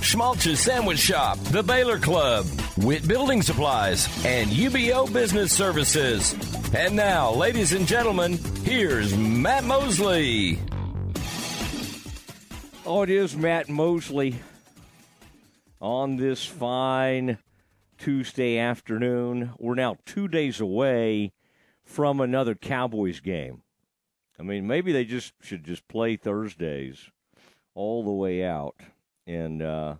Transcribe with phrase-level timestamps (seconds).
[0.00, 2.46] Schmaltz's Sandwich Shop, The Baylor Club,
[2.76, 6.34] Witt Building Supplies, and UBO Business Services.
[6.74, 10.58] And now, ladies and gentlemen, here's Matt Mosley.
[12.84, 14.36] Oh, it is Matt Mosley
[15.80, 17.38] on this fine
[17.98, 19.52] Tuesday afternoon.
[19.58, 21.32] We're now two days away
[21.84, 23.62] from another Cowboys game.
[24.38, 27.10] I mean, maybe they just should just play Thursdays
[27.74, 28.76] all the way out.
[29.26, 29.96] And uh,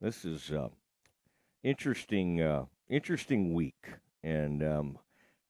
[0.00, 0.68] this is uh,
[1.62, 3.86] interesting, uh, interesting week.
[4.22, 4.98] And um,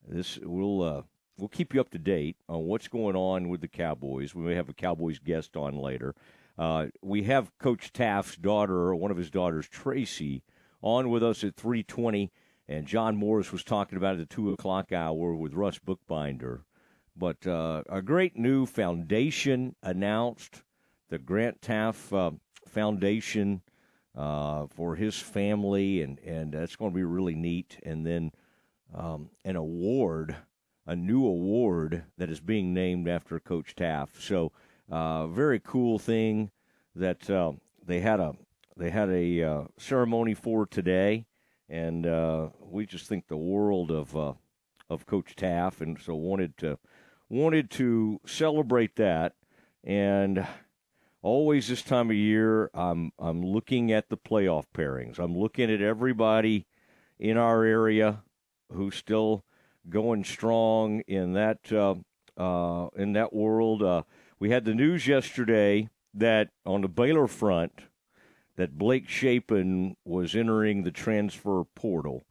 [0.07, 1.03] this we'll uh,
[1.39, 4.35] we'll keep you up to date on what's going on with the Cowboys.
[4.35, 6.15] We may have a Cowboys guest on later.
[6.59, 10.43] Uh, we have Coach Teaff's daughter, one of his daughters, Tracy,
[10.83, 12.31] on with us at three twenty
[12.69, 16.65] and John Morris was talking about it at the two o'clock hour with Russ Bookbinder.
[17.17, 20.63] But uh, a great new foundation announced,
[21.11, 22.37] the Grant Teaff uh,
[22.75, 23.63] Foundation
[24.17, 27.79] uh, for his family, and and that's going to be really neat.
[27.83, 28.33] And then
[28.95, 30.37] um, an award,
[30.87, 34.09] a new award that is being named after Coach Teaff.
[34.21, 34.53] So
[34.91, 36.51] uh, very cool thing
[36.95, 37.53] that uh,
[37.85, 38.35] they had a
[38.77, 41.27] they had a uh, ceremony for today
[41.69, 44.35] and uh, we just think the world of uh,
[44.91, 46.79] of Coach Teaff, and so wanted to
[47.29, 49.35] wanted to celebrate that.
[49.83, 50.47] And
[51.25, 55.19] always this time of year, I'm I'm looking at the playoff pairings.
[55.19, 56.67] I'm looking at everybody
[57.19, 58.23] in our area
[58.71, 59.45] who's still
[59.89, 61.95] going strong in that uh,
[62.41, 63.83] uh in that world.
[63.83, 64.03] Uh,
[64.39, 67.73] we had the news yesterday that on the Baylor front
[68.57, 72.23] that Blake Shapen was entering the transfer portal.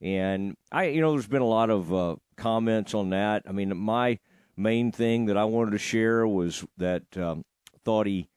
[0.00, 3.44] And I, you know, there's been a lot of uh, comments on that.
[3.48, 4.18] I mean, my
[4.56, 7.44] main thing that I wanted to share was that um,
[7.84, 8.28] thought he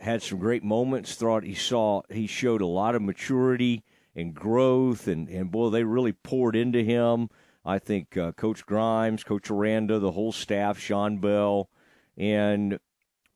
[0.00, 1.14] had some great moments.
[1.14, 3.84] Thought he saw he showed a lot of maturity
[4.14, 7.28] and growth, and and boy, they really poured into him.
[7.64, 11.68] I think uh, Coach Grimes, Coach Aranda, the whole staff, Shawn Bell,
[12.16, 12.78] and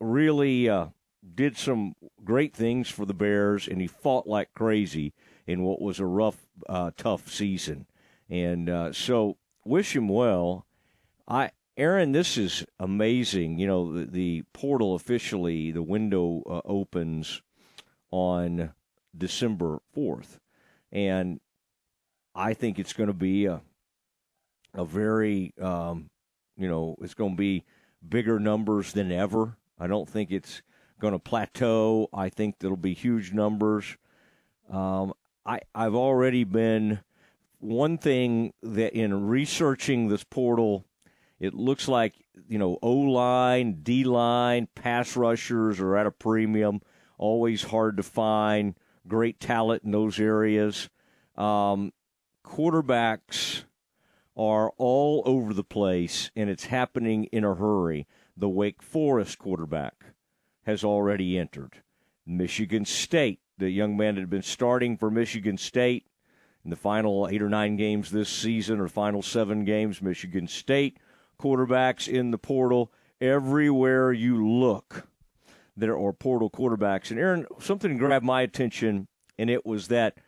[0.01, 0.87] really uh,
[1.35, 1.95] did some
[2.25, 5.13] great things for the Bears, and he fought like crazy
[5.47, 7.87] in what was a rough, uh, tough season.
[8.29, 10.67] And uh, so, wish him well.
[11.27, 13.59] I, Aaron, this is amazing.
[13.59, 17.41] You know, the, the portal officially, the window uh, opens
[18.11, 18.75] on
[19.17, 20.41] December fourth,
[20.93, 21.41] and
[22.35, 23.63] I think it's going to be a
[24.75, 26.11] a very, um,
[26.59, 27.65] you know, it's going to be
[28.07, 29.57] bigger numbers than ever.
[29.79, 30.61] I don't think it's
[31.01, 32.09] going to plateau.
[32.13, 33.97] I think there'll be huge numbers.
[34.71, 35.15] Um,
[35.47, 37.01] I I've already been
[37.59, 40.85] one thing that in researching this portal,
[41.41, 42.15] it looks like
[42.49, 46.83] you know O line, D line, pass rushers are at a premium.
[47.19, 48.75] Always hard to find.
[49.09, 50.89] Great talent in those areas.
[51.37, 51.93] Um,
[52.45, 53.65] quarterbacks
[54.37, 58.07] are all over the place, and it's happening in a hurry.
[58.37, 59.95] The Wake Forest quarterback
[60.65, 61.83] has already entered.
[62.27, 66.07] Michigan State, the young man that had been starting for Michigan State
[66.65, 70.99] in the final eight or nine games this season, or final seven games, Michigan State
[71.41, 72.93] quarterbacks in the portal.
[73.21, 75.09] Everywhere you look,
[75.77, 77.11] there are portal quarterbacks.
[77.11, 79.09] And Aaron, something grabbed my attention,
[79.39, 80.19] and it was that,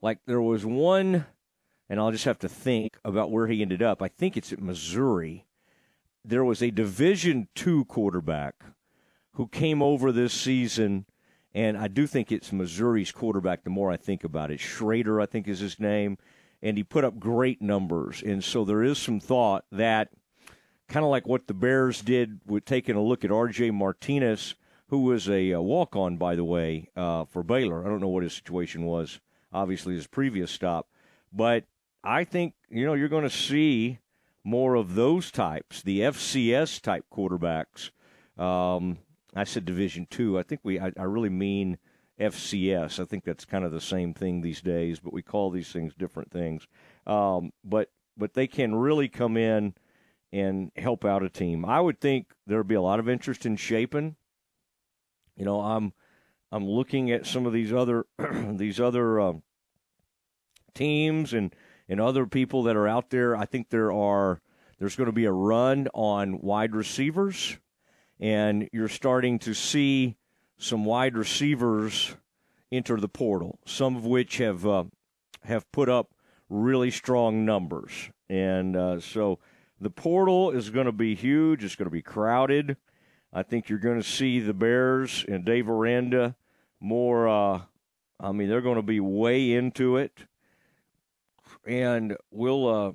[0.00, 1.26] like, there was one,
[1.88, 4.02] and I'll just have to think about where he ended up.
[4.02, 5.46] I think it's at Missouri.
[6.24, 8.54] There was a Division two quarterback
[9.34, 11.06] who came over this season,
[11.54, 13.64] and I do think it's Missouri's quarterback.
[13.64, 16.18] The more I think about it, Schrader, I think is his name,
[16.62, 18.22] and he put up great numbers.
[18.22, 20.10] And so there is some thought that,
[20.90, 23.70] kind of like what the Bears did with taking a look at R.J.
[23.70, 24.56] Martinez,
[24.88, 27.84] who was a, a walk-on, by the way, uh, for Baylor.
[27.84, 29.20] I don't know what his situation was.
[29.52, 30.88] Obviously, his previous stop,
[31.32, 31.64] but
[32.04, 33.98] I think you know you're going to see
[34.44, 37.90] more of those types, the FCS type quarterbacks.
[38.38, 38.98] Um,
[39.34, 40.38] I said Division Two.
[40.38, 41.78] I think we I, I, really mean
[42.20, 43.00] FCS.
[43.00, 45.94] I think that's kind of the same thing these days, but we call these things
[45.94, 46.68] different things.
[47.06, 49.74] Um, but but they can really come in
[50.32, 51.64] and help out a team.
[51.64, 54.16] I would think there'd be a lot of interest in Shapen.
[55.36, 55.92] You know, I'm
[56.52, 58.06] I'm looking at some of these other
[58.52, 59.42] these other um,
[60.74, 61.54] teams and
[61.88, 63.36] and other people that are out there.
[63.36, 64.40] I think there are
[64.78, 67.58] there's going to be a run on wide receivers,
[68.18, 70.16] and you're starting to see
[70.58, 72.14] some wide receivers
[72.70, 73.58] enter the portal.
[73.66, 74.84] Some of which have uh,
[75.44, 76.12] have put up
[76.48, 77.92] really strong numbers,
[78.28, 79.38] and uh, so
[79.80, 81.64] the portal is going to be huge.
[81.64, 82.76] It's going to be crowded.
[83.32, 86.36] I think you're going to see the Bears and Dave Aranda
[86.80, 87.28] more.
[87.28, 87.62] Uh,
[88.18, 90.26] I mean, they're going to be way into it,
[91.66, 92.92] and we'll uh,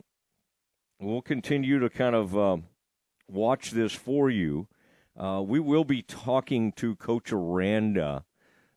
[0.99, 2.57] we'll continue to kind of uh,
[3.27, 4.67] watch this for you.
[5.17, 8.25] Uh, we will be talking to Coach Aranda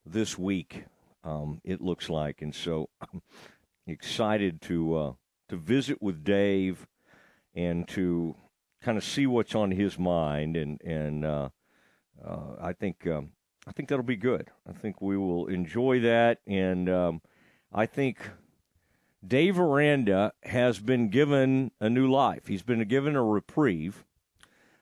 [0.05, 0.85] this week.
[1.23, 3.21] Um, it looks like, and so I'm
[3.85, 5.13] excited to uh,
[5.49, 6.87] to visit with Dave
[7.55, 8.35] and to
[8.81, 11.49] kind of see what's on his mind, and and uh,
[12.23, 13.31] uh, I think um,
[13.67, 14.49] I think that'll be good.
[14.67, 17.21] I think we will enjoy that, and um,
[17.73, 18.17] I think
[19.25, 22.47] Dave Aranda has been given a new life.
[22.47, 24.05] He's been given a reprieve.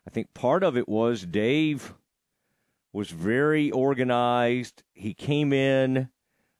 [0.05, 1.93] I think part of it was Dave
[2.93, 4.83] was very organized.
[4.93, 6.09] He came in.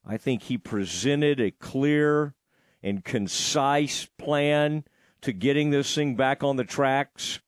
[0.04, 2.34] I think he presented a clear
[2.82, 4.84] and concise plan
[5.22, 7.40] to getting this thing back on the tracks.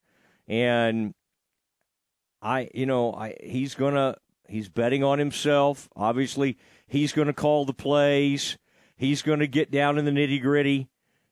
[0.49, 1.14] And
[2.43, 4.17] I, you know, I he's gonna
[4.49, 5.88] he's betting on himself.
[5.94, 8.58] Obviously, he's to call the plays.
[8.96, 10.88] He's to get down in the nitty gritty,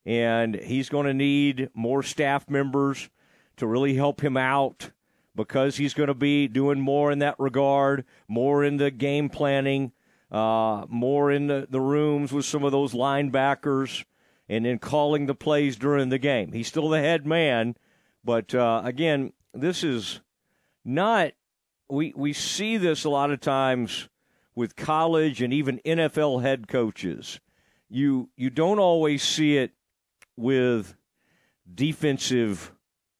[0.07, 3.11] and he's to need more staff members
[3.59, 4.91] to really help him out
[5.37, 9.93] because he's going to be doing more in that regard, more in the game planning,
[10.33, 14.05] uh, more in the, the rooms with some of those linebackers
[14.49, 16.53] and then calling the plays during the game.
[16.53, 17.77] He's still the head man,
[18.25, 20.21] but uh, again, this is
[20.85, 21.33] not.
[21.91, 24.09] We we see this a lot of times
[24.55, 27.41] with college and even NFL head coaches.
[27.89, 29.73] You you don't always see it
[30.37, 30.95] with
[31.73, 32.73] defensive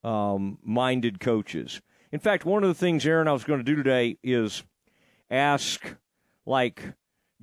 [0.03, 1.81] um, minded coaches.
[2.11, 4.63] In fact, one of the things Aaron I was going to do today is
[5.29, 5.95] ask
[6.45, 6.93] like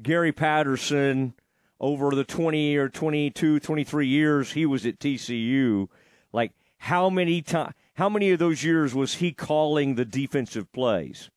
[0.02, 1.34] Gary Patterson
[1.80, 5.88] over the 20 or 22, 23 years he was at TCU,
[6.32, 11.30] like how many times, how many of those years was he calling the defensive plays?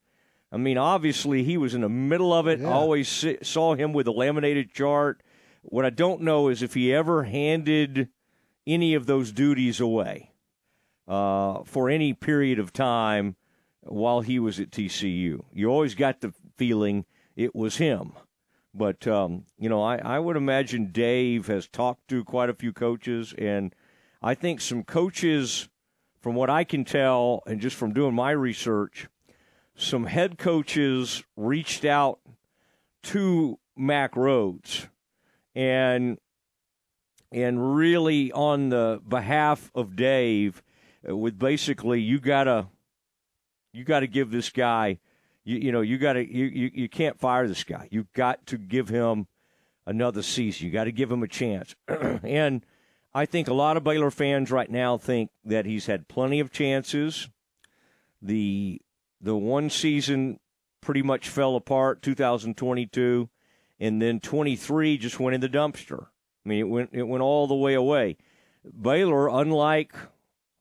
[0.51, 2.59] I mean, obviously he was in the middle of it.
[2.59, 2.69] Yeah.
[2.69, 5.21] I always saw him with a laminated chart.
[5.62, 8.09] What I don't know is if he ever handed
[8.65, 10.31] any of those duties away
[11.07, 13.35] uh, for any period of time
[13.81, 15.44] while he was at TCU.
[15.53, 18.13] You always got the feeling it was him.
[18.74, 22.71] But um, you know, I, I would imagine Dave has talked to quite a few
[22.71, 23.74] coaches, and
[24.21, 25.69] I think some coaches,
[26.19, 29.07] from what I can tell, and just from doing my research,
[29.75, 32.19] some head coaches reached out
[33.04, 34.88] to Mack Rhoades,
[35.56, 36.19] and
[37.31, 40.62] and really on the behalf of Dave,
[41.07, 42.68] uh, with basically you gotta
[43.74, 45.00] you got to give this guy
[45.50, 47.88] you, you know, you got to you, you you can't fire this guy.
[47.90, 49.28] You've got to give him
[49.88, 50.68] another season.
[50.68, 51.75] You got to give him a chance.
[51.88, 52.63] and
[53.16, 56.51] I think a lot of Baylor fans right now think that he's had plenty of
[56.51, 57.30] chances.
[58.22, 58.80] The
[59.19, 60.40] the one season
[60.81, 63.28] pretty much fell apart, 2022,
[63.80, 66.07] and then 23 just went in the dumpster.
[66.45, 68.18] I mean, it went it went all the way away.
[68.80, 69.95] Baylor, unlike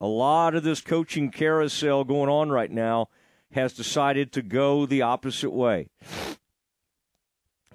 [0.01, 3.09] a lot of this coaching carousel going on right now,
[3.51, 5.89] has decided to go the opposite way.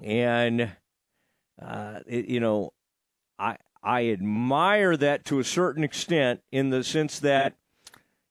[0.01, 0.71] And,
[1.61, 2.73] uh, it, you know,
[3.37, 7.55] I, I admire that to a certain extent in the sense that,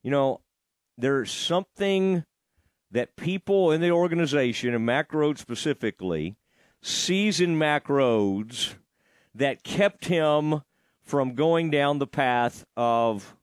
[0.03, 0.41] you know,
[0.97, 2.25] there's something
[2.91, 6.37] that people in the organization, and Mack Rhoades specifically,
[6.83, 8.75] sees in Mack Rhoades
[9.35, 10.63] that kept him
[11.03, 13.37] from going down the path of,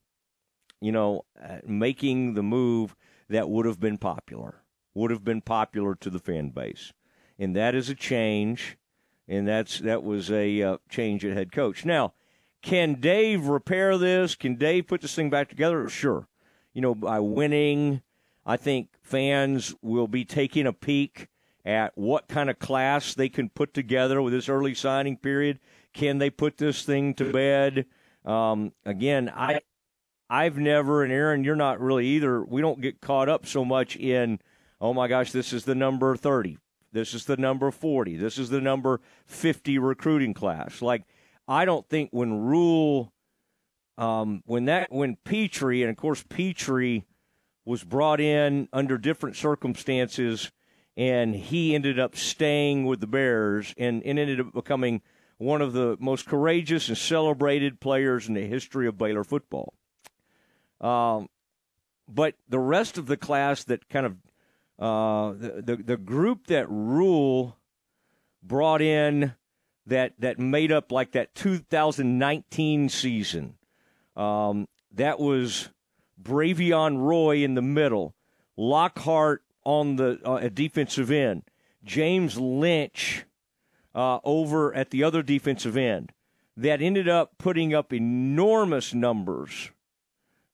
[0.80, 2.96] you know, uh, making the move
[3.32, 4.62] that would have been popular,
[4.94, 6.94] would have been popular to the fan base.
[7.40, 8.78] And that is a change,
[9.28, 11.86] and that's that was a uh, change at head coach.
[11.86, 12.14] Now,
[12.62, 14.36] can Dave repair this?
[14.36, 15.90] Can Dave put this thing back together?
[15.90, 16.28] Sure.
[16.74, 18.02] You know, by winning,
[18.46, 21.28] I think fans will be taking a peek
[21.66, 25.60] at what kind of class they can put together with this early signing period.
[25.94, 27.86] Can they put this thing to bed?
[28.26, 29.62] Um, again, I
[30.32, 32.42] I've never, and Aaron, you're not really either.
[32.42, 34.40] We don't get caught up so much in,
[34.80, 36.58] oh my gosh, this is the number 30.
[36.94, 38.16] This is the number 40.
[38.16, 40.82] This is the number 50 recruiting class.
[40.82, 41.04] Like,
[41.50, 43.12] I don't think when Rhule,
[43.98, 47.04] um, when that, when Pitre, and of course Pitre
[47.66, 50.50] was brought in under different circumstances,
[50.96, 55.02] and he ended up staying with the Bears and, and ended up becoming
[55.40, 59.74] one of the most courageous and celebrated players in the history of Baylor football.
[60.82, 61.30] Um,
[62.08, 64.18] but the rest of the class that kind of
[64.80, 67.58] uh, the, the the group that Rhule
[68.44, 69.36] brought in
[69.86, 73.56] that that made up like that 2019 season.
[74.16, 75.70] Um, that was
[76.22, 78.16] Bravion Roy in the middle,
[78.58, 81.44] Lockhart on the uh, defensive end,
[81.84, 83.26] James Lynch
[83.96, 86.12] uh, over at the other defensive end.
[86.58, 89.72] That ended up putting up enormous numbers.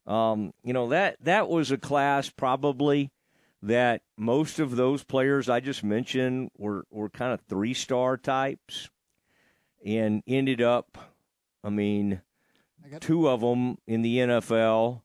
[0.08, 3.12] Um, you know that that was a class probably
[3.62, 8.90] that most of those players I just mentioned were were kind of three star types,
[9.86, 10.98] and ended up,
[11.64, 12.22] I mean,
[13.02, 15.02] two of them in the NFL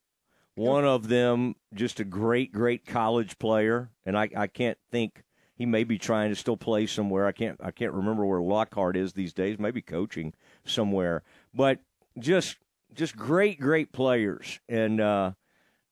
[0.54, 5.22] one of them, just a great, great college player, and I, I can't think
[5.54, 7.26] he may be trying to still play somewhere.
[7.26, 9.58] I can't I can't remember where Lockhart is these days.
[9.58, 11.22] Maybe coaching somewhere,
[11.54, 11.78] but
[12.18, 12.58] just
[12.94, 14.60] just great, great players.
[14.68, 15.32] And uh,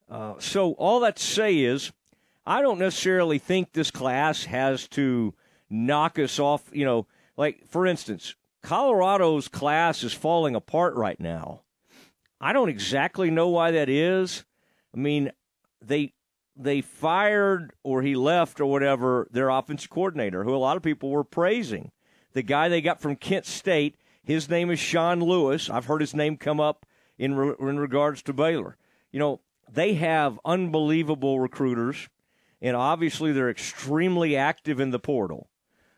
[0.09, 1.92] uh, so all that to say is,
[2.47, 5.35] I don't necessarily think this class has to
[5.69, 6.64] knock us off.
[6.73, 11.62] You know, like for instance, Colorado's class is falling apart right now.
[12.40, 14.45] I don't exactly know why that is.
[14.95, 15.30] I mean,
[15.83, 16.14] they
[16.57, 21.11] they fired or he left or whatever their offensive coordinator, who a lot of people
[21.11, 21.92] were praising.
[22.33, 25.71] The guy they got from Kent State, his name is Sean Lewis.
[25.71, 26.87] I've heard his name come up
[27.21, 28.77] in re- in regards to Baylor.
[29.12, 32.09] You know, they have unbelievable recruiters,
[32.62, 35.50] and obviously they're extremely active in the portal.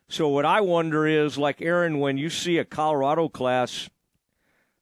[0.09, 3.89] So what I wonder is, like Aaron, when you see a Colorado class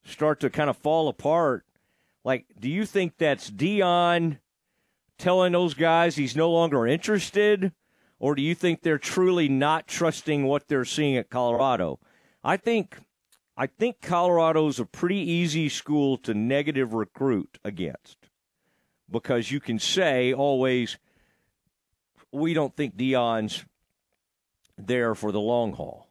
[0.03, 1.67] start to kind of fall apart,
[2.25, 4.39] like, do you think that's Deion
[5.19, 7.73] telling those guys he's no longer interested?
[8.19, 12.01] Or do you think they're truly not trusting what they're seeing at Colorado?
[12.43, 12.97] I think
[13.61, 18.17] I think Colorado's a pretty easy school to negative recruit against
[19.11, 20.97] because you can say always
[22.33, 23.67] we don't think Deion's
[24.79, 26.09] there for the long haul.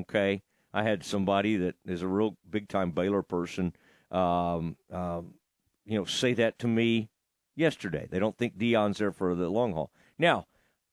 [0.00, 0.42] Okay,
[0.74, 3.72] I had somebody that is a real big time Baylor person
[4.10, 5.32] um, um,
[5.86, 7.08] you know, say that to me
[7.56, 8.06] yesterday.
[8.10, 9.90] They don't think Deion's there for the long haul.
[10.18, 10.46] Now,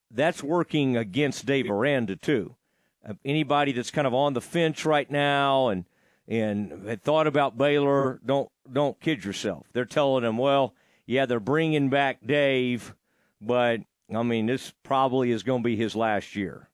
[0.09, 2.55] that's working against Dave Aranda too.
[3.05, 5.83] Uh, anybody that's kind of on the fence right now and
[6.29, 9.67] and had thought about Baylor, don't don't kid yourself.
[9.73, 10.73] They're telling him, well,
[11.05, 12.95] yeah, they're bringing back Dave,
[13.41, 13.81] but
[14.15, 16.69] I mean, this probably is going to be his last year.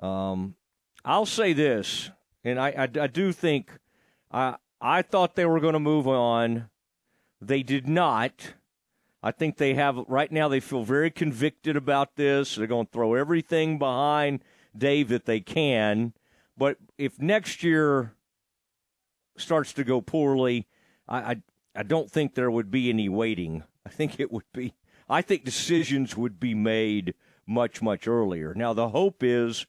[0.00, 0.56] Um,
[1.04, 2.10] I'll say this,
[2.44, 3.70] and I, I, I do think
[4.30, 6.68] I I thought they were going to move on
[7.40, 8.54] they did not.
[9.22, 10.48] I think they have right now.
[10.48, 12.54] They feel very convicted about this.
[12.54, 14.40] They're going to throw everything behind
[14.76, 16.12] Dave that they can.
[16.56, 18.14] But if next year
[19.36, 20.66] starts to go poorly,
[21.08, 21.42] I, I,
[21.74, 23.64] I don't think there would be any waiting.
[23.84, 24.74] I think it would be.
[25.08, 27.14] I think decisions would be made
[27.46, 28.54] much much earlier.
[28.54, 29.66] Now the hope is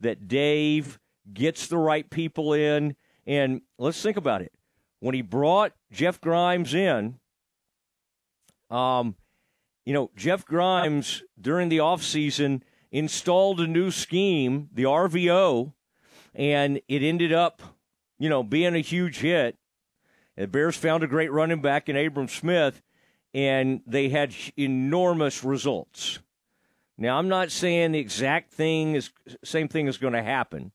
[0.00, 0.98] that Dave
[1.32, 2.96] gets the right people in,
[3.26, 4.52] and let's think about it
[5.00, 7.18] when he brought Jeff Grimes in,
[8.70, 9.16] um,
[9.84, 15.72] you know, Jeff Grimes during the offseason installed a new scheme, the RVO,
[16.34, 17.62] and it ended up,
[18.18, 19.56] you know, being a huge hit.
[20.36, 22.82] The Bears found a great running back in Abram Smith,
[23.34, 26.20] and they had enormous results.
[26.96, 29.10] Now, I'm not saying the exact thing is
[29.44, 30.72] same thing is going to happen,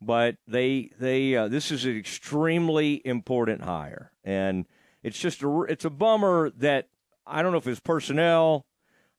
[0.00, 4.66] but they they uh, this is an extremely important hire, and
[5.02, 6.88] it's just a it's a bummer that
[7.26, 8.64] I don't know if it's personnel,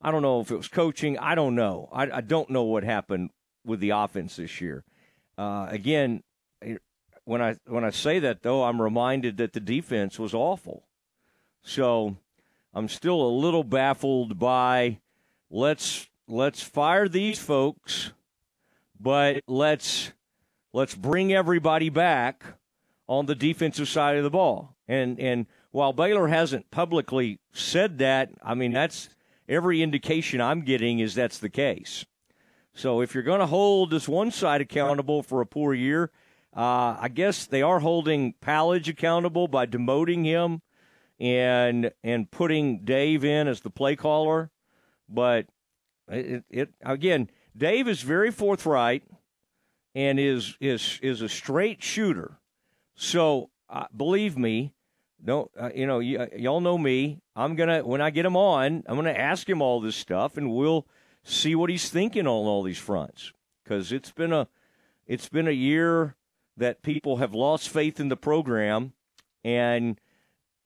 [0.01, 2.83] I don't know if it was coaching, I don't know, I, I don't know what
[2.83, 3.29] happened
[3.63, 4.83] with the offense this year.
[5.37, 6.23] Uh, again,
[7.25, 10.85] when I when I say that though, I'm reminded that the defense was awful,
[11.61, 12.17] so
[12.73, 14.99] I'm still a little baffled by
[15.49, 18.11] let's let's fire these folks,
[18.99, 20.13] but let's
[20.71, 22.43] let's bring everybody back
[23.07, 24.75] on the defensive side of the ball.
[24.87, 29.09] And and while Baylor hasn't publicly said that, I mean that's
[29.49, 32.05] every indication I'm getting is that's the case.
[32.73, 36.11] So if you're going to hold this one side accountable for a poor year,
[36.55, 40.61] uh, I guess they are holding Powledge accountable by demoting him
[41.19, 44.51] and and putting Dave in as the play caller.
[45.09, 45.47] But
[46.07, 49.03] it, it again, Dave is very forthright
[49.93, 52.39] and is is is a straight shooter.
[52.95, 54.73] So uh, believe me,
[55.23, 55.97] don't uh, you know?
[55.97, 57.21] Y- y'all know me.
[57.35, 60.53] I'm gonna when I get him on, I'm gonna ask him all this stuff, and
[60.53, 60.87] we'll
[61.23, 63.33] see what he's thinking on all these fronts.
[63.63, 64.47] Because it's been a
[65.07, 66.15] it's been a year
[66.57, 68.93] that people have lost faith in the program,
[69.43, 69.99] and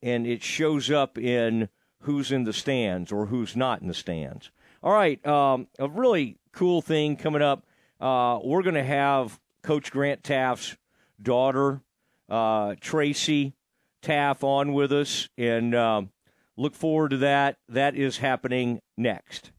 [0.01, 1.69] and it shows up in
[2.01, 4.51] who's in the stands or who's not in the stands.
[4.81, 7.65] All right, um, a really cool thing coming up.
[7.99, 10.77] Uh, we're going to have Coach Grant Teaff's
[11.21, 11.81] daughter,
[12.29, 13.55] uh, Tracy
[14.01, 16.11] Teaff, on with us, and um,
[16.55, 17.57] look forward to that.
[17.67, 19.51] That is happening next.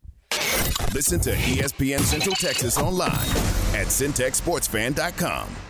[0.95, 3.13] Listen to ESPN Central Texas online
[3.75, 5.70] at centexsportsfan.com.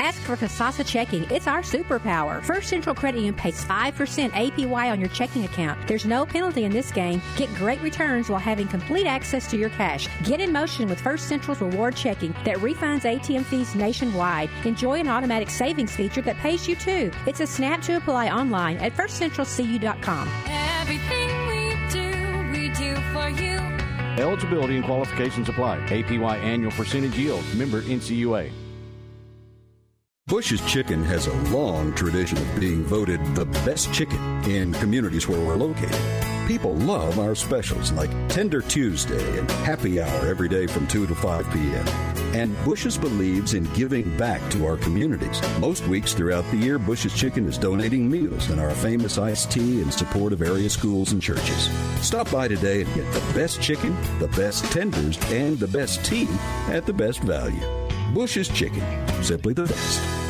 [0.00, 1.24] Ask for Kasasa Checking.
[1.24, 2.40] It's our superpower.
[2.44, 5.88] First Central Credit Union pays 5% APY on your checking account.
[5.88, 7.20] There's no penalty in this game.
[7.36, 10.06] Get great returns while having complete access to your cash.
[10.22, 14.50] Get in motion with First Central's reward checking that refunds ATM fees nationwide.
[14.64, 17.10] Enjoy an automatic savings feature that pays you too.
[17.26, 20.28] It's a snap to apply online at firstcentralcu.com.
[20.80, 23.58] Everything we do, we do for you.
[24.22, 25.80] Eligibility and qualifications apply.
[25.88, 27.42] APY annual percentage yield.
[27.56, 28.67] Member NCUA.
[30.28, 35.40] Bush's Chicken has a long tradition of being voted the best chicken in communities where
[35.40, 35.98] we're located.
[36.46, 41.14] People love our specials like Tender Tuesday and Happy Hour every day from 2 to
[41.14, 41.88] 5 p.m.
[42.34, 45.40] And Bush's believes in giving back to our communities.
[45.60, 49.80] Most weeks throughout the year, Bush's Chicken is donating meals and our famous iced tea
[49.80, 51.70] in support of area schools and churches.
[52.02, 56.28] Stop by today and get the best chicken, the best tenders, and the best tea
[56.68, 57.87] at the best value.
[58.14, 58.82] Bush's Chicken,
[59.22, 60.27] simply the best.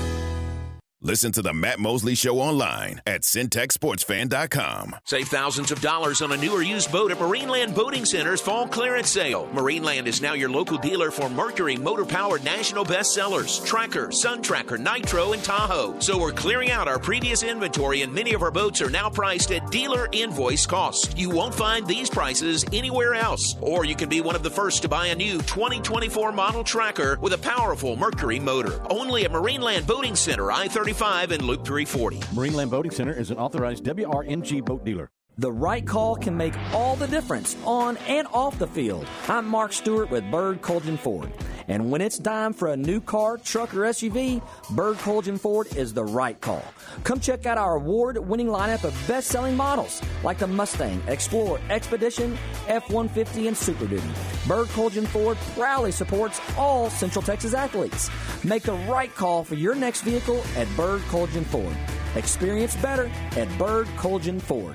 [1.01, 4.97] Listen to the Matt Mosley Show online at centexsportsfan.com.
[5.05, 8.67] Save thousands of dollars on a new or used boat at Marineland Boating Center's fall
[8.67, 9.49] clearance sale.
[9.55, 14.77] Marineland is now your local dealer for Mercury motor powered national bestsellers, Tracker, Sun Tracker,
[14.77, 15.95] Nitro, and Tahoe.
[16.01, 19.53] So we're clearing out our previous inventory, and many of our boats are now priced
[19.53, 21.17] at dealer invoice cost.
[21.17, 23.55] You won't find these prices anywhere else.
[23.61, 27.21] Or you can be one of the first to buy a new 2024 model Tracker
[27.21, 28.81] with a powerful Mercury motor.
[28.91, 30.88] Only at Marineland Boating Center, I 30.
[30.89, 32.17] 35 and Loop 340.
[32.35, 35.11] Marineland Boating Center is an authorized WRMG boat dealer.
[35.41, 39.07] The right call can make all the difference on and off the field.
[39.29, 41.33] I'm Mark Stewart with Bird Kultgen Ford.
[41.69, 45.95] And when it's time for a new car, truck, or SUV, Bird Kultgen Ford is
[45.95, 46.65] the right call.
[47.05, 51.61] Come check out our award winning lineup of best selling models like the Mustang, Explorer,
[51.71, 54.11] Expedition, F 150, and Super Duty.
[54.49, 58.11] Bird Kultgen Ford proudly supports all Central Texas athletes.
[58.43, 61.77] Make the right call for your next vehicle at Bird Kultgen Ford.
[62.17, 64.75] Experience better at Bird Kultgen Ford.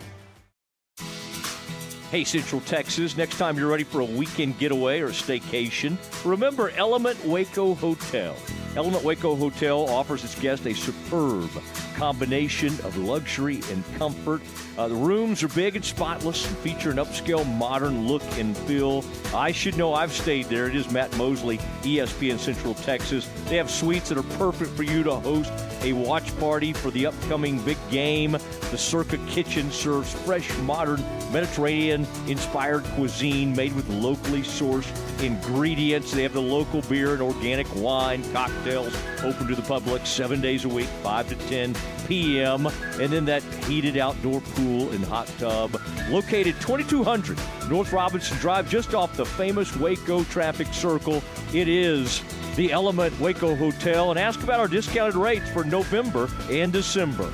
[2.13, 7.26] Hey, Central Texas, next time you're ready for a weekend getaway or staycation, remember Element
[7.26, 8.36] Waco Hotel.
[8.76, 11.49] Element Waco Hotel offers its guests a superb
[11.95, 14.41] combination of luxury and comfort.
[14.78, 19.04] Uh, the rooms are big and spotless and feature an upscale, modern look and feel.
[19.34, 20.67] I should know I've stayed there.
[20.67, 23.30] It is Matt Mosley, ESPN Central Texas.
[23.45, 25.52] They have suites that are perfect for you to host
[25.84, 28.32] a watch party for the upcoming big game.
[28.32, 34.92] The Circa Kitchen serves fresh, modern, Mediterranean inspired cuisine made with locally sourced
[35.24, 36.12] ingredients.
[36.12, 40.66] They have the local beer and organic wine, cocktails open to the public seven days
[40.66, 41.76] a week, 5 to 10
[42.08, 42.68] p.m.
[42.68, 47.38] And then that heated outdoor pool and hot tub located 2200
[47.70, 51.24] North Robinson Drive, just off the famous Waco traffic circle.
[51.54, 52.22] It is
[52.56, 57.32] the Element Waco Hotel, and ask about our discounted rates for November and December.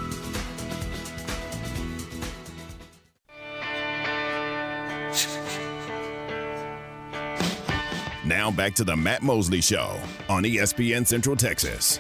[8.30, 12.00] Now back to the Matt Mosley Show on ESPN Central Texas.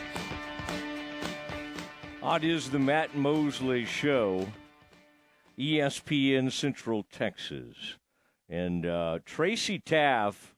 [2.23, 4.47] It is the Matt Mosley Show,
[5.57, 7.95] ESPN Central Texas.
[8.47, 10.53] And uh, Tracy Teaff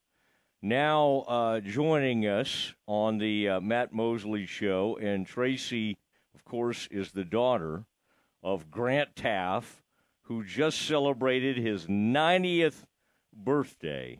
[0.62, 4.99] now uh, joining us on the uh, Matt Mosley Show.
[5.01, 5.97] And Tracy,
[6.36, 7.86] of course, is the daughter
[8.43, 9.81] of Grant Teaff,
[10.23, 12.84] who just celebrated his 90th
[13.34, 14.19] birthday.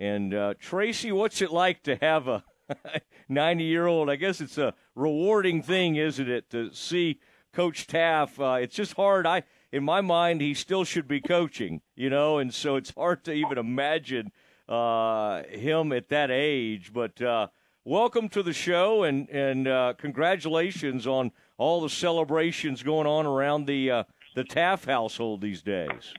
[0.00, 2.42] And uh, Tracy, what's it like to have a
[3.28, 4.08] 90 year old?
[4.08, 7.20] I guess it's a rewarding thing, isn't it, to see
[7.52, 8.40] Coach Teaff?
[8.40, 9.26] Uh, it's just hard.
[9.26, 13.24] I, in my mind, he still should be coaching, you know, and so it's hard
[13.24, 14.32] to even imagine
[14.70, 16.94] uh, him at that age.
[16.94, 17.48] But uh,
[17.84, 23.66] welcome to the show, and and uh, congratulations on all the celebrations going on around
[23.66, 26.14] the uh, the Teaff household these days.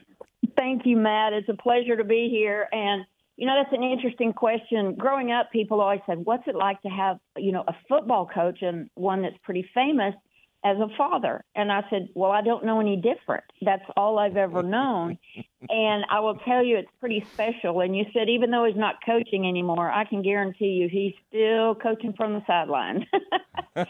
[0.55, 1.33] Thank you, Matt.
[1.33, 3.05] It's a pleasure to be here, and
[3.37, 4.95] you know, that's an interesting question.
[4.95, 8.59] Growing up, people always said, What's it like to have, you know, a football coach
[8.61, 10.13] and one that's pretty famous
[10.63, 11.43] as a father?
[11.55, 13.43] And I said, Well, I don't know any different.
[13.61, 15.17] That's all I've ever known.
[15.69, 17.79] and I will tell you, it's pretty special.
[17.81, 21.73] And you said, even though he's not coaching anymore, I can guarantee you he's still
[21.75, 23.05] coaching from the sidelines.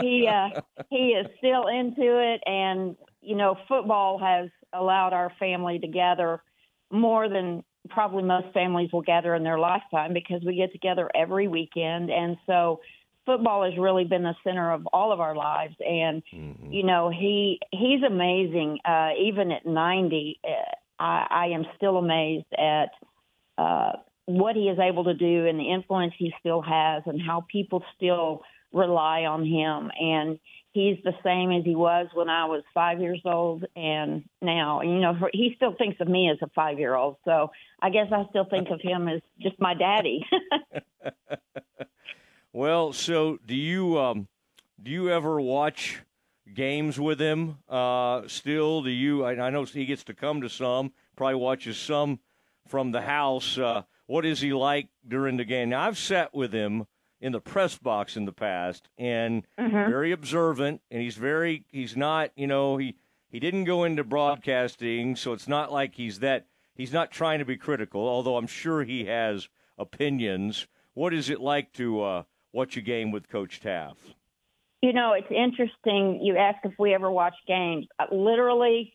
[0.00, 2.40] he, uh, he is still into it.
[2.46, 6.42] And, you know, football has allowed our family to gather
[6.90, 11.48] more than probably most families will gather in their lifetime because we get together every
[11.48, 12.10] weekend.
[12.10, 12.80] And so
[13.26, 15.74] football has really been the center of all of our lives.
[15.80, 16.72] And, mm-hmm.
[16.72, 18.78] you know, he he's amazing.
[18.84, 20.48] Uh, even at 90, uh,
[20.98, 22.90] I, I am still amazed at
[23.58, 23.92] uh,
[24.26, 27.84] what he is able to do and the influence he still has and how people
[27.96, 28.42] still
[28.72, 29.90] rely on him.
[29.98, 30.38] And
[30.74, 34.82] he's the same as he was when I was five years old and now.
[34.82, 37.16] You know, he still thinks of me as a five year old.
[37.24, 40.26] So I guess I still think of him as just my daddy.
[42.52, 44.28] well, so do you um,
[44.82, 46.02] do you ever watch
[46.52, 48.82] games with him uh, still?
[48.82, 49.24] Do you?
[49.24, 50.92] I, I, know he gets to come to some.
[51.16, 52.18] Probably watches some
[52.66, 53.56] from the house.
[53.56, 55.70] Uh, what is he like during the game?
[55.70, 56.86] Now I've sat with him
[57.24, 59.90] in the press box in the past and mm-hmm.
[59.90, 62.94] very observant and he's very he's not you know he
[63.28, 67.44] he didn't go into broadcasting so it's not like he's that he's not trying to
[67.44, 70.66] be critical although i'm sure he has opinions.
[70.94, 73.96] What is it like to uh, watch a game with coach Teaff?
[74.82, 77.86] You know it's interesting you ask if we ever watch games.
[77.98, 78.92] Uh, literally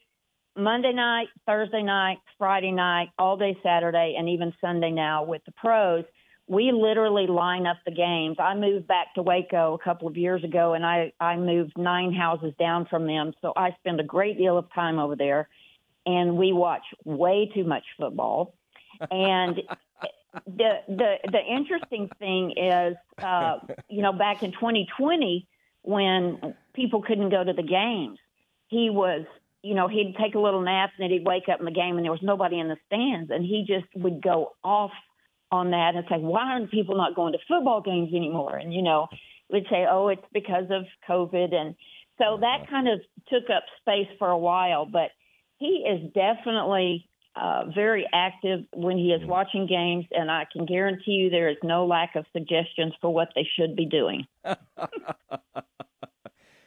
[0.58, 5.52] monday night thursday night friday night all day saturday and even sunday now with the
[5.54, 6.04] pros
[6.50, 8.38] we literally line up the games.
[8.40, 12.12] I moved back to Waco a couple of years ago, and I I moved nine
[12.12, 15.48] houses down from them, so I spend a great deal of time over there,
[16.08, 18.56] and we watch way too much football.
[19.12, 19.58] And
[20.48, 25.48] the the the interesting thing is, uh, you know, back in 2020
[25.84, 28.18] when people couldn't go to the games,
[28.68, 29.26] he was.
[29.62, 31.98] You know, he'd take a little nap and then he'd wake up in the game
[31.98, 34.94] and there was nobody in the stands and he just would go off
[35.52, 38.58] on that and say, why aren't people not going to football games anymore?
[38.58, 39.08] And, you know,
[39.52, 41.54] we'd say, oh, it's because of COVID.
[41.54, 41.76] And
[42.18, 45.12] so that kind of took up space for a while, but
[45.58, 51.12] he is definitely uh, very active when he is watching games, and I can guarantee
[51.12, 54.26] you there is no lack of suggestions for what they should be doing.
[54.44, 54.58] but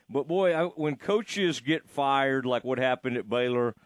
[0.09, 3.75] boy, I, when coaches get fired, like what happened at Baylor–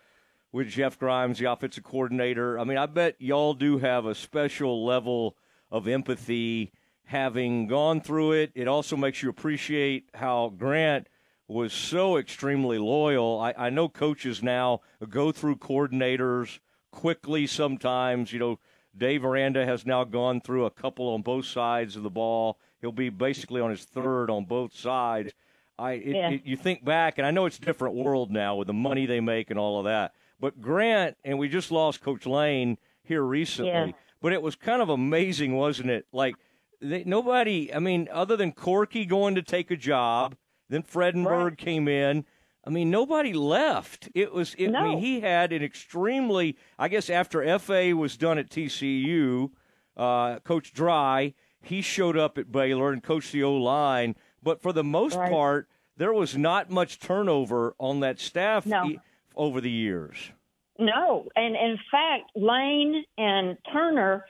[0.56, 2.58] with Jeff Grimes, the offensive coordinator.
[2.58, 5.36] I mean, I bet y'all do have a special level
[5.70, 6.72] of empathy
[7.04, 8.52] having gone through it.
[8.54, 11.08] It also makes you appreciate how Grant
[11.46, 13.38] was so extremely loyal.
[13.38, 16.58] I, I know coaches now go through coordinators
[16.90, 18.32] quickly sometimes.
[18.32, 18.58] You know,
[18.96, 22.58] Dave Aranda has now gone through a couple on both sides of the ball.
[22.80, 25.34] He'll be basically on his third on both sides.
[25.78, 26.30] I it, yeah.
[26.30, 29.04] it, you think back, and I know it's a different world now with the money
[29.04, 30.14] they make and all of that.
[30.38, 33.90] But Grant, and we just lost Coach Lane here recently, yeah.
[34.20, 36.06] but it was kind of amazing, wasn't it?
[36.12, 36.34] Like,
[36.80, 40.36] they, nobody, I mean, other than Corky going to take a job,
[40.68, 41.58] then Fredenburg right.
[41.58, 42.24] came in.
[42.66, 44.08] I mean, nobody left.
[44.14, 44.80] It was, it, no.
[44.80, 49.50] I mean, he had an extremely, I guess, after FA was done at TCU,
[49.96, 54.16] uh, Coach Dry, he showed up at Baylor and coached the O line.
[54.42, 55.30] But for the most right.
[55.30, 58.66] part, there was not much turnover on that staff.
[58.66, 58.84] No.
[58.84, 59.00] He,
[59.36, 60.16] over the years.
[60.78, 64.24] No, and in fact, Lane and Turner,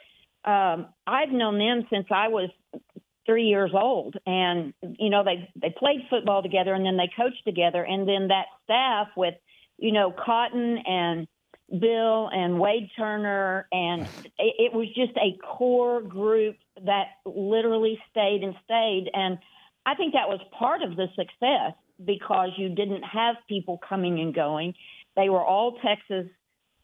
[0.45, 2.51] um, I've known them since I was
[3.27, 7.45] three years old, and you know they they played football together, and then they coached
[7.45, 9.35] together, and then that staff with
[9.79, 11.27] you know Cotton and
[11.69, 14.03] Bill and Wade Turner, and
[14.39, 19.39] it, it was just a core group that literally stayed and stayed, and
[19.85, 24.35] I think that was part of the success because you didn't have people coming and
[24.35, 24.75] going.
[25.17, 26.27] They were all Texas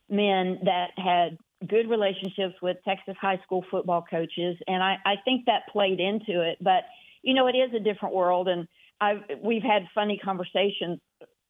[0.09, 5.47] men that had good relationships with Texas high school football coaches, and I, I think
[5.47, 6.59] that played into it.
[6.61, 6.85] But
[7.23, 8.67] you know, it is a different world, and
[9.01, 11.01] I've we've had funny conversations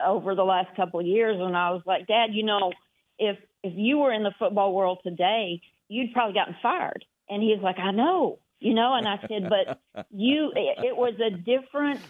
[0.04, 2.72] over the last couple of years, and I was like, Dad, you know,
[3.18, 7.04] if if you were in the football world today, you'd probably gotten fired.
[7.28, 11.14] And he's like, I know, you know, and I said, but you, it, it was
[11.20, 12.00] a different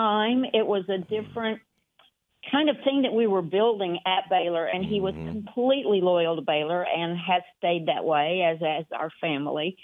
[0.00, 0.44] time.
[0.52, 1.60] It was a different
[2.50, 6.42] kind of thing that we were building at Baylor, and he was completely loyal to
[6.42, 9.76] Baylor and has stayed that way as as our family.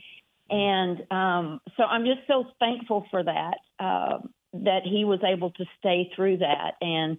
[0.48, 4.18] And um, so I'm just so thankful for that uh,
[4.52, 7.18] that he was able to stay through that and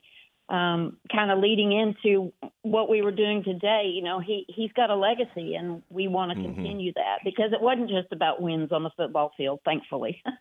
[0.49, 2.31] um, kind of leading into
[2.62, 3.91] what we were doing today.
[3.93, 6.55] You know, he he's got a legacy, and we want to Mhm.
[6.55, 9.60] continue that because it wasn't just about wins on the football field.
[9.65, 10.21] Thankfully.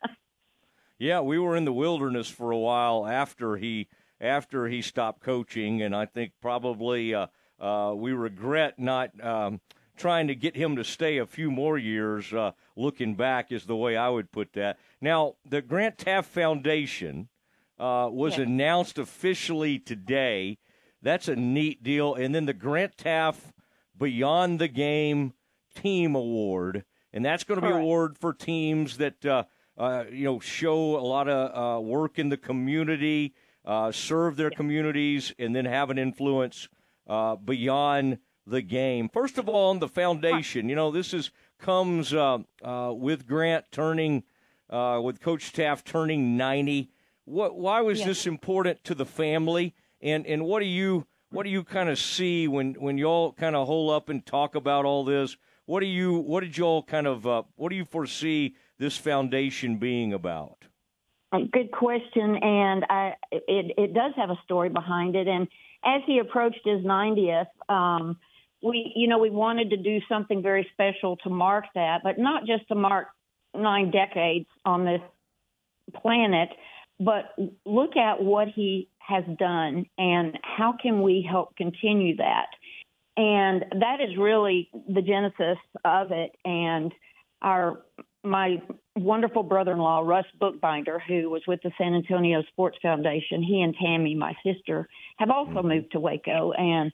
[0.99, 3.89] Yeah, we were in the wilderness for a while after he
[4.21, 7.27] after he stopped coaching, and I think probably uh,
[7.61, 9.61] uh, we regret not um,
[9.97, 12.33] trying to get him to stay a few more years.
[12.33, 14.79] Uh, looking back, is the way I would put that.
[15.01, 17.29] Now, the Grant Teaff Foundation
[17.79, 18.47] uh, was Yes.
[18.47, 20.57] announced officially today.
[21.03, 23.53] That's a neat deal, and then the Grant Teaff
[23.99, 25.35] Beyond the Game
[25.75, 27.83] Team Award, and that's going to be Correct.
[27.83, 29.25] award for teams that
[29.79, 33.35] uh, you know show a lot of uh, work in the community,
[33.65, 36.69] uh, serve their communities, and then have an influence
[37.07, 39.09] uh, beyond the game.
[39.09, 43.65] First of all, on the foundation, you know this is comes uh, uh, with Grant
[43.73, 44.23] turning,
[44.71, 46.91] uh, with Coach Teaff turning ninety.
[47.25, 47.57] What?
[47.57, 48.07] Why was Yeah.
[48.07, 49.75] this important to the family?
[50.01, 53.57] And and what do you what do you kind of see when when y'all kind
[53.57, 55.37] of hole up and talk about all this?
[55.65, 59.77] What do you what did y'all kind of uh, what do you foresee this foundation
[59.77, 60.59] being about?
[61.33, 65.29] Good question, and I, it it does have a story behind it.
[65.29, 65.49] And
[65.85, 68.17] as he approached his 90th, um,
[68.62, 72.47] we you know we wanted to do something very special to mark that, but not
[72.47, 73.09] just to mark
[73.55, 75.01] nine decades on this
[75.95, 76.49] planet,
[77.01, 77.35] but
[77.65, 82.47] look at what he has done and how can we help continue that.
[83.17, 86.33] And that is really the genesis of it.
[86.45, 86.93] And
[87.41, 87.83] our
[88.27, 88.61] my
[88.95, 94.15] wonderful brother-in-law Russ Bookbinder, who was with the San Antonio Sports Foundation, he and Tammy,
[94.15, 95.69] my sister, have also mm-hmm.
[95.69, 96.93] moved to Waco, and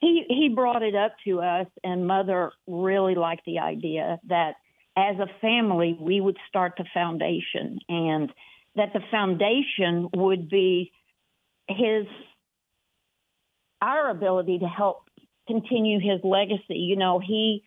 [0.00, 4.54] he he brought it up to us, and Mother really liked the idea that
[4.96, 8.32] as a family we would start the foundation, and
[8.76, 10.92] that the foundation would be
[11.68, 12.06] his
[13.80, 15.08] our ability to help
[15.46, 16.76] continue his legacy.
[16.76, 17.64] You know, he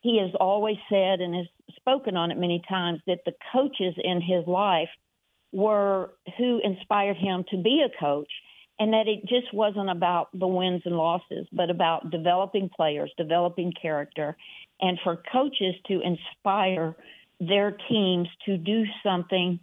[0.00, 1.46] he has always said and has
[1.76, 4.88] spoken on it many times that the coaches in his life
[5.52, 8.30] were who inspired him to be a coach
[8.78, 13.72] and that it just wasn't about the wins and losses but about developing players developing
[13.80, 14.36] character
[14.80, 16.96] and for coaches to inspire
[17.40, 19.60] their teams to do something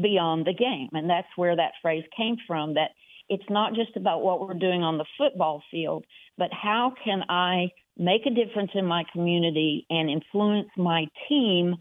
[0.00, 0.88] beyond the game.
[0.92, 2.90] And that's where that phrase came from that
[3.28, 6.04] it's not just about what we're doing on the football field
[6.38, 11.76] but how can I make a difference in my community and influence my team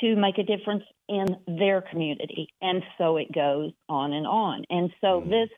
[0.00, 2.48] to make a difference in their community?
[2.60, 4.64] And so it goes on and on.
[4.70, 5.48] And so this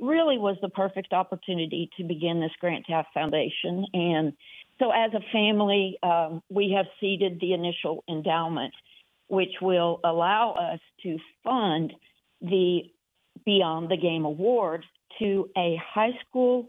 [0.00, 3.86] really was the perfect opportunity to begin this Grant Teaff Foundation.
[3.92, 4.32] And
[4.78, 8.74] so as a family, um, we have seeded the initial endowment,
[9.28, 11.92] which will allow us to fund
[12.40, 12.82] the
[13.44, 14.84] Beyond the Game Award
[15.18, 16.68] to a high school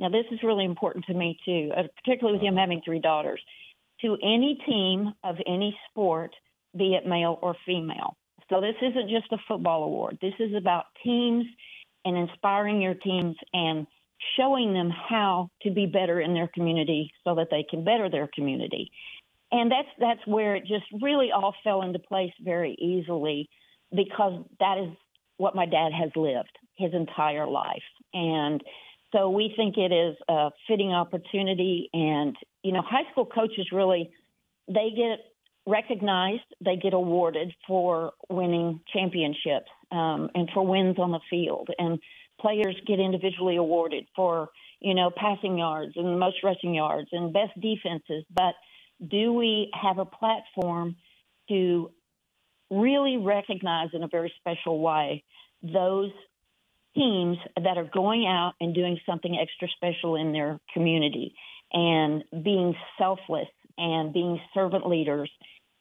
[0.00, 3.40] now, this is really important to me too, uh, particularly with him having three daughters.
[4.02, 6.32] To any team of any sport,
[6.76, 8.16] be it male or female.
[8.50, 10.18] So this isn't just a football award.
[10.20, 11.46] This is about teams
[12.04, 13.86] and inspiring your teams and
[14.38, 18.28] showing them how to be better in their community so that they can better their
[18.34, 18.90] community.
[19.50, 23.48] And that's that's where it just really all fell into place very easily
[23.94, 24.90] because that is
[25.36, 27.82] what my dad has lived his entire life.
[28.12, 28.62] And
[29.16, 31.88] so we think it is a fitting opportunity.
[31.92, 34.10] And, you know, high school coaches really,
[34.68, 35.20] they get
[35.66, 41.68] recognized, they get awarded for winning championships um, and for wins on the field.
[41.78, 41.98] And
[42.40, 44.50] players get individually awarded for,
[44.80, 48.24] you know, passing yards and most rushing yards and best defenses.
[48.30, 48.54] But
[49.08, 50.96] do we have a platform
[51.48, 51.90] to
[52.70, 55.24] really recognize in a very special way
[55.62, 56.10] those
[56.96, 61.34] teams that are going out and doing something extra special in their community
[61.72, 65.30] and being selfless and being servant leaders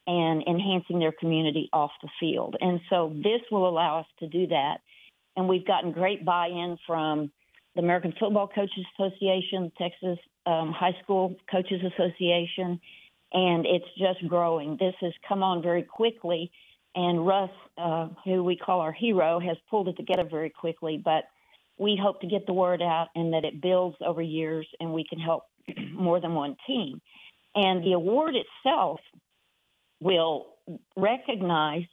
[0.07, 2.55] and enhancing their community off the field.
[2.59, 4.77] And so this will allow us to do that.
[5.35, 7.31] And we've gotten great buy in from
[7.75, 12.79] the American Football Coaches Association, Texas um, High School Coaches Association,
[13.33, 14.77] and it's just growing.
[14.79, 16.51] This has come on very quickly,
[16.95, 20.99] and Russ, uh, who we call our hero, has pulled it together very quickly.
[21.03, 21.25] But
[21.77, 25.05] we hope to get the word out and that it builds over years, and we
[25.07, 25.43] can help
[25.91, 27.01] more than one team.
[27.53, 28.99] And the award itself
[29.99, 30.47] will
[30.95, 31.83] recognize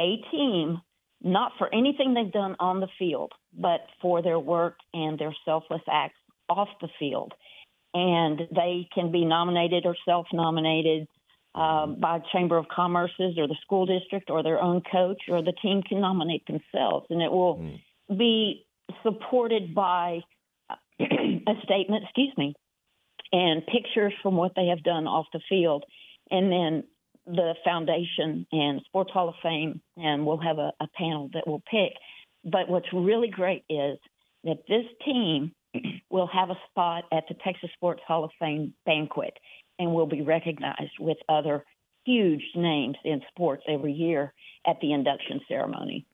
[0.00, 0.80] a team
[1.22, 5.82] not for anything they've done on the field, but for their work and their selfless
[5.90, 7.32] acts off the field.
[7.94, 11.08] And they can be nominated or self nominated
[11.56, 15.54] um, by Chamber of Commerce's or the school district or their own coach, or the
[15.62, 17.06] team can nominate themselves.
[17.08, 18.18] And it will mm.
[18.18, 18.66] be
[19.02, 20.20] supported by
[21.00, 22.54] a statement, excuse me,
[23.32, 25.84] and pictures from what they have done off the field.
[26.30, 26.84] And then
[27.26, 31.62] the foundation and Sports Hall of Fame, and we'll have a, a panel that will
[31.70, 31.94] pick.
[32.44, 33.98] But what's really great is
[34.44, 35.52] that this team
[36.10, 39.32] will have a spot at the Texas Sports Hall of Fame banquet
[39.78, 41.64] and will be recognized with other
[42.04, 44.32] huge names in sports every year
[44.66, 46.06] at the induction ceremony.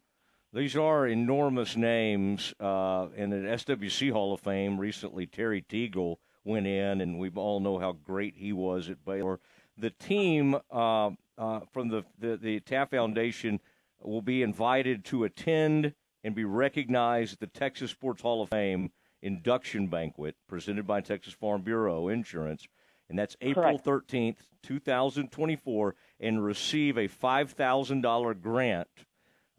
[0.52, 2.54] These are enormous names.
[2.60, 7.60] Uh, in the SWC Hall of Fame, recently Terry Teagle went in, and we all
[7.60, 9.40] know how great he was at Baylor
[9.76, 13.60] the team uh, uh, from the, the, the Teaff Foundation
[14.00, 15.94] will be invited to attend
[16.24, 18.90] and be recognized at the Texas Sports Hall of Fame
[19.22, 22.66] induction banquet presented by Texas Farm Bureau Insurance.
[23.12, 24.10] And that's April Correct.
[24.10, 28.88] 13th, 2024, and receive a $5,000 grant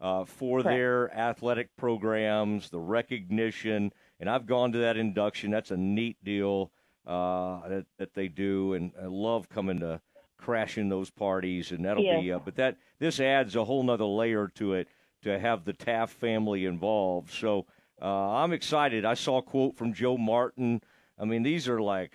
[0.00, 0.76] uh, for Correct.
[0.76, 3.92] their athletic programs, the recognition.
[4.18, 5.52] And I've gone to that induction.
[5.52, 6.72] That's a neat deal
[7.06, 10.00] uh, that, that they do, and I love coming to
[10.36, 12.20] crashing those parties, and that'll yeah.
[12.20, 12.32] be.
[12.32, 14.88] Uh, but that this adds a whole nother layer to it
[15.22, 17.30] to have the Teaff family involved.
[17.30, 17.66] So
[18.02, 19.04] uh, I'm excited.
[19.04, 20.82] I saw a quote from Joe Martin.
[21.16, 22.14] I mean, these are like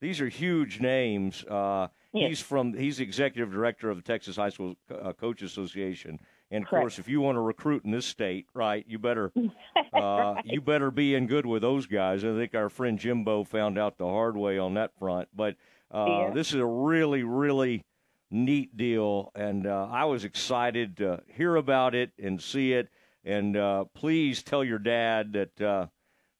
[0.00, 1.44] these are huge names.
[1.44, 2.28] Uh, yeah.
[2.28, 6.18] He's from he's executive director of the Texas High School uh, Coach Association.
[6.50, 6.82] And of Correct.
[6.82, 9.32] course, if you want to recruit in this state, right, you better
[9.76, 10.42] uh, right.
[10.44, 12.24] you better be in good with those guys.
[12.24, 15.28] I think our friend Jimbo found out the hard way on that front.
[15.34, 15.56] But
[15.92, 16.30] uh, yeah.
[16.34, 17.84] this is a really, really
[18.30, 22.88] neat deal, and uh, I was excited to hear about it and see it.
[23.24, 25.86] And uh, please tell your dad that uh,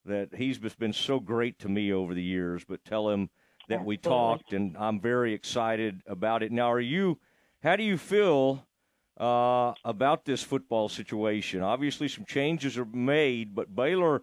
[0.04, 2.64] that he's been so great to me over the years.
[2.64, 3.28] But tell him
[3.68, 3.86] that Absolutely.
[3.86, 6.52] we talked, and I'm very excited about it.
[6.52, 7.18] Now, are you?
[7.62, 8.66] How do you feel?
[9.18, 11.62] uh, about this football situation.
[11.62, 14.22] Obviously, some changes are made, but Baylor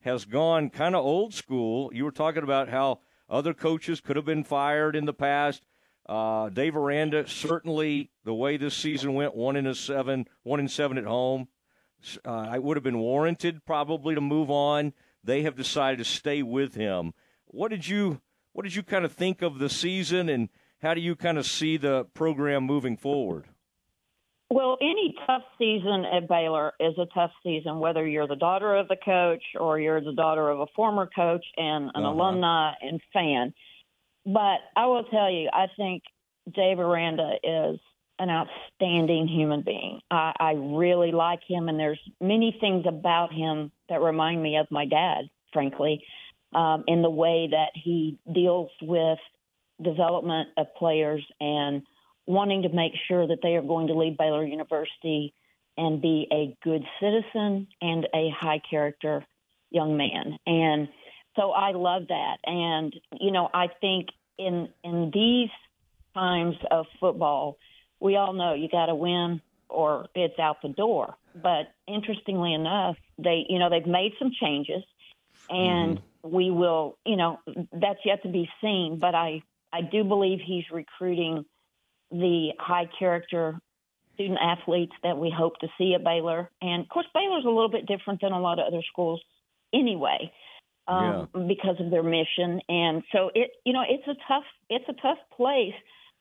[0.00, 1.90] has gone kind of old school.
[1.94, 5.62] You were talking about how other coaches could have been fired in the past.
[6.06, 10.68] Uh, Dave Aranda certainly the way this season went, one in a seven, one in
[10.68, 11.48] seven at home.
[12.22, 14.92] Uh, it would have been warranted probably to move on.
[15.22, 17.14] They have decided to stay with him.
[17.46, 18.20] What did you
[18.54, 20.48] What did you kind of think of the season, and
[20.80, 23.48] how do you kind of see the program moving forward?
[24.48, 28.86] Well, any tough season at Baylor is a tough season, whether you're the daughter of
[28.86, 32.12] the coach or you're the daughter of a former coach and an uh-huh.
[32.12, 33.52] alumni and fan.
[34.24, 36.04] But I will tell you, I think
[36.54, 37.80] Dave Aranda is
[38.20, 40.00] an outstanding human being.
[40.12, 44.70] I, I really like him, and there's many things about him that remind me of
[44.70, 46.04] my dad, frankly,
[46.54, 49.18] um, in the way that he deals with
[49.82, 51.82] development of players and–
[52.26, 55.34] wanting to make sure that they are going to leave Baylor University
[55.76, 59.24] and be a good citizen and a high character
[59.70, 60.38] young man.
[60.46, 60.88] And
[61.36, 62.36] so I love that.
[62.44, 65.50] And, you know, I think in in these
[66.14, 67.58] times of football,
[68.00, 71.16] we all know you got to win or it's out the door.
[71.34, 74.84] But interestingly enough, they, you know, they've made some changes
[75.50, 76.06] and mm-hmm.
[76.24, 77.38] We will, you know,
[77.72, 81.44] that's yet to be seen, but I I do believe he's recruiting
[82.10, 83.58] the high character
[84.14, 86.50] student athletes that we hope to see at Baylor.
[86.62, 89.20] And of course, Baylor's a little bit different than a lot of other schools
[89.72, 90.32] anyway.
[90.86, 91.46] Um, yeah.
[91.48, 92.60] because of their mission.
[92.68, 95.72] And so it, you know, it's a tough, it's a tough place,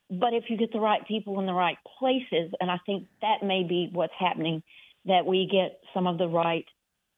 [0.09, 3.45] but if you get the right people in the right places, and I think that
[3.45, 4.63] may be what's happening,
[5.03, 6.65] that we get some of the right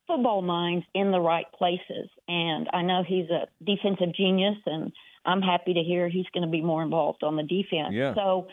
[0.08, 2.10] football minds in the right places.
[2.28, 4.92] And I know he's a defensive genius, and
[5.26, 7.94] I'm happy to hear he's going to be more involved on the defense.
[7.94, 8.14] Yeah.
[8.16, 8.48] So,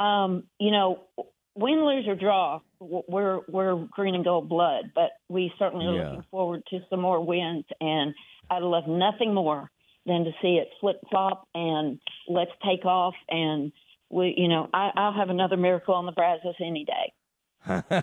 [0.00, 1.00] um, you know,
[1.54, 6.04] win, lose or draw, we're we're green and gold blood, but we certainly are Yeah.
[6.04, 7.64] looking forward to some more wins.
[7.80, 8.14] And
[8.50, 9.70] I'd love nothing more
[10.06, 13.14] than to see it flip flop and let's take off.
[13.28, 13.72] And
[14.10, 17.12] we, you know, I, I'll have another miracle on the Brazos any day.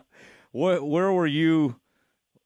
[0.52, 1.76] Where, where were you?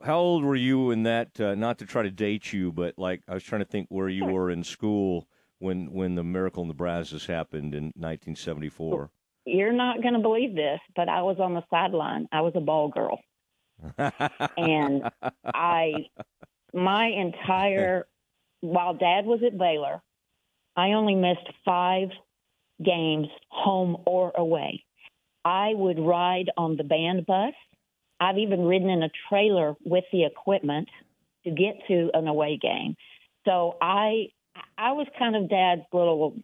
[0.02, 1.40] How old were you in that?
[1.40, 4.08] Uh, not to try to date you, but like I was trying to think where
[4.08, 5.28] you were in school
[5.58, 9.10] when when the miracle in the Brazos happened in 1974.
[9.44, 12.28] You're not going to believe this, but I was on the sideline.
[12.32, 13.20] I was a ball girl.
[14.56, 15.02] and
[15.44, 15.92] I,
[16.72, 18.06] my entire,
[18.60, 20.00] while dad was at Baylor,
[20.76, 22.10] I only missed five
[22.84, 24.84] games, home or away.
[25.44, 27.54] I would ride on the band bus.
[28.22, 30.88] I've even ridden in a trailer with the equipment
[31.44, 32.94] to get to an away game.
[33.44, 34.28] So I,
[34.78, 36.36] I was kind of dad's little,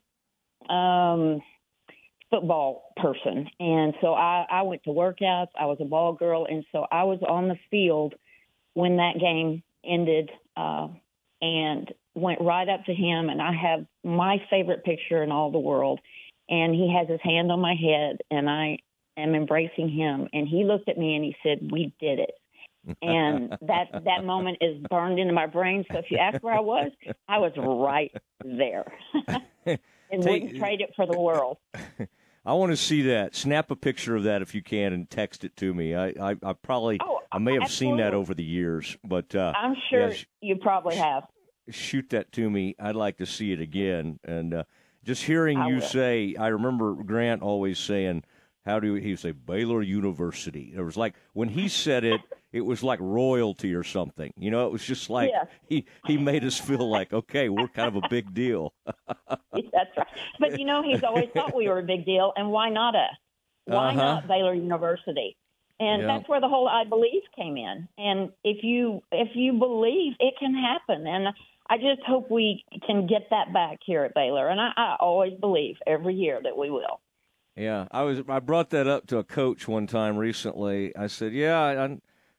[0.68, 1.40] um,
[2.30, 3.48] football person.
[3.60, 5.48] And so I, I went to workouts.
[5.58, 6.46] I was a ball girl.
[6.50, 8.14] And so I was on the field
[8.74, 10.88] when that game ended uh,
[11.40, 13.28] and went right up to him.
[13.28, 16.00] And I have my favorite picture in all the world.
[16.50, 18.78] And he has his hand on my head, and I
[19.18, 20.28] am embracing him.
[20.32, 22.32] And he looked at me and he said, We did it.
[23.02, 25.84] and that that moment is burned into my brain.
[25.92, 26.90] So if you ask where I was,
[27.28, 28.12] I was right
[28.44, 28.90] there,
[29.66, 29.78] and
[30.22, 31.58] Take- wouldn't trade it for the world.
[32.46, 33.34] I want to see that.
[33.34, 35.94] Snap a picture of that if you can and text it to me.
[35.94, 36.98] I I, I probably
[37.30, 41.24] I may have seen that over the years, but uh, I'm sure you probably have.
[41.68, 42.74] shoot that to me.
[42.80, 44.18] I'd like to see it again.
[44.24, 44.64] And uh,
[45.04, 45.82] just hearing I you will.
[45.82, 48.24] say, I remember Grant always saying,
[48.64, 52.62] "How do you, he say Baylor University?" It was like when he said it, it
[52.62, 54.32] was like royalty or something.
[54.36, 55.44] You know, it was just like Yeah.
[55.68, 58.72] he he made us feel like, okay, we're kind of a big deal.
[59.52, 60.06] That's right.
[60.38, 63.16] But you know, he's always thought we were a big deal, and why not us?
[63.64, 64.00] Why Uh-huh.
[64.00, 65.36] not Baylor University?
[65.80, 66.06] And Yeah.
[66.08, 67.88] that's where the whole I believe came in.
[67.98, 71.06] And if you if you believe, it can happen.
[71.06, 71.28] And
[71.70, 74.48] I just hope we can get that back here at Baylor.
[74.48, 77.00] And I, I always believe every year that we will.
[77.58, 78.20] Yeah, I was.
[78.28, 80.94] I brought that up to a coach one time recently.
[80.96, 81.98] I said, "Yeah, I,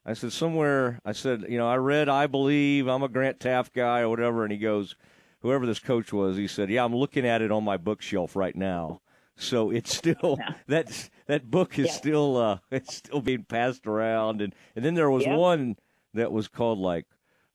[0.09, 1.01] I said somewhere.
[1.03, 4.43] I said, you know, I read I believe I'm a Grant Teaff guy or whatever."
[4.43, 4.95] And he goes,
[5.41, 8.55] "Whoever this coach was," he said, "Yeah, I'm looking at it on my bookshelf right
[8.55, 9.01] now.
[9.36, 11.91] So it's still that that book is Yeah.
[11.93, 15.36] still uh, it's still being passed around." And and then there was Yeah.
[15.36, 15.76] one
[16.13, 17.05] that was called like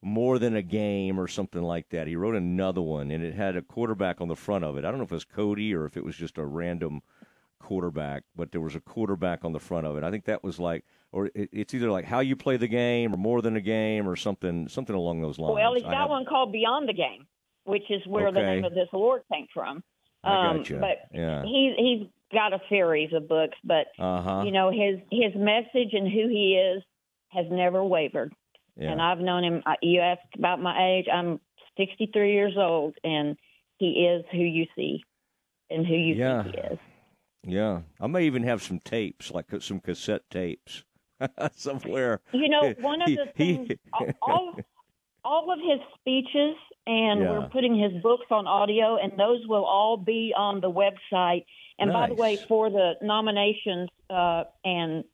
[0.02, 2.06] more than a game or something like that.
[2.06, 4.84] He wrote another one, and it had a quarterback on the front of it.
[4.84, 7.00] I don't know if it was Cody or if it was just a random
[7.64, 10.04] quarterback, but there was a quarterback on the front of it.
[10.04, 13.14] I think that was like, or it, it's either like how you play the game
[13.14, 15.54] or more than a game or something, something along those lines.
[15.54, 17.26] Well, he's got have- one called Beyond the Game,
[17.64, 19.82] which is where the name of this award came from.
[20.24, 20.78] Um, gotcha.
[20.78, 21.42] But Yeah.
[21.44, 24.42] he's he's got a series of books, but Uh-huh.
[24.44, 26.82] you know his his message and who he is
[27.28, 28.32] has never wavered.
[28.76, 28.90] Yeah.
[28.92, 29.62] And I've known him.
[29.66, 31.06] I- You asked about my age.
[31.12, 31.40] I'm
[31.76, 33.36] 63 years old, and
[33.78, 35.02] he is who you see,
[35.70, 36.42] and who you Yeah.
[36.42, 36.78] think he is.
[37.46, 40.84] Yeah, I may even have some tapes, like some cassette tapes,
[41.54, 42.20] somewhere.
[42.32, 43.68] You know, one of the things,
[44.22, 44.54] all,
[45.24, 47.30] all of his speeches, and Yeah.
[47.30, 51.44] we're putting his books on audio, and those will all be on the website.
[51.78, 55.04] And by the way, for the nominations uh, and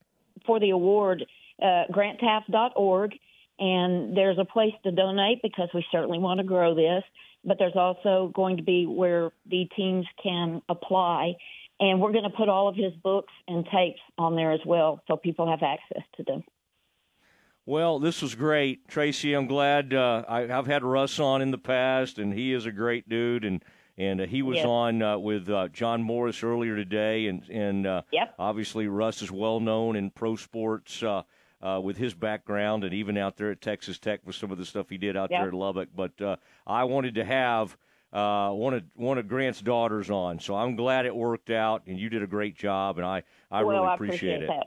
[0.47, 1.25] for the award,
[1.63, 3.13] uh, grantteaff.org,
[3.59, 7.03] and there's a place to donate because we certainly want to grow this.
[7.45, 11.37] But there's also going to be where the teams can apply.
[11.81, 15.03] And we're going to put all of his books and tapes on there as well
[15.09, 16.45] so people have access to them.
[17.67, 19.33] Well, this was great, Tracy.
[19.35, 22.73] I'm glad uh, I, I've had Russ on in the past, and he is a
[22.73, 23.45] great dude.
[23.45, 23.65] And
[23.97, 24.67] and uh, he was Yes.
[24.67, 28.35] on uh, with uh, John Morris earlier today, and and uh, Yep.
[28.39, 31.23] obviously Russ is well known in pro sports uh,
[31.63, 34.65] uh, with his background, and even out there at Texas Tech with some of the
[34.67, 35.41] stuff he did out Yep.
[35.41, 35.89] there at Lubbock.
[35.95, 37.77] But uh, I wanted to have.
[38.13, 41.99] Uh, one of one of Grant's daughters on, so I'm glad it worked out, and
[41.99, 44.49] you did a great job, and I I well, really I appreciate, it.
[44.49, 44.67] that.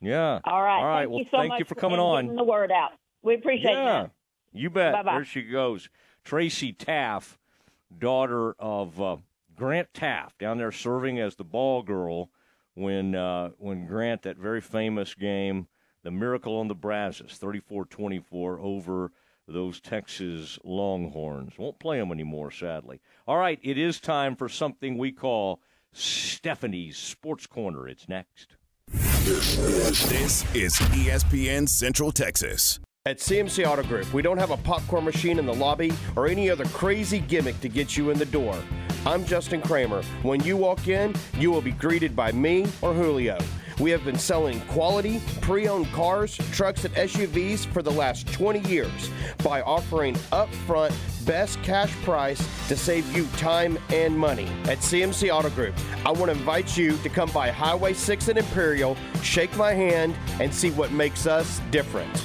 [0.00, 0.40] Yeah.
[0.44, 0.78] All right.
[0.78, 0.98] All right.
[1.00, 2.36] Thank well, you so thank you for coming on.
[2.36, 2.92] the word out.
[3.22, 4.10] We appreciate Yeah, that.
[4.52, 4.92] you bet.
[4.92, 5.14] Bye-bye.
[5.14, 5.88] There she goes.
[6.22, 7.38] Tracy Teaff,
[7.98, 9.16] daughter of uh,
[9.56, 12.30] Grant Teaff, down there serving as the ball girl
[12.74, 15.66] when uh, when Grant, that very famous game,
[16.02, 19.12] the Miracle on the Brazos, 34-24 over
[19.48, 21.58] those Texas Longhorns.
[21.58, 23.00] Won't play them anymore, sadly.
[23.26, 25.60] All right, it is time for something we call
[25.92, 27.88] Stephanie's Sports Corner.
[27.88, 28.56] It's next.
[28.88, 32.80] This is ESPN Central Texas.
[33.04, 36.50] At CMC Auto Group, we don't have a popcorn machine in the lobby or any
[36.50, 38.60] other crazy gimmick to get you in the door.
[39.04, 40.02] I'm Justin Kramer.
[40.22, 43.38] When you walk in, you will be greeted by me or Julio.
[43.78, 48.60] We have been selling quality, pre owned cars, trucks, and SUVs for the last 20
[48.68, 49.10] years
[49.42, 50.94] by offering upfront
[51.26, 54.48] best cash price to save you time and money.
[54.64, 55.74] At CMC Auto Group,
[56.06, 60.16] I want to invite you to come by Highway 6 in Imperial, shake my hand,
[60.40, 62.24] and see what makes us different.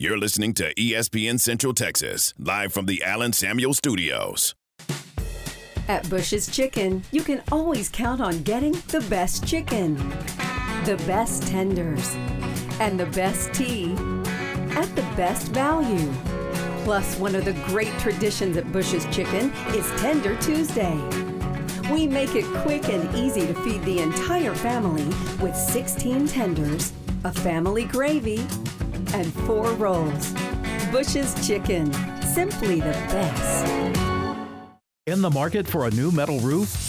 [0.00, 4.54] You're listening to ESPN Central Texas, live from the Allen Samuel Studios.
[5.88, 9.96] At Bush's Chicken, you can always count on getting the best chicken,
[10.84, 12.14] the best tenders,
[12.78, 13.90] and the best tea
[14.76, 16.12] at the best value.
[16.84, 20.96] Plus, one of the great traditions at Bush's Chicken is Tender Tuesday.
[21.90, 25.06] We make it quick and easy to feed the entire family
[25.42, 26.92] with 16 tenders,
[27.24, 28.46] a family gravy,
[29.14, 30.32] and four rolls.
[30.90, 31.92] Bush's Chicken,
[32.22, 33.96] simply the best.
[35.06, 36.87] In the market for a new metal roof?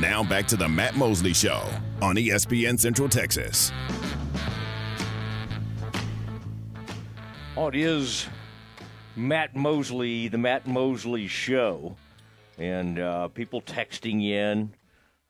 [0.00, 1.62] Now back to the Matt Mosley Show
[2.00, 3.72] on ESPN Central Texas.
[7.56, 8.26] Oh, it is
[9.16, 11.96] Matt Mosley, the Matt Mosley Show,
[12.56, 14.72] and uh, people texting in.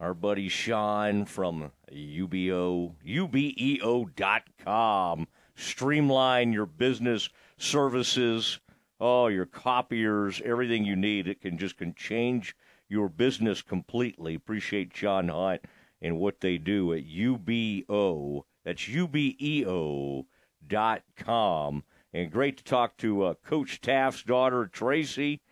[0.00, 4.16] Our buddy Sean from UBEO, UBEO.com.
[5.56, 8.60] Streamline your business services
[9.00, 11.28] oh, your copiers, everything you need.
[11.28, 12.56] It can just can change
[12.88, 14.34] your business completely.
[14.34, 15.62] Appreciate John Hunt
[16.00, 18.42] and what they do at UBEO.
[18.64, 20.24] That's UBEO
[20.66, 21.84] dot com.
[22.12, 25.42] And great to talk to uh, Coach Teaff's daughter, Tracy.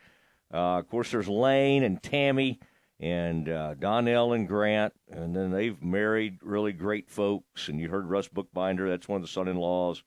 [0.53, 2.59] Uh, of course, there's Lane and Tammy
[2.99, 4.95] and uh, Donnell and Grant.
[5.11, 7.69] And then they've married really great folks.
[7.69, 10.03] And you heard Russ Bookbinder, that's one of the son in laws.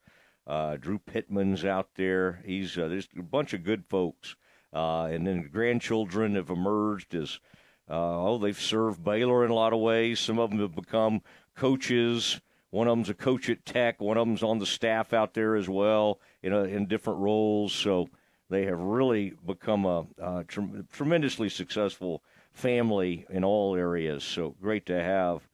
[0.50, 2.42] Uh, Drew Pittman's out there.
[2.44, 4.36] He's uh, There's a bunch of good folks.
[4.74, 7.40] Uh, and then the grandchildren have emerged as,
[7.88, 10.20] uh, oh, they've served Baylor in a lot of ways.
[10.20, 11.22] Some of them have become
[11.56, 12.42] coaches.
[12.72, 14.02] One of them's a coach at Tech.
[14.02, 17.72] One of them's on the staff out there as well in, a, in different roles.
[17.72, 18.10] So
[18.50, 22.24] they have really become a, a trem- tremendously successful
[22.54, 24.24] family in all areas.
[24.24, 25.48] So great to have,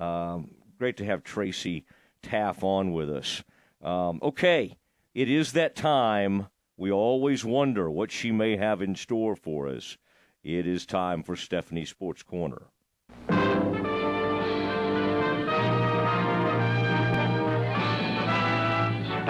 [0.00, 1.84] um, great to have Tracy
[2.22, 3.42] Teaff on with us.
[3.82, 4.76] Um, okay,
[5.14, 6.48] it is that time.
[6.76, 9.96] We always wonder what she may have in store for us.
[10.42, 12.66] It is time for Stephanie Sports Corner.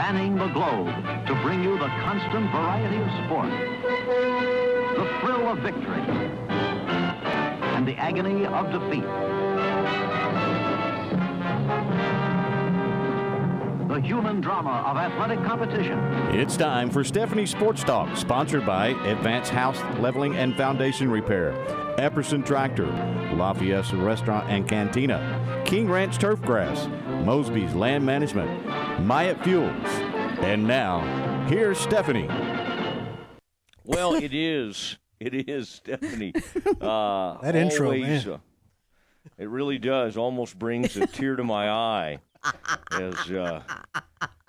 [0.06, 0.86] spanning the globe
[1.26, 3.50] to bring you the constant variety of sport,
[4.96, 6.00] the thrill of victory,
[7.74, 9.65] and the agony of defeat.
[13.96, 15.98] The human drama of athletic competition.
[16.38, 21.52] It's time for Stephanie Sports Talk, sponsored by Advanced House Leveling and Foundation Repair,
[21.96, 22.84] Epperson Tractor,
[23.34, 26.90] Lafayette Restaurant and Cantina, King Ranch Turfgrass,
[27.24, 28.66] Mosby's Land Management,
[29.06, 29.72] Myatt Fuels.
[30.40, 31.00] And now,
[31.48, 32.28] here's Stephanie.
[33.82, 34.98] Well, it is.
[35.18, 36.34] It is Stephanie.
[36.82, 38.34] Uh, That intro, always, man.
[38.34, 38.38] uh,
[39.38, 40.18] it really does.
[40.18, 42.18] Almost brings a tear to my eye.
[42.92, 43.62] As uh,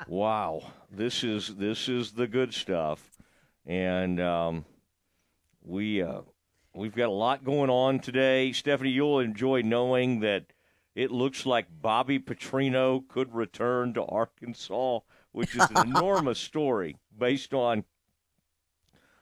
[0.08, 3.12] wow, this is this is the good stuff,
[3.66, 4.66] and um,
[5.64, 6.22] we uh,
[6.76, 8.52] we've got a lot going on today.
[8.52, 10.46] Stephanie, you'll enjoy knowing that
[10.96, 15.00] it looks like Bobby Petrino could return to Arkansas,
[15.32, 17.84] which is an enormous story based on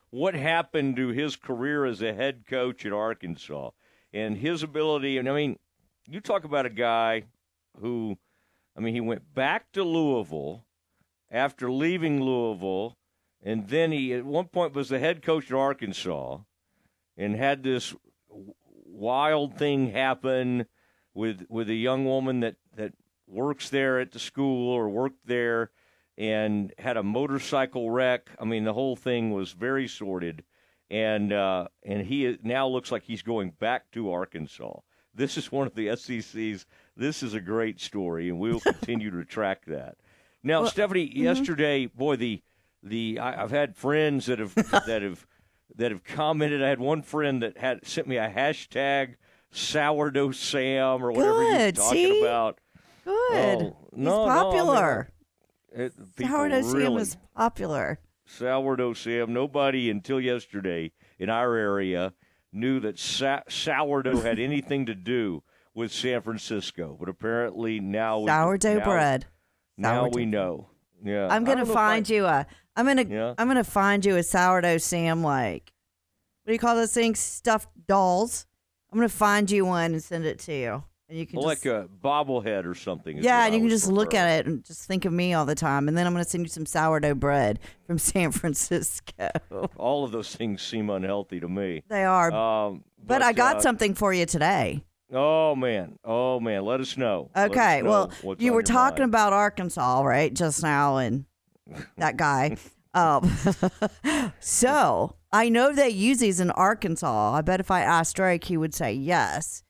[0.09, 3.71] what happened to his career as a head coach at Arkansas
[4.13, 5.17] and his ability.
[5.17, 5.59] And I mean,
[6.07, 7.23] you talk about a guy
[7.81, 8.17] who,
[8.75, 10.65] I mean, he went back to Louisville
[11.31, 12.97] after leaving Louisville,
[13.41, 16.39] and then he at one point was the head coach at Arkansas
[17.17, 17.95] and had this
[18.85, 20.65] wild thing happen
[21.13, 22.93] with with a young woman that that
[23.27, 25.71] works there at the school or worked there
[26.17, 28.29] and had a motorcycle wreck.
[28.39, 30.43] I mean, the whole thing was very sordid,
[30.89, 34.79] and uh, and he now looks like he's going back to Arkansas.
[35.13, 36.65] This is one of the SEC's.
[36.97, 39.97] This is a great story, and we'll continue to track that.
[40.43, 41.17] Now, Well, Stephanie, mhm.
[41.23, 42.41] yesterday, boy, the
[42.83, 44.53] the I, I've had friends that have
[44.87, 45.25] that have
[45.75, 46.63] that have commented.
[46.63, 49.15] I had one friend that had sent me a hashtag
[49.51, 52.21] sourdough Sam or whatever was Good, talking see?
[52.21, 52.59] about.
[53.03, 53.13] Good.
[53.13, 55.09] Oh, He's no, no, I mean, popular.
[55.71, 57.99] it, Sourdough Sam really, is popular.
[58.25, 59.33] sourdough Sam.
[59.33, 62.13] Nobody until yesterday in our area
[62.51, 65.43] knew that sa- sourdough had anything to do
[65.75, 69.25] with San Francisco, but apparently now we- Sourdough now- bread.
[69.77, 70.15] Now Sourdough.
[70.15, 70.69] we know.
[71.03, 72.47] Yeah, I'm gonna if I- find you a.
[72.75, 73.03] I'm gonna.
[73.03, 73.33] Yeah.
[73.37, 75.71] I'm gonna find you a sourdough Sam like.
[76.43, 77.19] What do you call those things?
[77.19, 78.47] Stuffed dolls.
[78.91, 81.65] I'm gonna find you one and send it to you, and you can like just.
[81.65, 83.17] a bobblehead or something.
[83.17, 85.55] yeah, and you can just look at it and just think of me all the
[85.55, 85.87] time.
[85.89, 89.29] And then I'm gonna send you some sourdough bread from San Francisco.
[89.75, 91.83] All of those things seem unhealthy to me.
[91.89, 92.31] They are.
[92.31, 94.83] Um, but, I got uh, something for you today.
[95.17, 97.29] Oh man, oh man, let us know.
[97.33, 99.11] Let us Okay, know well, you were talking mind.
[99.11, 101.23] about Arkansas, right, just now, and
[101.97, 102.57] that guy.
[102.93, 103.31] um,
[104.41, 107.33] so I know they use these in Arkansas.
[107.33, 109.63] I bet if I asked Drake, he would say yes.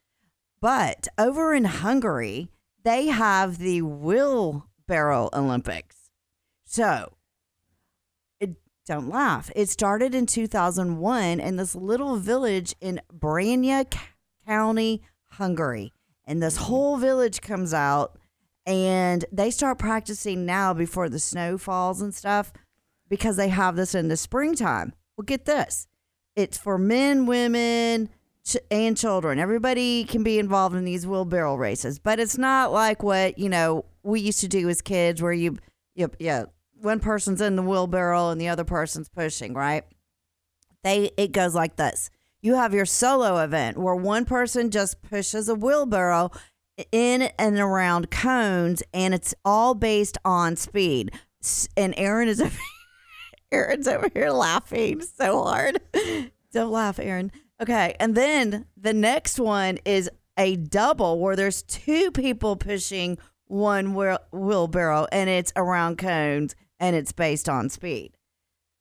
[0.61, 2.49] But over in Hungary,
[2.83, 6.09] they have the wheelbarrow Olympics.
[6.65, 7.13] So
[8.39, 8.55] it,
[8.87, 9.51] don't laugh.
[9.55, 13.85] It started in 2001 in this little village in Baranya
[14.47, 15.03] County,
[15.37, 15.91] Hungary.
[16.25, 16.65] And this mm-hmm.
[16.65, 18.17] whole village comes out
[18.65, 22.51] and they start practicing now before the snow falls and stuff
[23.09, 24.93] because they have this in the springtime.
[25.15, 25.87] Well, get this
[26.35, 28.09] it's for men, women,
[28.45, 29.39] ch- and children.
[29.39, 33.85] Everybody can be involved in these wheelbarrow races, but it's not like what you know
[34.03, 35.57] we used to do as kids, where you,
[35.95, 36.45] yep, yeah,
[36.81, 39.83] one person's in the wheelbarrow and the other person's pushing, right?
[40.83, 42.09] They it goes like this.
[42.45, 46.29] You have your solo event where one person just pushes a wheelbarrow
[46.91, 51.11] in and around cones, and it's all based on speed.
[51.75, 52.55] And Aaron is over,
[53.51, 55.81] Aaron's over here laughing so hard.
[56.53, 57.31] Don't laugh, Aaron.
[57.59, 63.95] Okay, and then the next one is a double where there's two people pushing one
[63.95, 68.14] wheel- wheelbarrow, and it's around cones, and it's based on speed.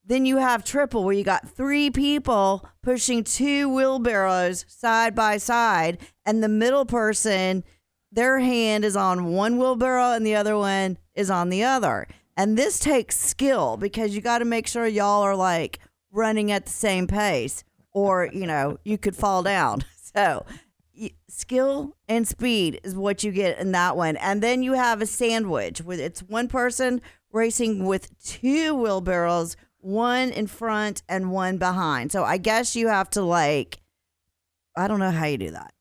[0.07, 5.97] Then you have triple where you got three people pushing two wheelbarrows side by side,
[6.25, 7.63] and the middle person,
[8.11, 12.07] their hand is on one wheelbarrow and the other one is on the other.
[12.37, 15.79] And this takes skill because you got to make sure y'all are like
[16.11, 19.83] running at the same pace, or you know you could fall down.
[20.15, 20.45] So
[21.27, 24.15] skill and speed is what you get in that one.
[24.15, 27.01] And then you have a sandwich with it's one person
[27.33, 32.11] racing with two wheelbarrows, one in front and one behind.
[32.11, 33.79] So I guess you have to like
[34.75, 35.73] I don't know how you do that.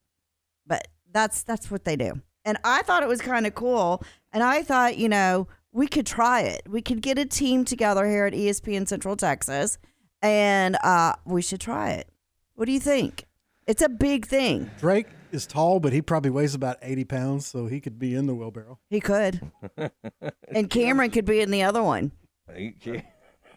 [0.67, 2.21] But that's that's what they do.
[2.45, 4.03] And I thought it was kind of cool.
[4.33, 6.63] And I thought, you know, we could try it.
[6.69, 9.79] We could get a team together here at ESPN Central Texas
[10.21, 12.09] and uh, we should try it.
[12.57, 13.25] What do you think?
[13.67, 14.71] It's a big thing.
[14.79, 18.27] Drake is tall, but he probably weighs about 80 pounds, so he could be in
[18.27, 18.79] the wheelbarrow.
[18.91, 19.41] He could.
[20.49, 22.13] and Cameron could be in the other one.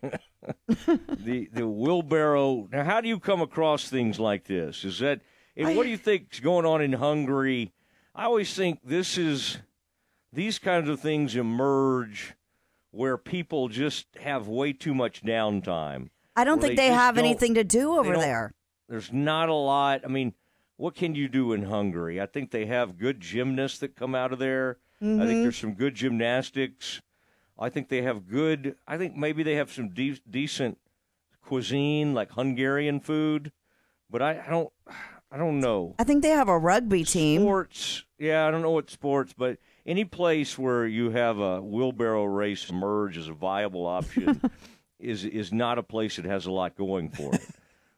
[0.67, 2.67] The the wheelbarrow.
[2.71, 4.83] Now, how do you come across things like this?
[4.85, 5.21] Is that
[5.55, 7.73] and what do you think's going on in Hungary?
[8.15, 9.57] I always think this is
[10.31, 12.35] these kinds of things emerge
[12.91, 16.09] where people just have way too much downtime.
[16.35, 18.53] I don't think they, just have anything to do over there.
[18.87, 20.01] There's not a lot.
[20.05, 20.33] I mean,
[20.77, 22.21] what can you do in Hungary?
[22.21, 24.77] I think they have good gymnasts that come out of there.
[25.01, 25.27] I Mhm.
[25.27, 27.01] think there's some good gymnastics.
[27.59, 28.75] I think they have good.
[28.87, 30.77] I think maybe they have some de- decent
[31.41, 33.51] cuisine, like Hungarian food.
[34.09, 34.69] But I, I don't.
[35.29, 35.93] I don't know.
[35.99, 37.41] I think they have a rugby team.
[37.41, 38.05] Sports.
[38.17, 42.71] Yeah, I don't know what sports, but any place where you have a wheelbarrow race
[42.71, 44.41] merge as a viable option
[44.99, 47.41] is is not a place that has a lot going for it.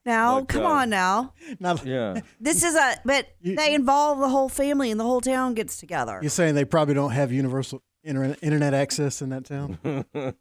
[0.05, 1.33] Now, But, come uh, on now.
[1.83, 2.21] Yeah.
[2.39, 6.19] This is a but they involve the whole family and the whole town gets together.
[6.21, 9.77] You're saying they probably don't have universal internet, internet access in that town?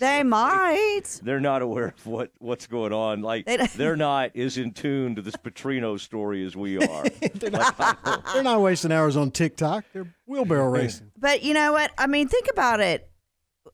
[0.00, 1.20] They might.
[1.22, 3.22] They're not aware of what, what's going on.
[3.22, 7.04] Like They don't- they're not as in tune to this Petrino story as we are.
[7.34, 9.84] They're not wasting hours on TikTok.
[9.92, 11.10] They're wheelbarrow racing.
[11.18, 11.92] But you know what?
[11.98, 13.08] I mean, think about it.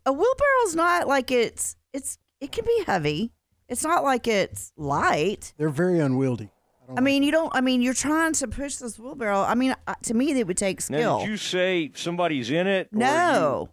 [0.06, 3.32] A wheelbarrow's not like it's it's it can be heavy.
[3.68, 5.52] It's not like it's light.
[5.56, 6.50] They're very unwieldy.
[6.96, 7.50] I mean, you don't.
[7.54, 9.40] I mean, you're trying to push this wheelbarrow.
[9.42, 11.18] I mean, uh, to me, it would take now, skill.
[11.20, 12.88] did you say somebody's in it?
[12.92, 13.68] no,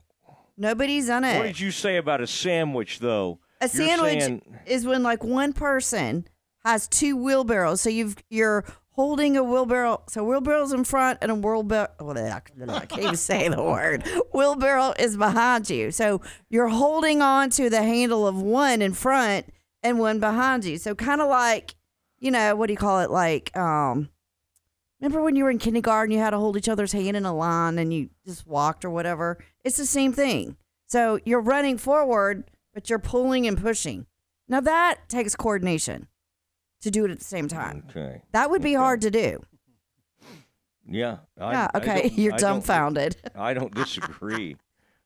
[0.57, 1.37] nobody's in it.
[1.37, 3.39] what did you say about a sandwich, though?
[3.61, 6.27] A You're sandwich saying- is when like one person
[6.65, 7.81] has two wheelbarrows.
[7.81, 10.01] So you've you're holding a wheelbarrow.
[10.09, 11.89] So wheelbarrow's in front and a wheelbarrow.
[11.99, 14.03] Well, I can't even say the word.
[14.33, 15.91] Wheelbarrow is behind you.
[15.91, 19.47] So you're holding on to the handle of one in front
[19.83, 20.77] and one behind you.
[20.77, 21.75] So kind of like,
[22.19, 23.11] you know, what do you call it?
[23.11, 24.09] Like, um,
[24.99, 27.33] remember when you were in kindergarten, you had to hold each other's hand in a
[27.35, 29.37] line and you just walked or whatever?
[29.63, 30.57] It's the same thing.
[30.87, 34.05] So you're running forward, but you're pulling and pushing.
[34.47, 36.07] Now that takes coordination
[36.81, 37.83] to do it at the same time.
[37.89, 38.21] Okay.
[38.31, 39.41] That would be hard to do.
[40.89, 41.17] Yeah.
[41.39, 43.17] I, Yeah, okay, don't- you're I don't- dumbfounded.
[43.35, 44.57] I don't disagree.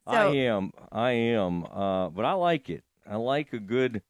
[0.05, 0.71] I am.
[0.91, 1.65] I am.
[1.65, 2.83] Uh, but I like it.
[3.09, 4.01] I like a good.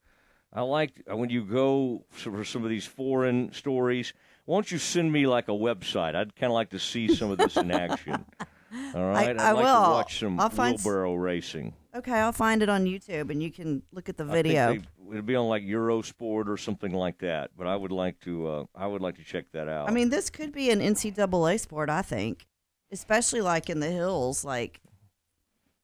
[0.53, 4.13] I like when you go for some of these foreign stories.
[4.45, 6.15] Won't you send me like a website?
[6.15, 8.25] I'd kind of like to see some of this in action.
[8.95, 9.29] All right.
[9.29, 9.83] I'd I like will.
[9.85, 11.73] to watch some I'll find s- wheelbarrow racing.
[11.95, 14.73] Okay, I'll find it on YouTube and you can look at the I think video.
[14.73, 17.51] they- it'd be on like Eurosport or something like that.
[17.57, 18.47] But I would like to.
[18.47, 19.89] Uh, I would like to check that out.
[19.89, 22.45] I mean, this could be an NCAA sport, I think,
[22.91, 24.79] especially like in the hills, like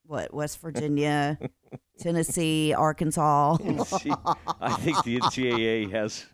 [0.06, 1.38] what West Virginia,
[2.00, 3.58] Tennessee, Arkansas.
[3.86, 4.12] See,
[4.62, 6.26] I think the NCAA has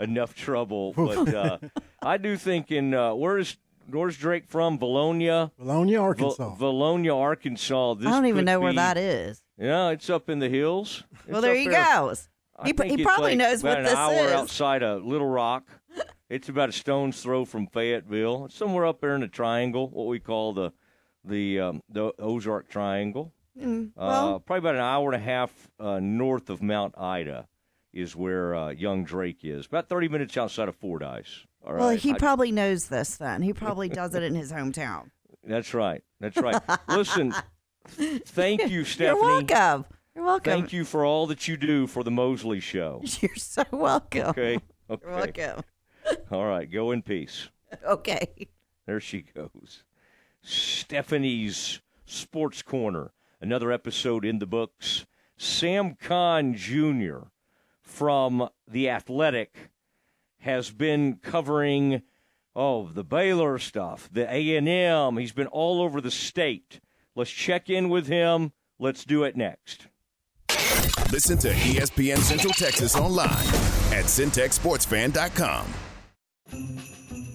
[0.00, 1.58] enough trouble, but uh,
[2.02, 3.56] I do think in uh, where's
[3.90, 4.78] where's Drake from?
[4.78, 6.54] Bologna, Bologna, Vo- Arkansas.
[6.56, 7.94] Bologna, Arkansas.
[7.94, 9.42] This I don't even could know where that is.
[9.58, 11.04] Yeah, it's up in the hills.
[11.28, 11.84] Well, It's there he there.
[11.94, 12.28] goes.
[12.58, 14.32] I He, pr- he probably like knows about what an this hour is.
[14.32, 15.68] outside of Little Rock.
[16.30, 18.46] It's about a stone's throw from Fayetteville.
[18.46, 20.72] It's somewhere up there in the triangle, what we call the
[21.24, 23.32] the um, the Ozark Triangle.
[23.60, 27.48] Mm, Uh, probably about an hour and a half uh, north of Mount Ida
[27.92, 29.66] is where uh, young Drake is.
[29.66, 31.46] About 30 minutes outside of Fordyce.
[31.66, 31.98] All Well, right.
[31.98, 33.42] he I- probably knows this then.
[33.42, 35.10] He probably does it in his hometown.
[35.44, 36.02] that's right.
[36.20, 36.60] That's right.
[36.88, 37.34] Listen,
[37.88, 39.20] thank you, Stephanie.
[39.20, 39.84] You're welcome.
[40.14, 40.52] You're welcome.
[40.52, 43.02] Thank you for all that you do for the Mosley Show.
[43.20, 44.26] You're so welcome.
[44.28, 44.58] Okay.
[44.90, 45.06] Okay.
[45.06, 45.64] You're welcome.
[46.30, 46.70] All right.
[46.70, 47.48] Go in peace.
[47.86, 48.28] Okay.
[48.86, 49.84] There she goes.
[50.42, 53.12] Stephanie's Sports Corner.
[53.42, 55.04] Another episode in the books.
[55.36, 57.24] Sam Kahn Jr.
[57.80, 59.70] from The Athletic
[60.38, 62.02] has been covering
[62.54, 65.16] oh the Baylor stuff, the A&M.
[65.16, 66.80] He's been all over the state.
[67.16, 68.52] Let's check in with him.
[68.78, 69.88] Let's do it next.
[71.10, 73.28] Listen to ESPN Central Texas online
[73.92, 75.66] at centexsportsfan.com.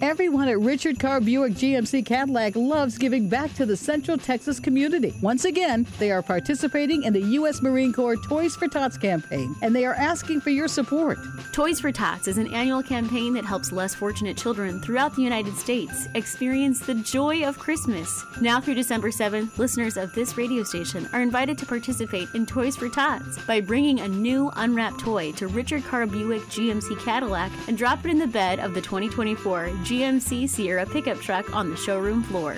[0.01, 5.11] Everyone at Richard Carr Buick GMC Cadillac loves giving back to the Central Texas community.
[5.23, 7.63] Once again, they are participating in the U.S.
[7.63, 11.17] Marine Corps Toys for Tots campaign, and they are asking for your support.
[11.51, 15.57] Toys for Tots is an annual campaign that helps less fortunate children throughout the United
[15.57, 18.23] States experience the joy of Christmas.
[18.39, 22.77] Now through December 7th, listeners of this radio station are invited to participate in Toys
[22.77, 27.75] for Tots by bringing a new unwrapped toy to Richard Carr Buick GMC Cadillac and
[27.75, 32.21] drop it in the bed of the 2024 GMC Sierra pickup truck on the showroom
[32.21, 32.57] floor.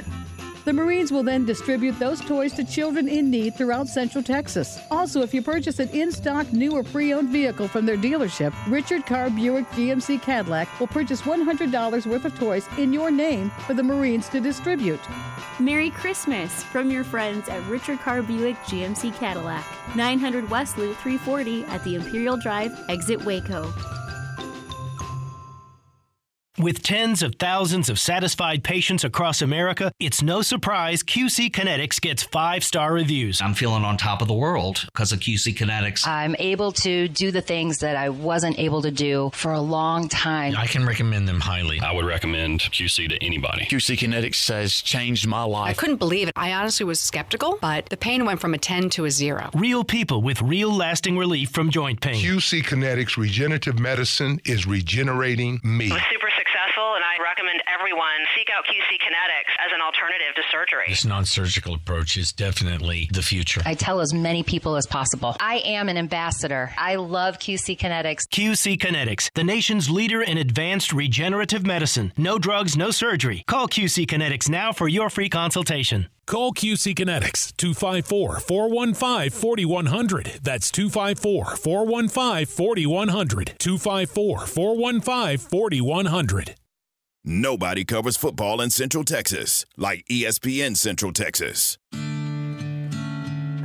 [0.66, 4.80] The Marines will then distribute those toys to children in need throughout Central Texas.
[4.90, 8.52] Also, if you purchase an in stock, new, or pre owned vehicle from their dealership,
[8.68, 13.76] Richard Carr Buick GMC Cadillac will purchase $100 worth of toys in your name for
[13.76, 15.00] the Marines to distribute.
[15.60, 19.64] Merry Christmas from your friends at Richard Carr Buick GMC Cadillac,
[19.96, 23.72] 900 West Loop 340 at the Imperial Drive, exit Waco.
[26.60, 32.24] With tens of thousands of satisfied patients across America, it's no surprise QC Kinetics gets
[32.24, 33.42] five star reviews.
[33.42, 36.06] I'm feeling on top of the world because of QC Kinetics.
[36.06, 40.10] I'm able to do the things that I wasn't able to do for a long
[40.10, 40.54] time.
[40.58, 41.80] I can recommend them highly.
[41.80, 43.64] I would recommend QC to anybody.
[43.64, 45.70] QC Kinetics has changed my life.
[45.70, 46.34] I couldn't believe it.
[46.36, 49.50] I honestly was skeptical, but the pain went from a 10 to a 0.
[49.54, 52.22] Real people with real lasting relief from joint pain.
[52.22, 55.90] QC Kinetics Regenerative Medicine is regenerating me.
[55.90, 56.49] was super successful, and I
[57.30, 60.86] recommend everyone seek out QC Kinetics as an alternative to surgery.
[60.90, 63.62] This non surgical approach is definitely the future.
[63.66, 65.36] I tell as many people as possible.
[65.40, 66.72] I am an ambassador.
[66.78, 68.28] I love QC Kinetics.
[68.28, 72.14] QC Kinetics, the nation's leader in advanced regenerative medicine.
[72.18, 73.44] No drugs, no surgery.
[73.48, 76.08] Call QC Kinetics now for your free consultation.
[76.26, 80.40] Call QC Kinetics 254 415 4100.
[80.44, 83.56] That's 254 415 4100.
[83.60, 86.56] 254 415 4100.
[87.26, 91.78] Nobody covers football in Central Texas like ESPN Central Texas.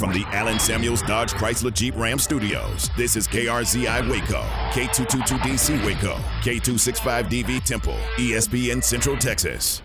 [0.00, 4.40] From the Allen Samuels Dodge Chrysler Jeep Ram Studios, this is KRZI Waco,
[4.70, 9.82] K222DC Waco, K265DV Temple, ESPN Central Texas.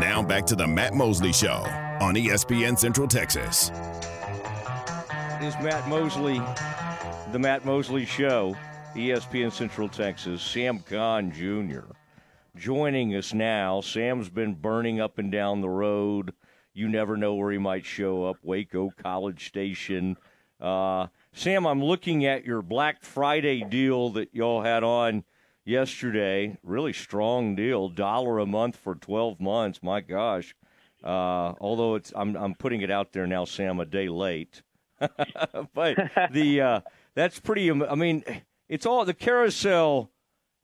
[0.00, 1.62] Now back to the Matt Mosley Show
[2.00, 3.68] on ESPN Central Texas.
[5.42, 6.40] is Matt Mosley,
[7.32, 8.56] the Matt Mosley Show,
[8.94, 10.40] ESPN Central Texas.
[10.40, 11.92] Sam Kahn Jr.
[12.56, 13.82] joining us now.
[13.82, 16.32] Sam's been burning up and down the road.
[16.74, 18.38] You never know where he might show up.
[18.42, 20.16] Waco College Station.
[20.60, 25.24] Uh, Sam, I'm looking at your Black Friday deal that y'all had on
[25.64, 26.56] yesterday.
[26.62, 27.88] Really strong deal.
[27.88, 29.82] Dollar a month for 12 months.
[29.82, 30.54] My gosh.
[31.04, 34.62] Uh, although it's, I'm, I'm putting it out there now, Sam, a day late.
[35.74, 35.96] but
[36.32, 36.80] the uh,
[37.14, 37.70] that's pretty.
[37.70, 38.22] I mean,
[38.68, 40.10] it's all the carousel.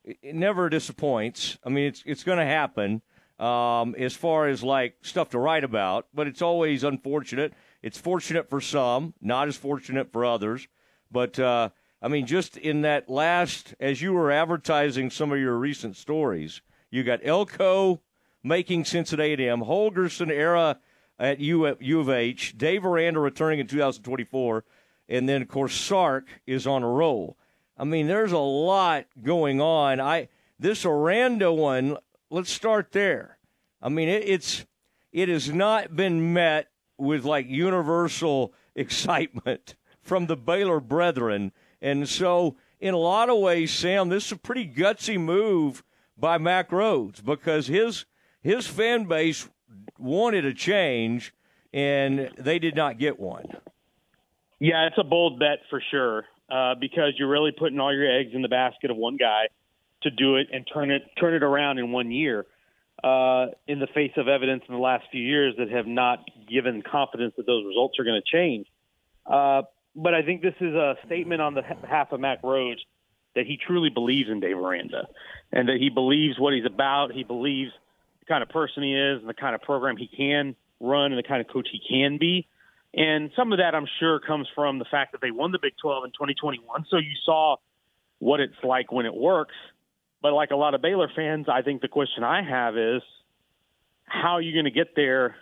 [0.04, 1.58] It never disappoints.
[1.64, 3.02] I mean, it's it's going to happen
[3.38, 7.52] um, as far as like stuff to write about, but it's always unfortunate.
[7.82, 10.66] It's fortunate for some, not as fortunate for others.
[11.10, 11.70] But uh,
[12.02, 16.60] I mean, just in that last, as you were advertising some of your recent stories,
[16.90, 18.00] you got Elko
[18.42, 20.78] making sense at A&M, Holgorsen era
[21.18, 24.64] at U, U of H, Dave Aranda returning in 2024,
[25.08, 27.36] and then of course Sark is on a roll.
[27.76, 30.00] I mean, there's a lot going on.
[30.00, 30.28] I
[30.58, 31.98] this Aranda one.
[32.30, 33.38] Let's start there.
[33.80, 34.66] I mean, it, it's
[35.12, 36.68] it has not been met
[36.98, 43.72] with like universal excitement from the Baylor brethren, and so in a lot of ways,
[43.72, 45.82] Sam, this is a pretty gutsy move
[46.16, 48.04] by Mack Rhoades because his
[48.42, 49.48] his fan base
[49.98, 51.34] wanted a change,
[51.72, 53.46] and they did not get one.
[54.60, 58.30] Yeah, it's a bold bet for sure uh, because you're really putting all your eggs
[58.34, 59.48] in the basket of one guy
[60.02, 62.46] to do it and turn it turn it around in one year.
[63.02, 66.18] Uh, in the face of evidence in the last few years that have not
[66.50, 68.66] given confidence that those results are going to change.
[69.24, 69.62] Uh,
[69.94, 72.80] but I think this is a statement on the behalf of Mack Rhoades
[73.36, 75.06] that he truly believes in Dave Aranda
[75.52, 77.12] and that he believes what he's about.
[77.12, 77.70] He believes
[78.18, 81.18] the kind of person he is and the kind of program he can run and
[81.18, 82.46] the kind of coach he can be.
[82.94, 85.74] And some of that, I'm sure, comes from the fact that they won the Big
[85.80, 86.86] 12 in 2021.
[86.90, 87.56] So you saw
[88.18, 89.54] what it's like when it works.
[90.20, 93.02] But like a lot of Baylor fans, I think the question I have is,
[94.04, 95.36] how are you going to get there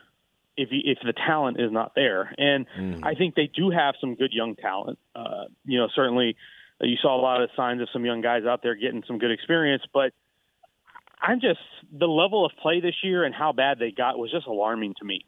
[0.56, 2.34] if you, if the talent is not there?
[2.36, 2.66] And
[3.02, 4.98] I think they do have some good young talent.
[5.14, 6.36] Uh, you know, certainly
[6.80, 9.18] uh, you saw a lot of signs of some young guys out there getting some
[9.18, 10.12] good experience, but
[11.20, 11.60] I'm just
[11.90, 15.04] the level of play this year and how bad they got was just alarming to
[15.04, 15.24] me.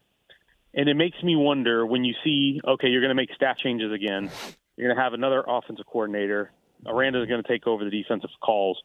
[0.74, 3.92] And it makes me wonder when you see, okay, you're going to make staff changes
[3.92, 4.30] again.
[4.76, 6.52] You're going to have another offensive coordinator.
[6.86, 8.78] Aranda is going to take over the defensive calls.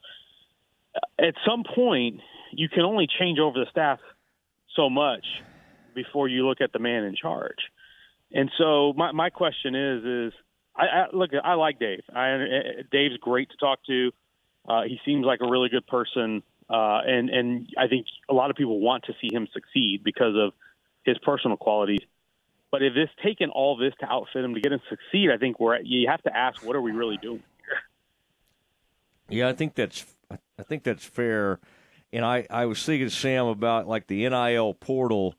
[1.19, 2.21] At some point,
[2.51, 3.99] you can only change over the staff
[4.75, 5.25] so much
[5.95, 7.57] before you look at the man in charge.
[8.31, 10.33] And so my my question is is
[10.75, 12.03] I, I look I like Dave.
[12.13, 14.11] I Dave's great to talk to.
[14.67, 18.49] Uh, he seems like a really good person, uh, and and I think a lot
[18.49, 20.53] of people want to see him succeed because of
[21.03, 22.01] his personal qualities.
[22.71, 25.37] But if it's taken all this to outfit him to get him to succeed, I
[25.37, 27.43] think we're you have to ask what are we really doing?
[29.29, 31.59] Yeah, I think that's I think that's fair.
[32.11, 35.35] And I, I was thinking, Sam, about like the NIL portal.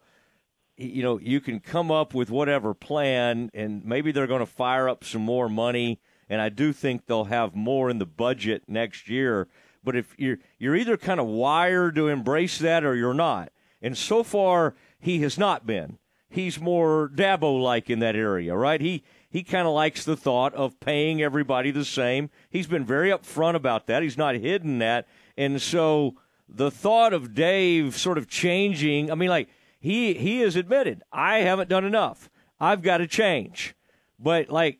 [0.76, 4.89] You know, you can come up with whatever plan, and maybe they're going to fire
[4.89, 6.01] up some more money.
[6.28, 9.47] And I do think they'll have more in the budget next year.
[9.85, 13.53] But if you're you're either kind of wired to embrace that or you're not.
[13.80, 15.99] And so far, he has not been.
[16.29, 18.81] He's more Dabo like in that area, right?
[18.81, 22.31] He he kind of likes the thought of paying everybody the same.
[22.51, 24.03] He's been very upfront about that.
[24.03, 25.07] He's not hidden that.
[25.37, 26.14] And so
[26.49, 29.49] the thought of Dave sort of changing, I mean like
[29.81, 32.31] he he has admitted, I haven't done enough.
[32.61, 33.75] I've got to change.
[34.18, 34.79] But like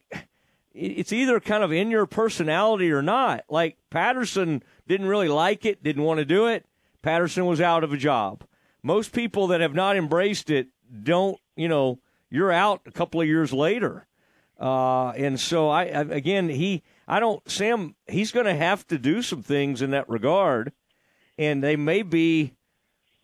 [0.73, 3.45] it's either kind of in your personality or not.
[3.49, 6.67] Like Patterson didn't really like it, didn't want to do it.
[7.01, 8.45] Patterson was out of a job.
[8.83, 10.69] Most people that have not embraced it
[11.03, 11.99] don't, you know,
[12.31, 14.07] you're out a couple of years later.
[14.59, 18.99] Uh, and so I, I again he I don't Sam he's going to have to
[18.99, 20.73] do some things in that regard,
[21.37, 22.55] and they may be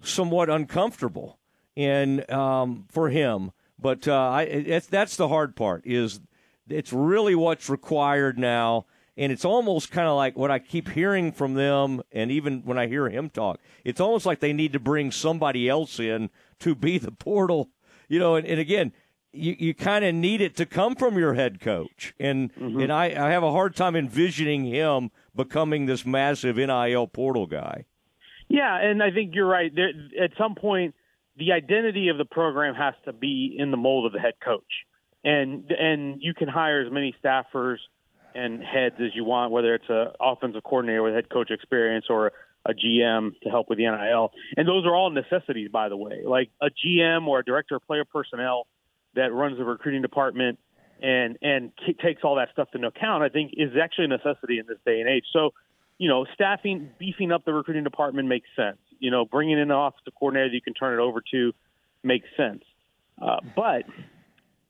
[0.02, 1.38] somewhat uncomfortable
[1.76, 3.52] and um, for him.
[3.78, 6.20] But uh, I, that's the hard part is
[6.68, 11.32] it's really what's required now, and it's almost kind of like what I keep hearing
[11.32, 14.80] from them, and even when I hear him talk, it's almost like they need to
[14.80, 16.28] bring somebody else in
[16.60, 17.70] to be the portal,
[18.08, 18.36] you know.
[18.36, 18.92] And, and again,
[19.32, 22.80] you, you kind of need it to come from your head coach, and mm-hmm.
[22.80, 27.84] and I, I have a hard time envisioning him becoming this massive NIL portal guy.
[28.48, 29.72] Yeah, and I think you're right.
[29.74, 29.90] There,
[30.22, 30.94] at some point,
[31.36, 34.86] the identity of the program has to be in the mold of the head coach,
[35.24, 37.76] and and you can hire as many staffers
[38.34, 42.32] and heads as you want, whether it's a offensive coordinator with head coach experience or
[42.66, 44.32] a GM to help with the NIL.
[44.56, 46.22] And those are all necessities, by the way.
[46.24, 48.66] Like a GM or a director of player personnel
[49.14, 50.58] that runs the recruiting department
[51.02, 54.66] and and takes all that stuff into account, I think is actually a necessity in
[54.66, 55.24] this day and age.
[55.32, 55.50] So,
[55.98, 58.78] you know, staffing, beefing up the recruiting department makes sense.
[58.98, 61.52] You know, bringing in an offensive coordinator that you can turn it over to
[62.02, 62.62] makes sense.
[63.20, 63.84] Uh, but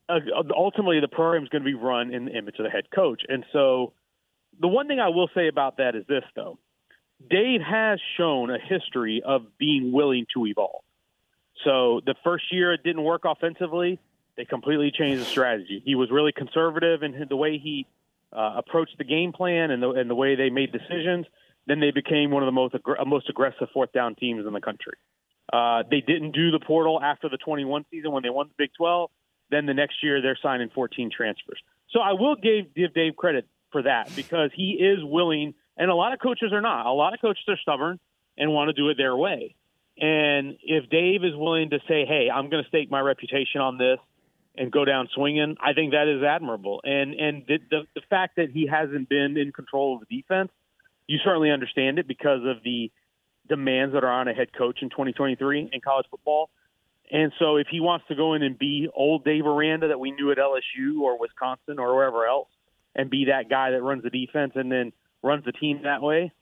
[0.09, 0.21] uh,
[0.57, 3.23] ultimately, the program is going to be run in the image of the head coach.
[3.29, 3.93] And so,
[4.61, 6.59] the one thing I will say about that is this, though.
[7.29, 10.83] Dave has shown a history of being willing to evolve.
[11.65, 13.99] So the first year it didn't work offensively,
[14.37, 15.83] they completely changed the strategy.
[15.85, 17.87] He was really conservative in the way he
[18.33, 21.27] uh, approached the game plan and the, and the way they made decisions.
[21.67, 22.75] Then they became one of the most
[23.07, 24.95] most aggressive fourth down teams in the country.
[25.53, 28.71] Uh, they didn't do the portal after the 21 season when they won the Big
[28.77, 29.11] 12.
[29.51, 31.59] Then the next year they're signing 14 transfers.
[31.91, 35.95] So I will give give Dave credit for that because he is willing, and a
[35.95, 36.87] lot of coaches are not.
[36.87, 37.99] A lot of coaches are stubborn
[38.37, 39.57] and want to do it their way.
[39.99, 43.79] And if Dave is willing to say, "Hey, I'm going to stake my reputation on
[43.79, 43.99] this,"
[44.57, 46.81] and go down swinging, I think that is admirable.
[46.85, 50.51] And and the, the the fact that he hasn't been in control of the defense,
[51.07, 52.93] you certainly understand it because of the
[53.49, 56.51] demands that are on a head coach in 2023 in college football.
[57.11, 60.13] And so if he wants to go in and be old Dave Aranda that we
[60.13, 62.49] knew at LSU or Wisconsin or wherever else
[62.95, 64.93] and be that guy that runs the defense and then
[65.23, 66.33] runs the team that way,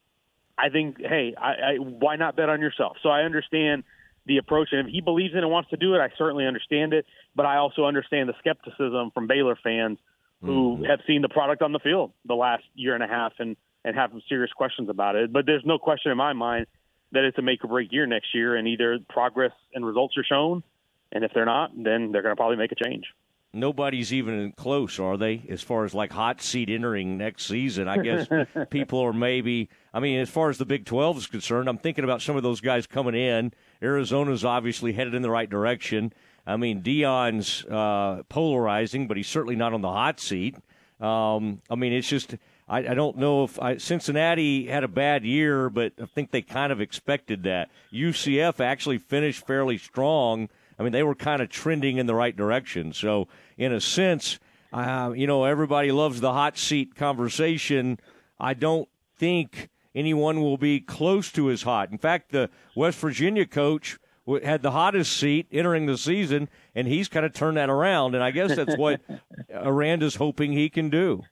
[0.57, 2.97] I think, hey, I, I, why not bet on yourself?
[3.03, 3.85] So I understand
[4.27, 4.69] the approach.
[4.73, 7.07] And if he believes in it and wants to do it, I certainly understand it.
[7.35, 9.99] But I also understand the skepticism from Baylor fans
[10.41, 10.85] who Mm-hmm.
[10.85, 13.97] have seen the product on the field the last year and a half and, and
[13.97, 15.33] have some serious questions about it.
[15.33, 16.67] But there's no question in my mind
[17.11, 20.23] that it's a make or break year next year, and either progress and results are
[20.23, 20.63] shown,
[21.11, 23.07] and if they're not, then they're going to probably make a change.
[23.55, 25.43] Nobody's even close, are they?
[25.49, 28.29] As far as like hot seat entering next season, I guess
[28.71, 29.71] people are maybe.
[29.95, 32.43] I mean, as far as the Big Twelve is concerned, I'm thinking about some of
[32.43, 33.53] those guys coming in.
[33.83, 36.13] Arizona's obviously headed in the right direction.
[36.47, 40.57] I mean, Deion's uh, polarizing, but he's certainly not on the hot seat.
[41.01, 42.35] Um, I mean, it's just
[42.69, 46.43] I, I don't know if I, Cincinnati had a bad year, but I think they
[46.43, 47.71] kind of expected that.
[47.93, 50.49] UCF actually finished fairly strong.
[50.79, 52.93] I mean, they were kind of trending in the right direction.
[52.93, 54.39] So, in a sense,
[54.73, 57.99] uh, you know, everybody loves the hot seat conversation.
[58.39, 61.91] I don't think anyone will be close to as hot.
[61.91, 63.99] In fact, the West Virginia coach
[64.45, 68.15] had the hottest seat entering the season, and he's kind of turned that around.
[68.15, 69.01] And I guess that's what
[69.53, 71.23] Aranda's hoping he can do.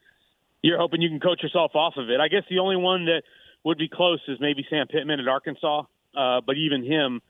[0.62, 2.18] You're hoping you can coach yourself off of it.
[2.20, 3.22] I guess the only one that
[3.64, 5.82] would be close is maybe Sam Pittman at Arkansas.
[6.16, 7.20] Uh, but even him,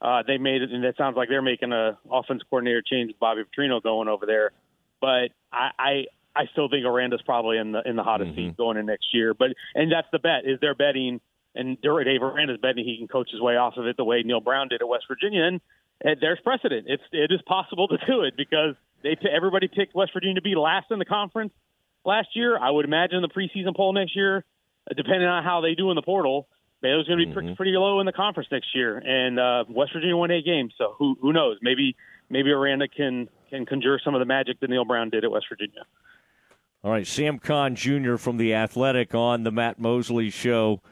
[0.00, 3.18] uh, they made it, and it sounds like they're making a offense coordinator change with
[3.18, 4.52] Bobby Petrino going over there.
[5.00, 8.76] But I, I, I still think Aranda's probably in the in the hottest seat going
[8.76, 9.32] in next year.
[9.32, 11.20] But and that's the bet is they're betting,
[11.54, 14.40] and Dave Aranda's betting he can coach his way off of it the way Neal
[14.40, 15.44] Brown did at West Virginia.
[15.44, 15.60] And,
[16.02, 16.86] and there's precedent.
[16.88, 20.54] It's it is possible to do it because they everybody picked West Virginia to be
[20.54, 21.52] last in the conference
[22.04, 22.58] last year.
[22.58, 24.44] I would imagine the preseason poll next year,
[24.94, 26.48] depending on how they do in the portal,
[26.82, 28.98] Baylor's going to be pretty, pretty low in the conference next year.
[28.98, 31.58] And uh, West Virginia won eight games, so who who knows?
[31.62, 31.96] Maybe
[32.28, 35.46] maybe Aranda can can conjure some of the magic that Neal Brown did at West
[35.48, 35.82] Virginia.
[36.84, 38.16] All right, Sam Khan Jr.
[38.16, 40.82] from The Athletic on the Matt Mosley Show,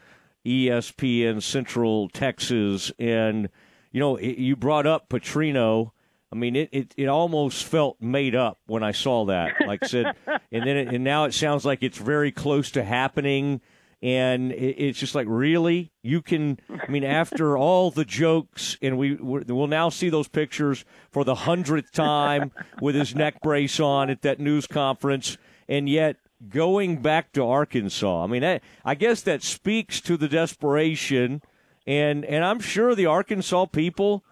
[0.45, 2.91] ESPN Central Texas.
[2.99, 3.49] And,
[3.93, 5.93] you know, it, you brought up Petrino.
[6.33, 9.53] I mean, it, it, it almost felt made up when I saw that.
[9.65, 10.07] Like I said,
[10.51, 13.61] and then it, and now it sounds like it's very close to happening.
[14.05, 15.91] And it's just like, really?
[16.03, 20.85] You can, I mean, after all the jokes, and we, we'll now see those pictures
[21.11, 22.53] for the hundredth time
[22.83, 25.39] with his neck brace on at that news conference
[25.71, 26.17] and yet
[26.51, 28.25] going back to Arkansas.
[28.25, 31.41] I mean, that, I guess that speaks to the desperation,
[31.87, 34.23] and and I'm sure the Arkansas people,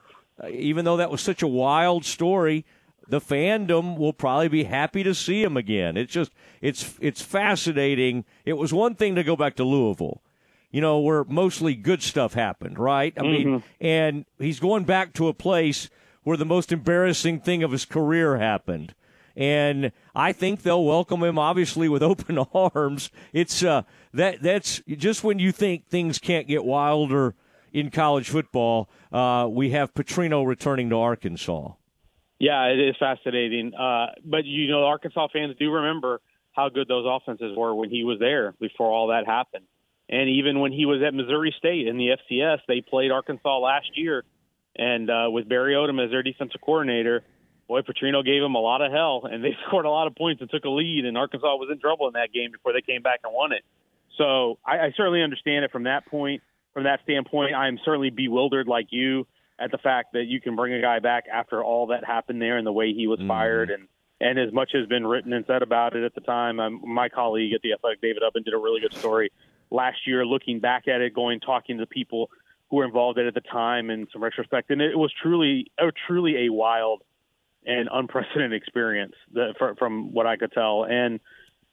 [0.43, 2.66] uh, even though that was such a wild story,
[3.13, 5.99] the fandom will probably be happy to see him again.
[5.99, 6.33] It's just
[6.63, 8.25] it's it's fascinating.
[8.47, 10.23] It was one thing to go back to Louisville.
[10.71, 13.13] You know, where mostly good stuff happened, right?
[13.19, 15.91] I mean, and he's going back to a place
[16.23, 18.95] where the most embarrassing thing of his career happened
[19.37, 23.11] and I think they'll welcome him obviously with open arms.
[23.35, 23.83] It's uh
[24.15, 27.35] that that's just when you think things can't get wilder
[27.75, 28.89] in college football.
[29.13, 31.73] Uh, we have Petrino returning to Arkansas.
[32.43, 33.74] Yeah, it is fascinating.
[33.74, 36.20] Uh, but you know, Arkansas fans do remember
[36.52, 39.66] how good those offenses were when he was there before all that happened.
[40.10, 43.90] And even when he was at Missouri State in the FCS, they played Arkansas last
[43.97, 44.24] year
[44.77, 47.24] And uh, with Barry Odom as their defensive coordinator,
[47.69, 50.43] boy, Petrino gave them a lot of hell, and they scored a lot of points
[50.43, 51.06] and took a lead.
[51.06, 53.64] And Arkansas was in trouble in that game before they came back and won it.
[54.19, 56.43] So I, I certainly understand it from that point.
[56.74, 59.27] From that standpoint, I'm certainly bewildered, like you,
[59.59, 62.59] at the fact that you can bring a guy back after all that happened there
[62.59, 63.29] and the way he was Mm-hmm.
[63.29, 63.89] fired and
[64.20, 66.61] and as much has been written and said about it at the time.
[66.61, 69.33] Um, my colleague at the Athletic, David Ubben, did a really good story
[69.70, 72.31] last year, looking back at it, going talking to people
[72.70, 75.73] who were involved in it at the time, and some retrospect, and it was truly,
[75.77, 77.03] uh, truly a wild
[77.66, 80.85] and unprecedented experience that, from, from what I could tell.
[80.85, 81.19] And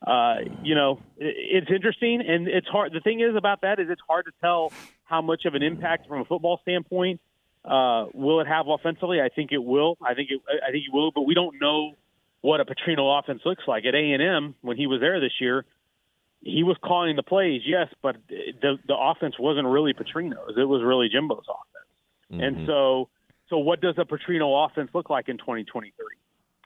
[0.05, 2.93] uh, you know, it, it's interesting, and it's hard.
[2.93, 4.73] The thing is about that is it's hard to tell
[5.03, 7.21] how much of an impact from a football standpoint
[7.65, 9.21] uh, will it have offensively.
[9.21, 9.97] I think it will.
[10.01, 10.41] I think it.
[10.47, 11.93] I think it will, but we don't know
[12.41, 15.33] what a Petrino offense looks like at A and M when he was there this
[15.39, 15.65] year.
[16.41, 20.55] He was calling the plays, yes, but the the offense wasn't really Petrino's.
[20.57, 22.41] It was really Jimbo's offense.
[22.43, 23.09] And so,
[23.49, 25.91] so what does a Petrino offense look like in 2023?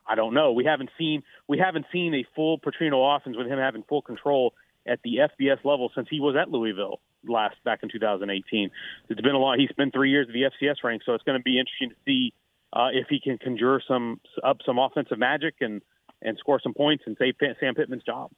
[0.06, 0.52] I don't know.
[0.52, 4.54] We haven't seen we haven't seen a full Petrino offense with him having full control
[4.86, 8.72] at the FBS level since he was at Louisville last back in 2018.
[9.10, 9.60] It's been a lot.
[9.60, 11.96] He's been three years at the FCS rank, so it's going to be interesting to
[12.06, 12.34] see
[12.74, 15.82] uh, if he can conjure some up some offensive magic and
[16.22, 18.32] and score some points and save Sam Pittman's job.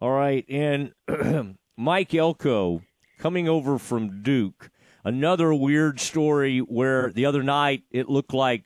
[0.00, 0.92] All right, and
[1.76, 2.82] Mike Elko
[3.18, 4.70] coming over from Duke.
[5.04, 8.64] Another weird story where the other night it looked like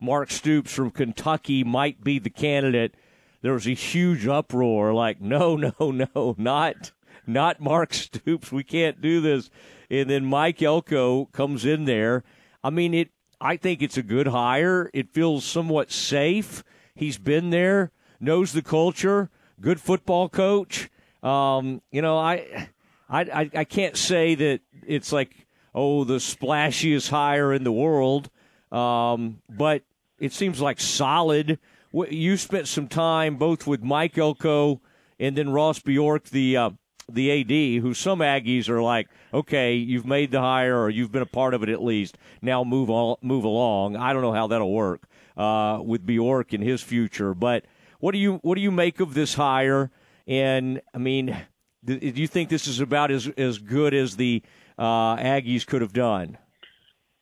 [0.00, 2.94] Mark Stoops from Kentucky might be the candidate.
[3.42, 6.92] There was a huge uproar, like, no, no, no, not
[7.26, 8.52] not Mark Stoops.
[8.52, 9.50] We can't do this.
[9.90, 12.24] And then Mike Elko comes in there.
[12.62, 13.10] I mean, it.
[13.40, 14.90] I think it's a good hire.
[14.94, 16.64] It feels somewhat safe.
[16.94, 19.28] He's been there, knows the culture,
[19.60, 20.88] good football coach.
[21.22, 22.68] Um, you know, I,
[23.10, 28.30] I, I, can't say that it's like oh the splashiest hire in the world,
[28.72, 29.82] um, but
[30.18, 31.58] it seems like solid.
[31.92, 34.80] You spent some time both with Mike Elko
[35.18, 36.70] and then Ross Bjork, the uh,
[37.10, 41.22] the AD, who some Aggies are like, okay, you've made the hire or you've been
[41.22, 42.18] a part of it at least.
[42.42, 43.96] Now move on, move along.
[43.96, 45.06] I don't know how that'll work
[45.36, 47.64] uh, with Bjork and his future, but
[48.00, 49.90] what do you what do you make of this hire?
[50.26, 51.36] And I mean,
[51.84, 54.42] do you think this is about as as good as the
[54.78, 56.38] uh, Aggies could have done?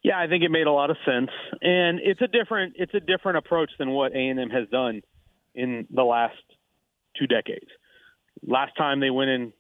[0.03, 1.31] Yeah, I think it made a lot of sense,
[1.63, 5.03] and it's a different it's a different approach than what A and M has done
[5.55, 6.37] in the last
[7.19, 7.69] two decades.
[8.47, 9.53] Last time they went and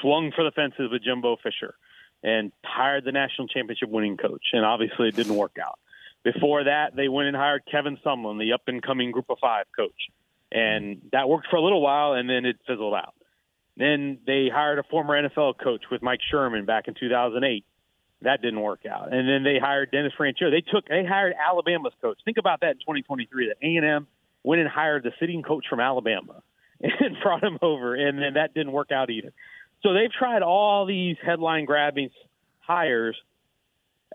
[0.00, 1.74] swung for the fences with Jimbo Fisher
[2.22, 5.78] and hired the national championship winning coach, and obviously it didn't work out.
[6.24, 9.66] Before that, they went and hired Kevin Sumlin, the up and coming Group of Five
[9.76, 10.10] coach,
[10.50, 13.14] and that worked for a little while, and then it fizzled out.
[13.76, 17.64] Then they hired a former NFL coach with Mike Sherman back in 2008.
[18.22, 19.12] That didn't work out.
[19.12, 20.50] And then they hired Dennis Franchione.
[20.50, 22.18] They took they hired Alabama's coach.
[22.24, 23.48] Think about that in 2023.
[23.48, 24.06] That A and M
[24.42, 26.42] went and hired the sitting coach from Alabama
[26.80, 29.32] and brought him over, and then that didn't work out either.
[29.82, 32.10] So they've tried all these headline grabbing
[32.60, 33.16] hires.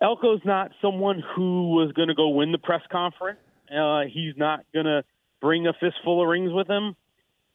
[0.02, 3.40] Elko's not someone who was going to go win the press conference.
[3.72, 5.03] Uh, he's not going to
[5.41, 6.95] bring a fistful of rings with him.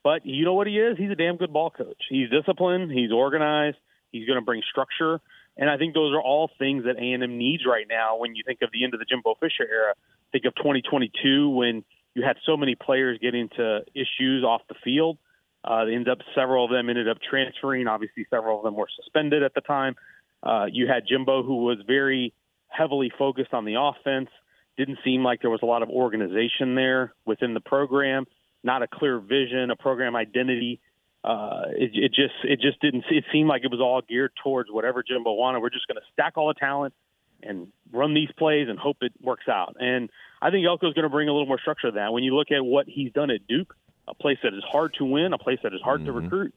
[0.03, 0.97] But you know what he is?
[0.97, 2.03] He's a damn good ball coach.
[2.09, 2.91] He's disciplined.
[2.91, 3.77] He's organized.
[4.13, 5.21] He's going to bring structure.
[5.57, 8.61] And I think those are all things that A&M needs right now when you think
[8.63, 9.95] of the end of the Jimbo Fisher era.
[10.31, 15.19] Think of 2022 when you had so many players get into issues off the field.
[15.65, 17.87] Uh, they ended up several of them ended up transferring.
[17.87, 19.97] Obviously, several of them were suspended at the time.
[20.43, 22.33] Uh, you had Jimbo, who was very
[22.69, 24.31] heavily focused on the offense.
[24.77, 28.27] Didn't seem like there was a lot of organization there within the program.
[28.63, 30.81] Not a clear vision, a program identity.
[31.25, 33.05] Uh, it, it just it just didn't.
[33.11, 35.61] It seemed like it was all geared towards whatever Jimbo wanted.
[35.61, 36.95] We're just going to stack all the talent
[37.43, 39.77] and run these plays and hope it works out.
[39.81, 40.11] And
[40.41, 42.13] I think Elko's going to bring a little more structure to that.
[42.13, 43.75] When you look at what he's done at Duke,
[44.09, 46.55] a place that is hard to win, a place that is hard to recruit.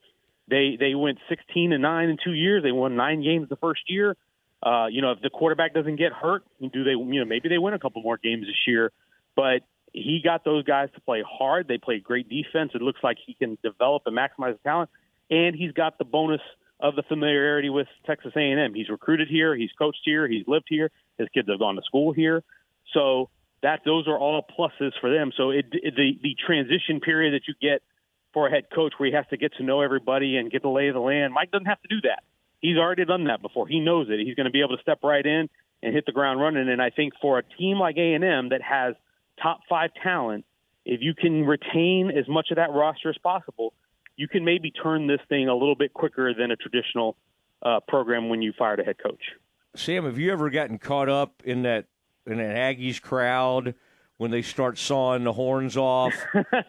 [0.48, 2.62] They they went 16 and nine in two years.
[2.62, 4.16] They won nine games the first year.
[4.62, 6.90] Uh, you know, if the quarterback doesn't get hurt, do they?
[6.90, 8.92] You know, maybe they win a couple more games this year.
[9.34, 9.62] But
[9.92, 11.68] he got those guys to play hard.
[11.68, 12.72] They played great defense.
[12.74, 14.90] It looks like he can develop and maximize the talent,
[15.30, 16.40] and he's got the bonus
[16.80, 18.74] of the familiarity with Texas A&M.
[18.74, 19.54] He's recruited here.
[19.54, 20.26] He's coached here.
[20.26, 20.90] He's lived here.
[21.16, 22.42] His kids have gone to school here.
[22.92, 23.30] So
[23.62, 25.32] that those are all pluses for them.
[25.36, 27.82] So it, it, the the transition period that you get
[28.32, 30.68] for a head coach where he has to get to know everybody and get the
[30.68, 32.22] lay of the land, Mike doesn't have to do that.
[32.60, 33.66] He's already done that before.
[33.66, 34.20] He knows it.
[34.24, 35.48] He's going to be able to step right in
[35.82, 36.68] and hit the ground running.
[36.68, 38.94] And I think for a team like A&M that has
[39.42, 40.44] top five talent,
[40.84, 43.74] if you can retain as much of that roster as possible,
[44.16, 47.16] you can maybe turn this thing a little bit quicker than a traditional
[47.62, 49.22] uh, program when you fired a head coach.
[49.74, 51.86] Sam, have you ever gotten caught up in that
[52.26, 53.74] in an Aggies crowd
[54.16, 56.14] when they start sawing the horns off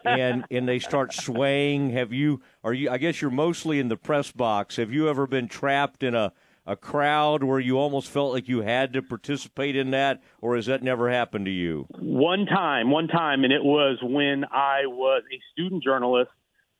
[0.05, 1.91] and and they start swaying?
[1.91, 2.41] Have you?
[2.63, 2.89] Are you?
[2.89, 4.77] I guess you're mostly in the press box.
[4.77, 6.33] Have you ever been trapped in a
[6.65, 10.65] a crowd where you almost felt like you had to participate in that, or has
[10.67, 11.87] that never happened to you?
[11.99, 16.31] One time, one time, and it was when I was a student journalist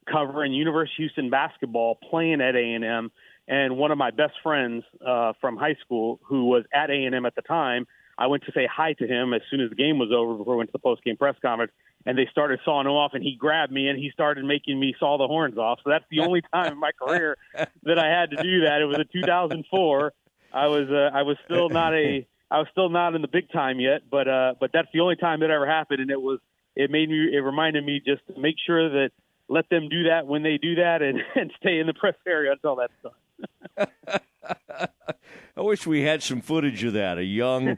[0.10, 3.12] covering University of Houston basketball, playing at A and M,
[3.48, 7.14] and one of my best friends uh, from high school, who was at A and
[7.14, 7.86] M at the time,
[8.18, 10.56] I went to say hi to him as soon as the game was over before
[10.56, 11.72] we went to the post game press conference,
[12.06, 14.96] and they started sawing him off, and he grabbed me and he started making me
[15.00, 15.80] saw the horns off.
[15.84, 17.38] So that's the only time in my career
[17.84, 18.82] that I had to do that.
[18.82, 20.14] It was in 2004.
[20.54, 23.52] I was uh, I was still not a I was still not in the big
[23.52, 26.40] time yet, but uh, but that's the only time that ever happened, and it was
[26.76, 29.10] it made me it reminded me just to make sure that
[29.50, 32.52] let them do that when they do that, and, and stay in the press area
[32.52, 33.14] until that's done.
[35.56, 37.18] I wish we had some footage of that.
[37.18, 37.78] A young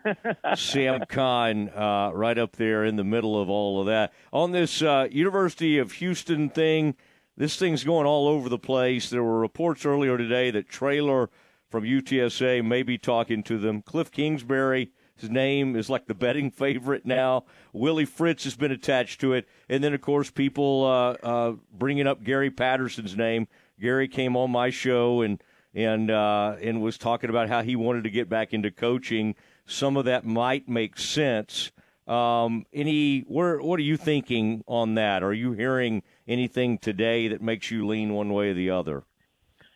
[0.56, 4.14] Sam Khan uh, right up there in the middle of all of that.
[4.32, 6.96] On this uh, University of Houston thing,
[7.36, 9.10] this thing's going all over the place.
[9.10, 11.30] There were reports earlier today that Traylor
[11.70, 13.82] from UTSA may be talking to them.
[13.82, 17.44] Cliff Kingsbury, his name is like the betting favorite now.
[17.74, 19.48] Willie Fritz has been attached to it.
[19.68, 23.48] And then, of course, people uh, uh bringing up Gary Patterson's name.
[23.80, 25.42] Gary came on my show and–
[25.76, 29.36] and uh, and was talking about how he wanted to get back into coaching.
[29.66, 31.72] Some of that might make sense.
[32.08, 35.24] Um, any, where, what are you thinking on that?
[35.24, 39.04] Are you hearing anything today that makes you lean one way or the other?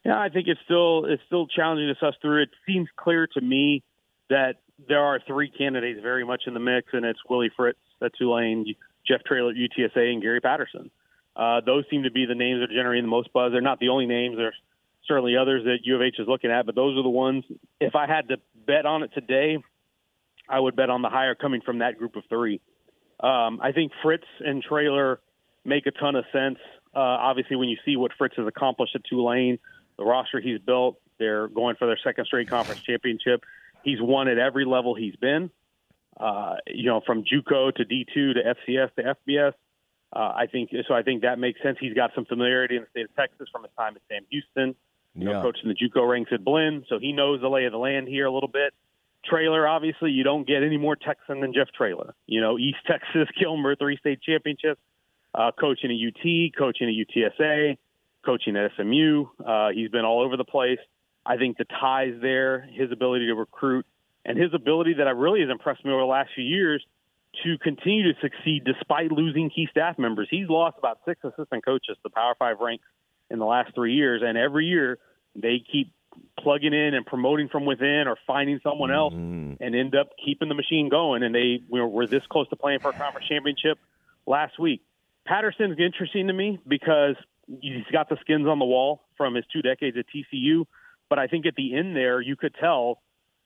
[0.05, 2.43] Yeah, I think it's still it's still challenging to suss through.
[2.43, 3.83] It seems clear to me
[4.29, 4.55] that
[4.87, 8.65] there are three candidates very much in the mix, and it's Willie Fritz at Tulane,
[9.05, 10.89] Jeff Traylor at UTSA, and Gary Patterson.
[11.39, 13.53] Uh, those seem to be the names that are generating the most buzz.
[13.53, 14.35] They're not the only names.
[14.35, 14.55] There's
[15.07, 17.45] certainly others that U of H is looking at, but those are the ones.
[17.79, 18.37] If I had to
[18.67, 19.57] bet on it today,
[20.49, 22.59] I would bet on the hire coming from that group of three.
[23.21, 25.21] Um, I think Fritz and Traylor
[25.63, 26.57] make a ton of sense.
[26.93, 29.59] Uh, obviously, when you see what Fritz has accomplished at Tulane,
[29.97, 33.45] the roster he's built, they're going for their second straight conference championship.
[33.83, 35.51] He's won at every level he's been.
[36.19, 39.53] Uh, you know, from JUCO to D2 to FCS to FBS.
[40.11, 40.93] Uh, I think so.
[40.93, 41.77] I think that makes sense.
[41.79, 44.75] He's got some familiarity in the state of Texas from his time at Sam Houston
[45.15, 47.77] you know, coaching the JUCO ranks at Blinn, so he knows the lay of the
[47.77, 48.73] land here a little bit.
[49.25, 52.15] Traylor, obviously, you don't get any more Texan than Jeff Traylor.
[52.25, 54.81] You know, East Texas, Gilmer, three state championships,
[55.33, 57.77] uh, coaching at UT, coaching at UTSA,
[58.25, 59.25] coaching at SMU.
[59.45, 60.79] Uh, he's been all over the place.
[61.25, 63.85] I think the ties there, his ability to recruit,
[64.25, 66.83] and his ability that I really has impressed me over the last few years
[67.43, 70.27] to continue to succeed despite losing key staff members.
[70.29, 72.85] He's lost about six assistant coaches to the Power Five ranks
[73.29, 74.97] in the last three years, and every year
[75.35, 75.93] they keep
[76.39, 79.61] plugging in and promoting from within or finding someone else mm-hmm.
[79.61, 81.23] and end up keeping the machine going.
[81.23, 83.77] And they were, were this close to playing for a conference championship
[84.25, 84.81] last week.
[85.25, 87.15] Patterson's interesting to me because
[87.61, 90.65] he's got the skins on the wall from his two decades at TCU.
[91.09, 93.01] But I think at the end there, you could tell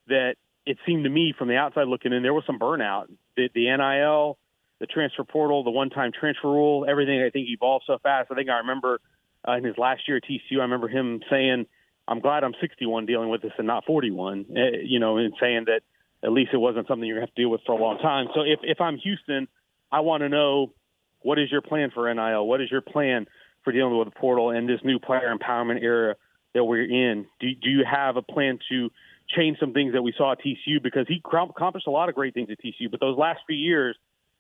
[0.08, 3.08] that it seemed to me from the outside looking in, there was some burnout.
[3.36, 4.38] The, the NIL,
[4.80, 8.30] the transfer portal, the one time transfer rule, everything I think evolved so fast.
[8.32, 9.00] I think I remember
[9.48, 11.66] uh, in his last year at TCU, I remember him saying,
[12.08, 15.66] "I'm glad I'm 61 dealing with this and not 41." Uh, you know, and saying
[15.66, 15.82] that
[16.24, 18.28] at least it wasn't something you're gonna have to deal with for a long time.
[18.34, 19.48] So if if I'm Houston,
[19.92, 20.74] I want to know
[21.22, 22.48] what is your plan for NIL?
[22.48, 23.28] What is your plan
[23.64, 26.16] for dealing with the portal and this new player empowerment era
[26.54, 27.26] that we're in?
[27.40, 28.90] Do do you have a plan to
[29.36, 32.34] change some things that we saw at TCU because he accomplished a lot of great
[32.34, 33.96] things at TCU, but those last few years,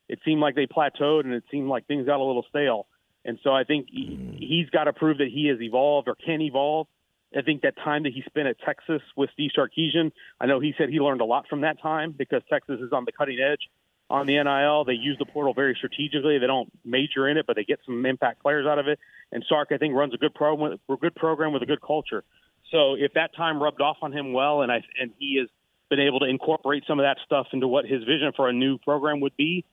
[0.09, 2.87] it seemed like they plateaued and it seemed like things got a little stale.
[3.25, 6.87] And so I think he's got to prove that he has evolved or can evolve.
[7.35, 10.73] I think that time that he spent at Texas with Steve Sarkisian, I know he
[10.77, 13.69] said he learned a lot from that time because Texas is on the cutting edge
[14.09, 14.85] on the NIL.
[14.85, 16.37] They use the portal very strategically.
[16.37, 18.99] They don't major in it, but they get some impact players out of it.
[19.31, 22.23] And Sark, I think, runs a good program, a good program with a good culture.
[22.73, 25.47] So if that time rubbed off on him well, and I and he has
[25.89, 28.79] been able to incorporate some of that stuff into what his vision for a new
[28.79, 29.63] program would be,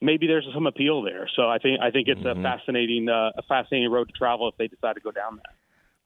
[0.00, 1.28] maybe there's some appeal there.
[1.36, 2.40] So I think I think it's mm-hmm.
[2.40, 5.54] a fascinating uh, a fascinating road to travel if they decide to go down that.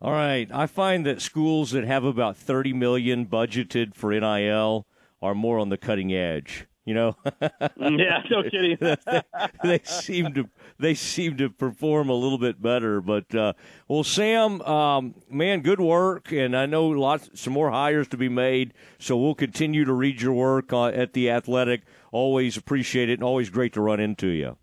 [0.03, 4.87] All right, I find that schools that have about 30 million budgeted for NIL
[5.21, 6.67] are more on the cutting edge.
[6.87, 8.79] You know, yeah, no kidding.
[8.81, 9.23] they,
[9.63, 10.49] they, seem to
[10.79, 13.03] they seem to perform a little bit better.
[13.03, 13.53] But uh,
[13.87, 18.31] well, Sam, um, man, good work, and I know lots some more hires to be
[18.31, 18.73] made.
[18.99, 21.83] So we'll continue to read your work uh, at the Athletic.
[22.13, 24.57] Always appreciate it, and always great to run into you.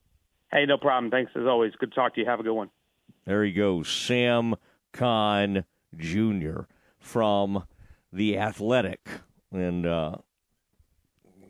[0.52, 1.12] Hey, no problem.
[1.12, 1.74] Thanks as always.
[1.80, 2.26] Good to talk to you.
[2.26, 2.70] Have a good one.
[3.26, 4.56] There you go, Sam
[4.92, 5.66] Khan
[5.96, 6.62] Jr.
[7.00, 7.66] from
[8.12, 9.08] the Athletic,
[9.52, 9.86] and.
[9.86, 10.16] Uh,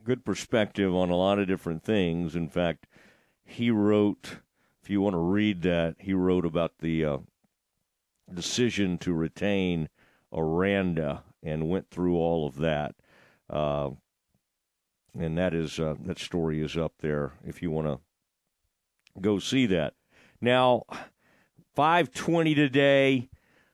[0.08, 2.34] good perspective on a lot of different things.
[2.34, 2.88] In fact,
[3.44, 4.38] he wrote,
[4.82, 7.18] if you want to read that, he wrote about the uh,
[8.34, 9.90] decision to retain
[10.32, 12.96] Aranda and went through all of that.
[13.50, 13.90] Uh,
[15.20, 18.00] and that is uh, that story is up there if you want to
[19.20, 19.94] go see that.
[20.40, 20.84] Now,
[21.76, 23.30] 5:20 today,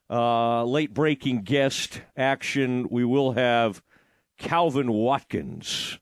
[0.09, 2.87] uh, late breaking guest action.
[2.89, 3.83] We will have
[4.39, 5.99] Calvin Watkins.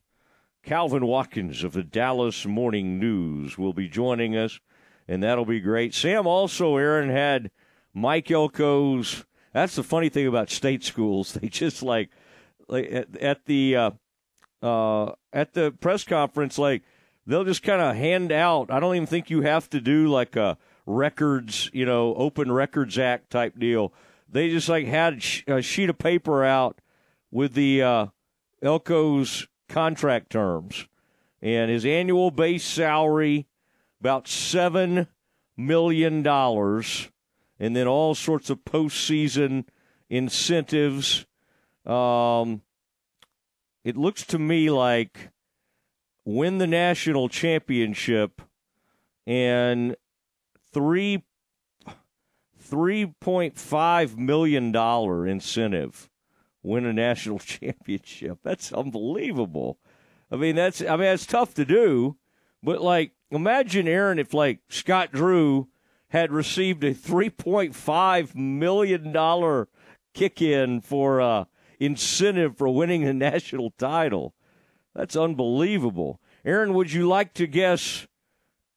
[0.63, 4.59] Calvin Watkins of the Dallas Morning News will be joining us,
[5.07, 5.93] and that'll be great.
[5.93, 7.51] Sam also, Aaron, had
[7.93, 9.25] Mike Elko's.
[9.53, 11.33] That's the funny thing about state schools.
[11.41, 12.09] They just like,
[12.67, 13.91] like at, at the uh,
[14.61, 16.83] uh, at the press conference, like
[17.25, 18.71] they'll just kind of hand out.
[18.71, 22.97] I don't even think you have to do like a records, you know, open records
[22.97, 23.93] act type deal.
[24.29, 26.79] They just like had a sheet of paper out
[27.31, 28.05] with the uh,
[28.63, 30.87] Elko's contract terms.
[31.41, 33.47] And his annual base salary
[33.99, 35.07] about seven
[35.57, 37.09] million dollars,
[37.59, 39.65] and then all sorts of postseason
[40.09, 41.25] incentives.
[41.85, 42.61] Um,
[43.83, 45.29] it looks to me like
[46.25, 48.41] win the national championship
[49.25, 49.95] and
[50.71, 51.23] three
[52.59, 56.10] three point five million dollar incentive
[56.63, 58.39] win a national championship.
[58.43, 59.79] That's unbelievable.
[60.31, 62.17] I mean that's I mean that's tough to do,
[62.63, 65.67] but like imagine Aaron if like Scott Drew
[66.09, 69.67] had received a three point five million dollar
[70.13, 71.45] kick in for uh
[71.79, 74.33] incentive for winning a national title.
[74.95, 76.21] That's unbelievable.
[76.45, 78.07] Aaron, would you like to guess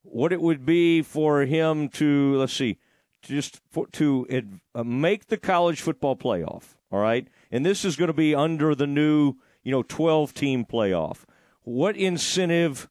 [0.02, 2.78] what it would be for him to let's see,
[3.22, 4.26] just for, to
[4.74, 6.76] uh, make the college football playoff?
[6.90, 10.64] All right, and this is going to be under the new you know twelve team
[10.64, 11.18] playoff.
[11.62, 12.90] What incentive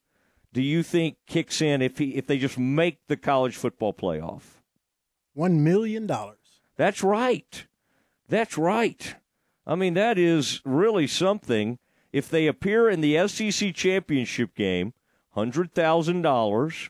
[0.54, 4.62] do you think kicks in if he if they just make the college football playoff?
[5.34, 6.38] One million dollars.
[6.76, 7.66] That's right.
[8.26, 9.16] That's right.
[9.66, 11.78] I mean, that is really something.
[12.10, 14.94] If they appear in the SEC championship game,
[15.32, 16.88] hundred thousand dollars.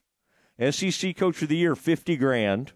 [0.70, 2.72] SEC Coach of the Year, fifty grand.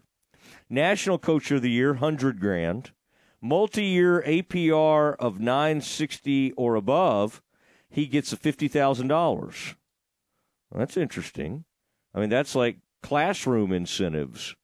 [0.69, 2.91] National Coach of the Year, hundred grand.
[3.41, 7.41] Multi-year APR of nine sixty or above,
[7.89, 9.75] he gets a fifty thousand dollars.
[10.75, 11.65] That's interesting.
[12.13, 14.55] I mean, that's like classroom incentives.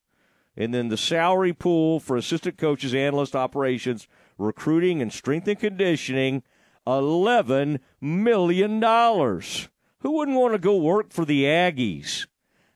[0.57, 4.07] And then the salary pool for assistant coaches, analyst operations,
[4.37, 6.43] recruiting, and strength and conditioning,
[6.87, 8.81] $11 million.
[8.81, 12.27] Who wouldn't want to go work for the Aggies?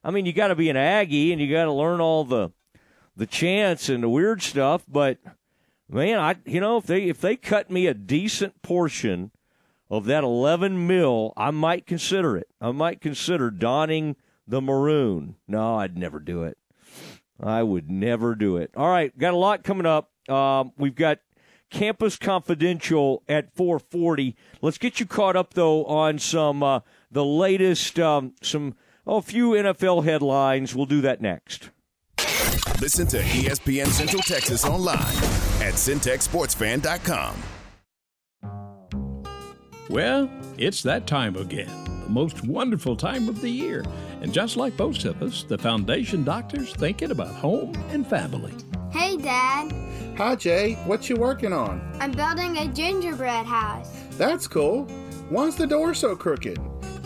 [0.04, 2.52] I mean, you got to be an Aggie and you got to learn all the
[3.16, 5.18] the chants and the weird stuff, but
[5.90, 9.32] man, I you know if they if they cut me a decent portion
[9.90, 12.48] of that 11 mil, I might consider it.
[12.62, 14.16] I might consider donning
[14.48, 15.36] the maroon.
[15.48, 16.58] No, I'd never do it.
[17.42, 18.72] I would never do it.
[18.76, 20.12] All right, got a lot coming up.
[20.30, 21.20] Um, we've got
[21.70, 24.36] Campus Confidential at 440.
[24.62, 28.76] Let's get you caught up though on some uh, the latest um, some
[29.08, 30.76] oh, a few NFL headlines.
[30.76, 31.70] We'll do that next.
[32.82, 34.96] Listen to ESPN Central Texas online
[35.62, 37.36] at centexsportsfan.com.
[39.90, 41.68] Well, it's that time again,
[42.04, 43.84] the most wonderful time of the year.
[44.22, 48.54] And just like most of us, the Foundation Doctor's thinking about home and family.
[48.92, 49.74] Hey, Dad.
[50.18, 50.76] Hi, Jay.
[50.86, 51.82] What you working on?
[52.00, 53.90] I'm building a gingerbread house.
[54.12, 54.86] That's cool.
[55.30, 56.60] Why's the door so crooked?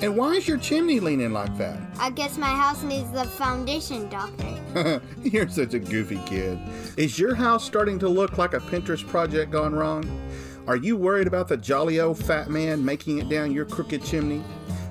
[0.04, 1.80] And why is your chimney leaning like that?
[1.98, 5.02] I guess my house needs the foundation, Doctor.
[5.24, 6.60] You're such a goofy kid.
[6.98, 10.04] Is your house starting to look like a Pinterest project gone wrong?
[10.68, 14.44] Are you worried about the jolly old fat man making it down your crooked chimney?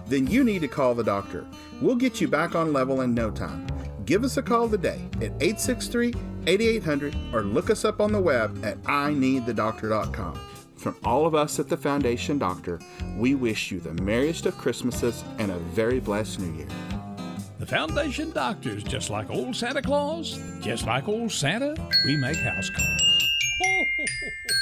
[0.07, 1.47] Then you need to call the doctor.
[1.83, 3.67] We'll get you back on level in no time.
[4.07, 6.15] Give us a call today at 863
[6.47, 10.41] 8800 or look us up on the web at ineedthedoctor.com.
[10.83, 12.81] From all of us at the Foundation Doctor,
[13.17, 16.67] we wish you the merriest of Christmases and a very blessed New Year.
[17.61, 22.69] The Foundation Doctors, just like old Santa Claus, just like old Santa, we make house
[22.69, 23.29] calls.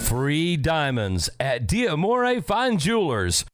[0.00, 3.44] Free diamonds at Diamore Fine Jewelers.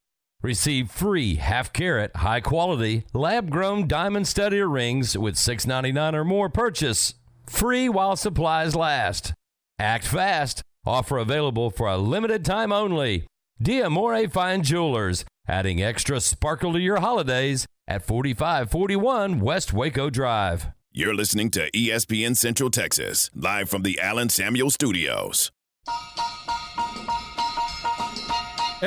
[0.43, 6.49] Receive free half carat, high quality, lab grown diamond stud earrings with $6.99 or more
[6.49, 7.15] purchase.
[7.47, 9.35] Free while supplies last.
[9.79, 10.63] Act fast.
[10.87, 13.27] Offer available for a limited time only.
[13.63, 20.69] Diamore Fine Jewelers, adding extra sparkle to your holidays at 4541 West Waco Drive.
[20.93, 25.51] You're listening to ESPN Central Texas, live from the Allen Samuel Studios
[25.89, 26.46] you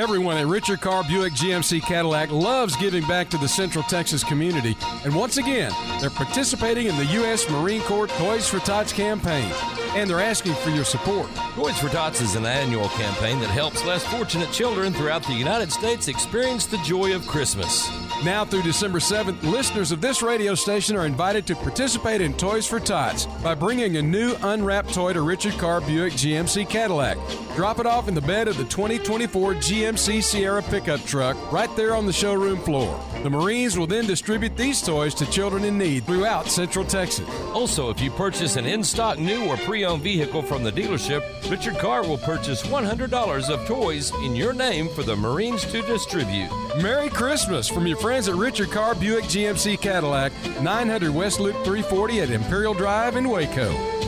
[0.00, 4.74] Everyone at Richard Carr Buick GMC Cadillac loves giving back to the Central Texas community,
[5.04, 7.46] and once again, they're participating in the U.S.
[7.50, 9.52] Marine Corps Toys for Tots campaign,
[9.94, 11.28] and they're asking for your support.
[11.54, 15.70] Toys for Tots is an annual campaign that helps less fortunate children throughout the United
[15.70, 17.90] States experience the joy of Christmas.
[18.24, 22.66] Now through December 7th, listeners of this radio station are invited to participate in Toys
[22.66, 27.18] for Tots by bringing a new unwrapped toy to Richard Carr Buick GMC Cadillac.
[27.54, 31.94] Drop it off in the bed of the 2024 GMC Sierra pickup truck right there
[31.94, 33.02] on the showroom floor.
[33.22, 37.28] The Marines will then distribute these toys to children in need throughout Central Texas.
[37.52, 41.22] Also, if you purchase an in stock new or pre owned vehicle from the dealership,
[41.50, 46.50] Richard Carr will purchase $100 of toys in your name for the Marines to distribute.
[46.80, 52.20] Merry Christmas from your friends at Richard Carr Buick GMC Cadillac, 900 West Loop 340
[52.20, 53.99] at Imperial Drive in Waco.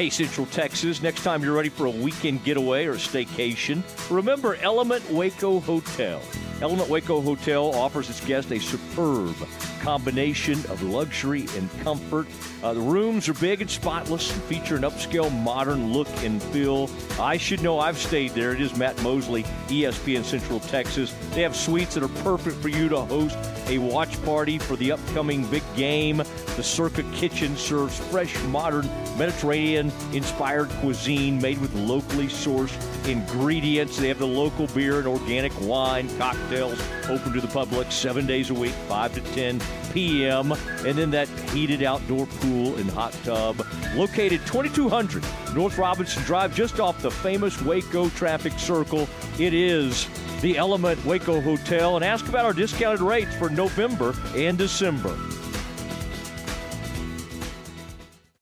[0.00, 5.04] Hey, Central Texas, next time you're ready for a weekend getaway or staycation, remember Element
[5.10, 6.22] Waco Hotel.
[6.60, 9.34] Element Waco Hotel offers its guests a superb
[9.80, 12.26] combination of luxury and comfort.
[12.62, 16.90] Uh, the rooms are big and spotless and feature an upscale modern look and feel.
[17.18, 18.52] I should know I've stayed there.
[18.52, 21.14] It is Matt Mosley, ESPN Central Texas.
[21.30, 23.38] They have suites that are perfect for you to host
[23.68, 26.18] a watch party for the upcoming big game.
[26.18, 32.76] The Circa Kitchen serves fresh, modern Mediterranean inspired cuisine made with locally sourced
[33.08, 33.96] ingredients.
[33.96, 38.50] They have the local beer and organic wine, cocktails open to the public seven days
[38.50, 39.60] a week, 5 to 10
[39.92, 40.52] p.m.
[40.52, 43.64] And then that heated outdoor pool and hot tub.
[43.94, 45.24] Located 2200
[45.54, 49.08] North Robinson Drive, just off the famous Waco traffic circle.
[49.38, 50.08] It is
[50.40, 51.96] the Element Waco Hotel.
[51.96, 55.16] And ask about our discounted rates for November and December.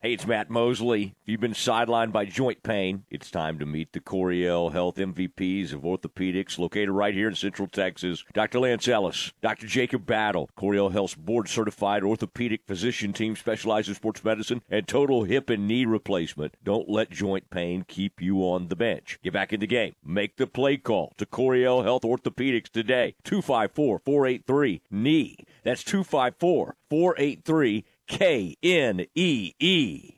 [0.09, 1.15] Hey, it's Matt Mosley.
[1.21, 5.75] If you've been sidelined by joint pain, it's time to meet the Coryell Health MVPs
[5.75, 8.25] of orthopedics, located right here in Central Texas.
[8.33, 8.61] Dr.
[8.61, 9.67] Lance Ellis, Dr.
[9.67, 15.25] Jacob Battle, Coryell Health's board certified orthopedic physician team specializes in sports medicine and total
[15.25, 16.55] hip and knee replacement.
[16.65, 19.19] Don't let joint pain keep you on the bench.
[19.23, 19.95] Get back in the game.
[20.03, 23.15] Make the play call to Coryell Health Orthopedics today.
[23.25, 25.37] 254 483 knee.
[25.65, 30.15] That's 254 483 K N E E.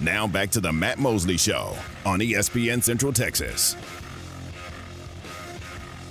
[0.00, 3.76] Now back to the Matt Mosley Show on ESPN Central Texas.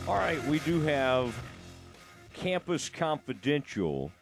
[0.08, 1.38] All right, we do have
[2.34, 4.14] Campus Confidential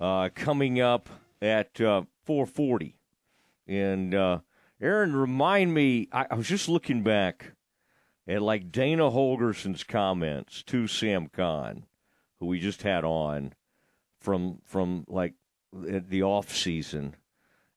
[0.00, 1.10] uh, coming up
[1.42, 2.94] at uh, 4:40,
[3.68, 4.38] and uh,
[4.80, 6.08] Aaron, remind me.
[6.10, 7.52] I, I was just looking back
[8.26, 11.84] at like Dana Holgorsen's comments to Sam Khan
[12.42, 13.52] who we just had on
[14.20, 15.34] from from like
[15.72, 17.14] the off season,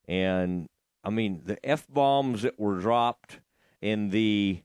[0.07, 0.67] and
[1.03, 3.41] I mean the f bombs that were dropped
[3.79, 4.63] and the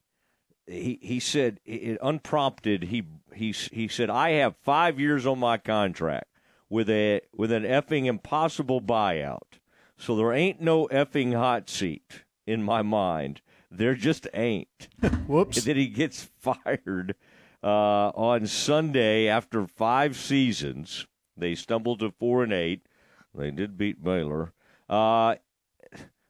[0.67, 3.05] he he said it, unprompted he
[3.35, 6.31] he he said I have five years on my contract
[6.71, 9.59] with a with an effing impossible buyout,
[9.99, 13.43] so there ain't no effing hot seat in my mind.
[13.71, 14.89] There just ain't.
[15.27, 15.59] Whoops.
[15.59, 17.17] And then he gets fired
[17.63, 21.07] uh, on Sunday after five seasons.
[21.37, 22.87] They stumbled to four and eight.
[23.35, 24.53] They did beat Baylor.
[24.89, 25.37] Uh,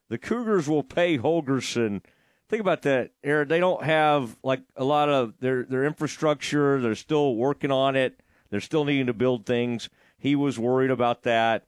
[0.09, 2.03] the Cougars will pay Holgorsen.
[2.47, 3.47] Think about that, Aaron.
[3.47, 6.79] They don't have like a lot of their their infrastructure.
[6.81, 8.21] They're still working on it.
[8.49, 9.89] They're still needing to build things.
[10.17, 11.65] He was worried about that.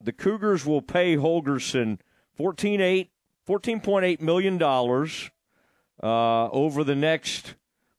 [0.00, 1.98] The Cougars will pay Holgorsen
[2.38, 7.54] $14.8 million uh, over the next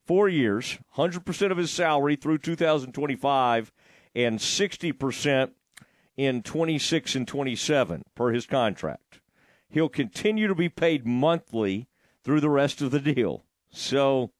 [0.08, 3.72] four years, 100% of his salary through 2025,
[4.14, 5.50] and 60%
[6.16, 9.20] in 26 and 27 per his contract.
[9.68, 11.88] He'll continue to be paid monthly
[12.24, 13.44] through the rest of the deal.
[13.70, 14.32] So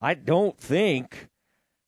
[0.00, 1.28] I don't think,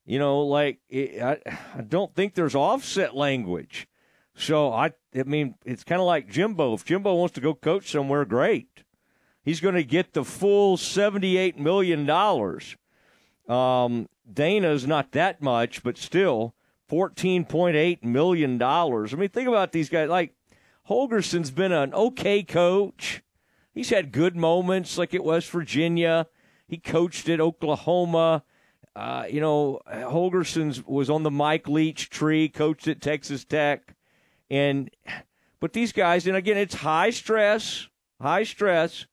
[0.05, 1.39] you know, like I,
[1.75, 3.87] I don't think there's offset language.
[4.35, 6.75] So I, I mean, it's kind of like Jimbo.
[6.75, 8.84] If Jimbo wants to go coach somewhere, great.
[9.45, 12.75] He's going to get the full seventy-eight million dollars.
[13.47, 16.55] Um, Dana's not that much, but still
[16.87, 19.13] fourteen point eight million dollars.
[19.13, 20.09] I mean, think about these guys.
[20.09, 20.33] Like
[20.89, 23.21] Holgorsen's been an okay coach.
[23.71, 26.27] He's had good moments, like at West Virginia.
[26.67, 28.43] He coached at Oklahoma.
[28.95, 33.93] Uh, you know, Holgorsen's was on the Mike Leach tree, coached at Texas Tech.
[34.49, 34.89] And
[35.59, 37.89] but these guys, and again, it's high stress,
[38.19, 39.05] high stress.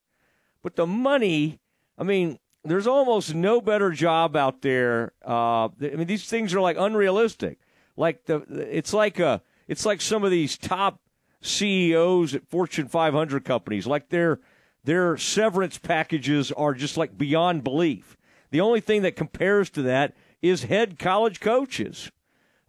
[0.62, 1.60] But the money,
[1.98, 5.12] I mean, there's almost no better job out there.
[5.26, 7.58] Uh, I mean, these things are like unrealistic.
[7.96, 11.00] Like the, it's like a, it's like some of these top
[11.40, 13.86] CEOs at Fortune 500 companies.
[13.86, 14.40] Like their
[14.84, 18.16] their severance packages are just like beyond belief.
[18.50, 22.10] The only thing that compares to that is head college coaches.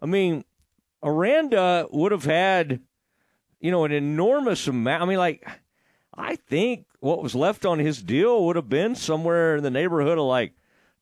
[0.00, 0.44] I mean,
[1.02, 2.80] Aranda would have had,
[3.60, 5.02] you know, an enormous amount.
[5.02, 5.46] I mean, like,
[6.14, 10.16] I think what was left on his deal would have been somewhere in the neighborhood
[10.16, 10.54] of like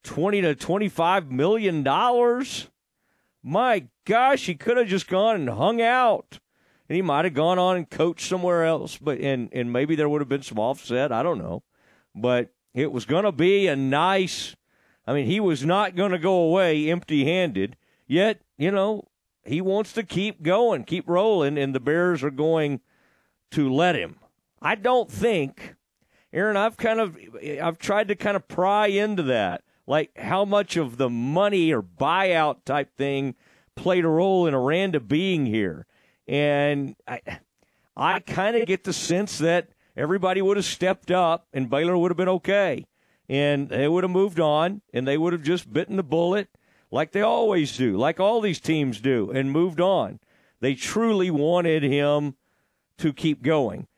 [0.02, 2.68] 20 to 25 million dollars.
[3.42, 6.40] My gosh, he could have just gone and hung out.
[6.88, 10.08] And he might have gone on and coached somewhere else, but and and maybe there
[10.08, 11.62] would have been some offset, I don't know.
[12.14, 14.56] But it was going to be a nice
[15.06, 17.76] I mean, he was not going to go away empty-handed.
[18.06, 19.08] Yet, you know,
[19.44, 22.80] he wants to keep going, keep rolling, and the Bears are going
[23.52, 24.16] to let him.
[24.60, 25.74] I don't think,
[26.32, 26.56] Aaron.
[26.56, 27.18] I've kind of,
[27.62, 31.82] I've tried to kind of pry into that, like how much of the money or
[31.82, 33.34] buyout type thing
[33.74, 35.86] played a role in Aranda being here,
[36.26, 37.20] and I,
[37.96, 42.10] I kind of get the sense that everybody would have stepped up and Baylor would
[42.10, 42.86] have been okay,
[43.28, 46.48] and they would have moved on, and they would have just bitten the bullet
[46.90, 50.20] like they always do, like all these teams do, and moved on.
[50.60, 52.36] They truly wanted him
[52.98, 53.88] to keep going.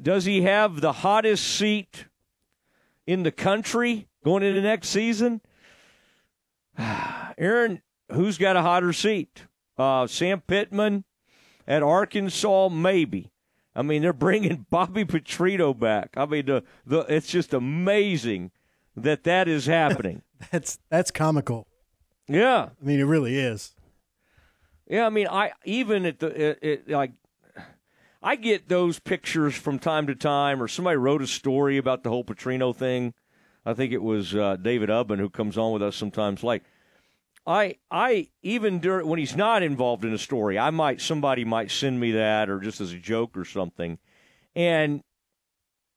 [0.00, 2.06] Does he have the hottest seat
[3.06, 5.40] in the country going into next season?
[7.38, 9.46] Aaron, who's got a hotter seat?
[9.76, 11.04] Uh, Sam Pittman
[11.66, 13.30] at Arkansas, maybe.
[13.74, 16.10] I mean, they're bringing Bobby Petrino back.
[16.16, 18.50] I mean, the, the it's just amazing
[18.96, 20.22] that that is happening.
[20.50, 21.66] that's that's comical.
[22.28, 23.74] Yeah, I mean, it really is.
[24.86, 27.12] Yeah, I mean, I even at the it, it, like
[28.22, 32.10] I get those pictures from time to time, or somebody wrote a story about the
[32.10, 33.14] whole Petrino thing.
[33.64, 36.42] I think it was uh, David Ubben who comes on with us sometimes.
[36.42, 36.64] Like,
[37.46, 41.70] I I even during when he's not involved in a story, I might somebody might
[41.70, 43.98] send me that or just as a joke or something,
[44.54, 45.02] and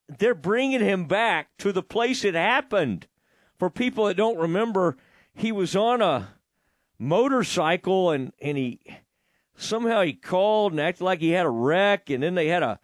[0.07, 3.07] they're bringing him back to the place it happened.
[3.57, 4.97] For people that don't remember,
[5.33, 6.29] he was on a
[6.97, 8.79] motorcycle and and he
[9.55, 12.79] somehow he called and acted like he had a wreck and then they had a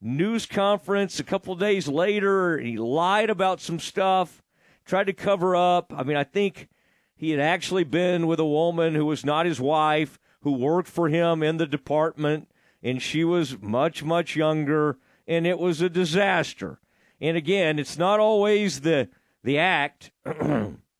[0.00, 4.42] news conference a couple days later and he lied about some stuff
[4.84, 5.92] tried to cover up.
[5.96, 6.68] I mean i think
[7.14, 11.08] he had actually been with a woman who was not his wife who worked for
[11.08, 12.50] him in the department
[12.82, 16.80] and she was much much younger and it was a disaster.
[17.20, 19.08] And again it's not always the
[19.42, 20.10] the act.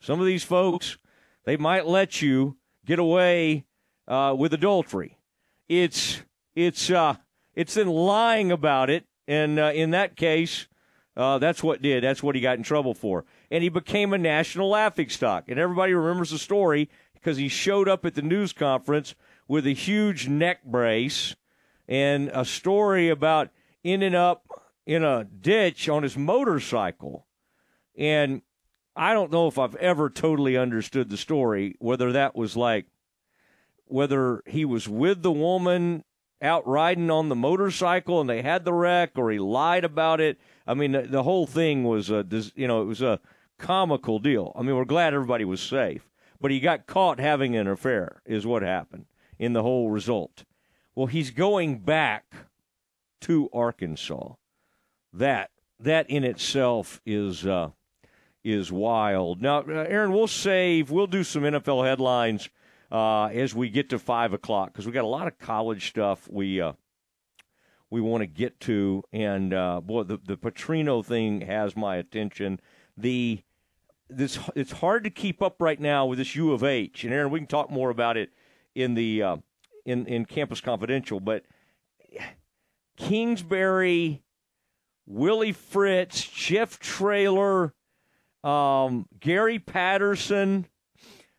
[0.00, 0.96] Some of these folks,
[1.44, 2.56] they might let you
[2.86, 3.66] get away
[4.08, 5.18] uh, with adultery.
[5.68, 6.22] It's
[6.54, 7.16] it's uh,
[7.54, 10.66] it's in lying about it, and uh, in that case,
[11.16, 12.04] uh, that's what did.
[12.04, 15.48] That's what he got in trouble for, and he became a national laughingstock.
[15.48, 19.14] And everybody remembers the story because he showed up at the news conference
[19.46, 21.36] with a huge neck brace
[21.88, 23.50] and a story about
[23.84, 24.46] ending up
[24.86, 27.26] in a ditch on his motorcycle.
[27.96, 28.42] And
[28.96, 32.86] I don't know if I've ever totally understood the story, whether that was like
[33.90, 36.04] whether he was with the woman
[36.42, 40.38] out riding on the motorcycle and they had the wreck or he lied about it.
[40.66, 43.20] I mean, the, the whole thing was a, you know, it was a
[43.58, 44.52] comical deal.
[44.56, 46.08] I mean, we're glad everybody was safe,
[46.40, 49.06] but he got caught having an affair is what happened
[49.38, 50.44] in the whole result.
[50.94, 52.24] Well, he's going back
[53.22, 54.34] to Arkansas.
[55.12, 57.70] That that in itself is uh,
[58.44, 59.42] is wild.
[59.42, 62.48] Now, uh, Aaron, we'll save, we'll do some NFL headlines
[62.90, 66.28] uh, as we get to five o'clock because we got a lot of college stuff
[66.30, 66.72] we uh,
[67.90, 72.60] we want to get to, and uh, boy, the the Petrino thing has my attention.
[72.96, 73.42] The
[74.08, 77.30] this it's hard to keep up right now with this U of H, and Aaron,
[77.30, 78.30] we can talk more about it
[78.74, 79.36] in the uh,
[79.84, 81.44] in in Campus Confidential, but
[82.96, 84.22] Kingsbury,
[85.06, 87.74] Willie Fritz, Jeff Traylor,
[88.44, 90.66] um, Gary Patterson.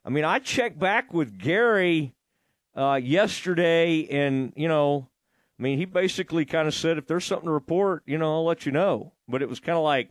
[0.04, 2.14] I mean, I checked back with Gary
[2.76, 5.08] uh, yesterday, and you know,
[5.62, 8.46] I mean, he basically kind of said, if there's something to report, you know, I'll
[8.46, 9.14] let you know.
[9.28, 10.10] But it was kind of like,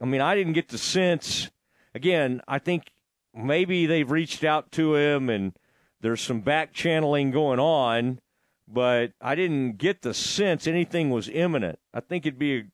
[0.00, 1.50] I mean, I didn't get the sense.
[1.92, 2.92] Again, I think
[3.34, 5.54] maybe they've reached out to him and
[6.00, 8.20] there's some back channeling going on,
[8.68, 11.80] but I didn't get the sense anything was imminent.
[11.92, 12.64] I think it'd be, a,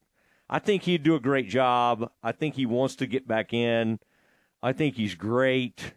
[0.50, 2.10] I think he'd do a great job.
[2.22, 4.00] I think he wants to get back in.
[4.64, 5.92] I think he's great.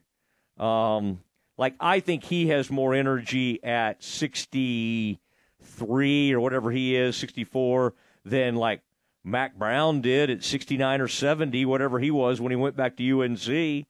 [0.58, 1.22] Um,
[1.58, 7.94] like I think he has more energy at 63 or whatever he is, 64,
[8.26, 8.82] than like
[9.24, 13.22] Mack Brown did at 69 or 70, whatever he was when he went back to
[13.22, 13.86] UNC.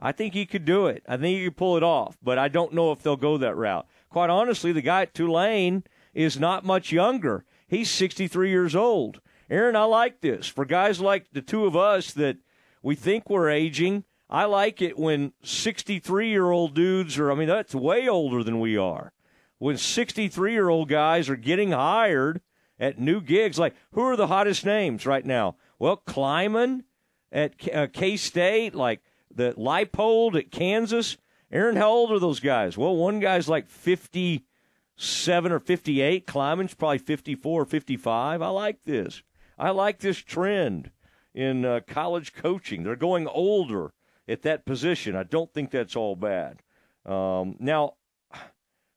[0.00, 1.02] I think he could do it.
[1.06, 3.54] I think he could pull it off, but I don't know if they'll go that
[3.54, 3.86] route.
[4.08, 5.84] Quite honestly, the guy at Tulane
[6.14, 7.44] is not much younger.
[7.68, 9.20] He's 63 years old.
[9.50, 10.48] Aaron, I like this.
[10.48, 12.38] For guys like the two of us that
[12.82, 17.48] we think we're aging, I like it when 63 year old dudes are, I mean,
[17.48, 19.12] that's way older than we are.
[19.58, 22.40] When 63 year old guys are getting hired
[22.78, 25.56] at new gigs, like who are the hottest names right now?
[25.78, 26.84] Well, Klieman
[27.30, 27.58] at
[27.92, 31.18] K State, like the Leipold at Kansas.
[31.50, 32.78] Aaron, how old are those guys?
[32.78, 36.26] Well, one guy's like 57 or 58.
[36.26, 38.40] Klieman's probably 54 or 55.
[38.40, 39.22] I like this.
[39.58, 40.90] I like this trend
[41.34, 42.82] in uh, college coaching.
[42.82, 43.92] They're going older
[44.32, 45.14] at that position.
[45.14, 46.62] I don't think that's all bad.
[47.06, 47.94] Um, now,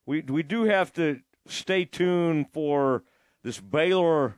[0.06, 3.03] we we do have to stay tuned for
[3.44, 4.36] this Baylor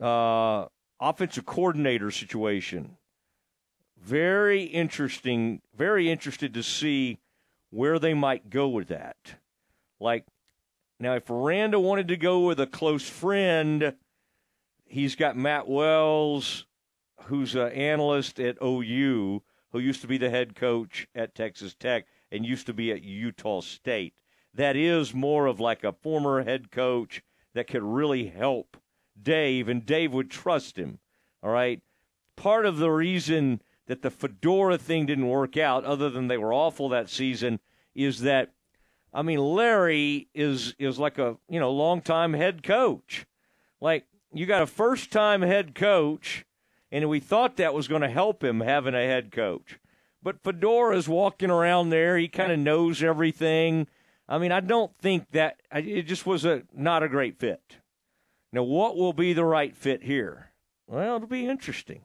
[0.00, 0.66] uh,
[1.00, 2.96] offensive coordinator situation
[4.02, 7.18] very interesting, very interested to see
[7.70, 9.16] where they might go with that.
[10.00, 10.26] Like,
[10.98, 13.94] now, if Aranda wanted to go with a close friend,
[14.86, 16.66] he's got Matt Wells,
[17.24, 19.42] who's an analyst at OU,
[19.72, 23.02] who used to be the head coach at Texas Tech and used to be at
[23.02, 24.14] Utah State.
[24.54, 27.22] That is more of like a former head coach
[27.54, 28.76] that could really help
[29.20, 30.98] Dave, and Dave would trust him.
[31.42, 31.80] All right.
[32.36, 36.54] Part of the reason that the Fedora thing didn't work out, other than they were
[36.54, 37.60] awful that season,
[37.94, 38.52] is that
[39.12, 43.26] I mean Larry is is like a you know longtime head coach.
[43.80, 46.44] Like you got a first time head coach,
[46.90, 49.78] and we thought that was going to help him having a head coach.
[50.22, 53.86] But Fedora's walking around there; he kind of knows everything.
[54.28, 57.78] I mean, I don't think that it just was a not a great fit.
[58.52, 60.52] Now, what will be the right fit here?
[60.86, 62.04] Well, it'll be interesting.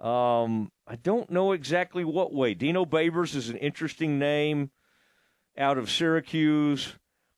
[0.00, 2.54] Um, I don't know exactly what way.
[2.54, 4.70] Dino Babers is an interesting name
[5.56, 6.94] out of Syracuse.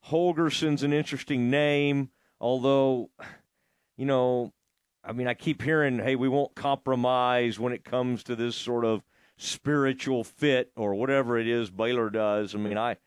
[0.07, 2.09] Holgorsen's an interesting name,
[2.39, 3.09] although,
[3.97, 4.53] you know,
[5.03, 8.85] I mean, I keep hearing, hey, we won't compromise when it comes to this sort
[8.85, 9.03] of
[9.37, 12.53] spiritual fit or whatever it is Baylor does.
[12.53, 12.97] I mean, I,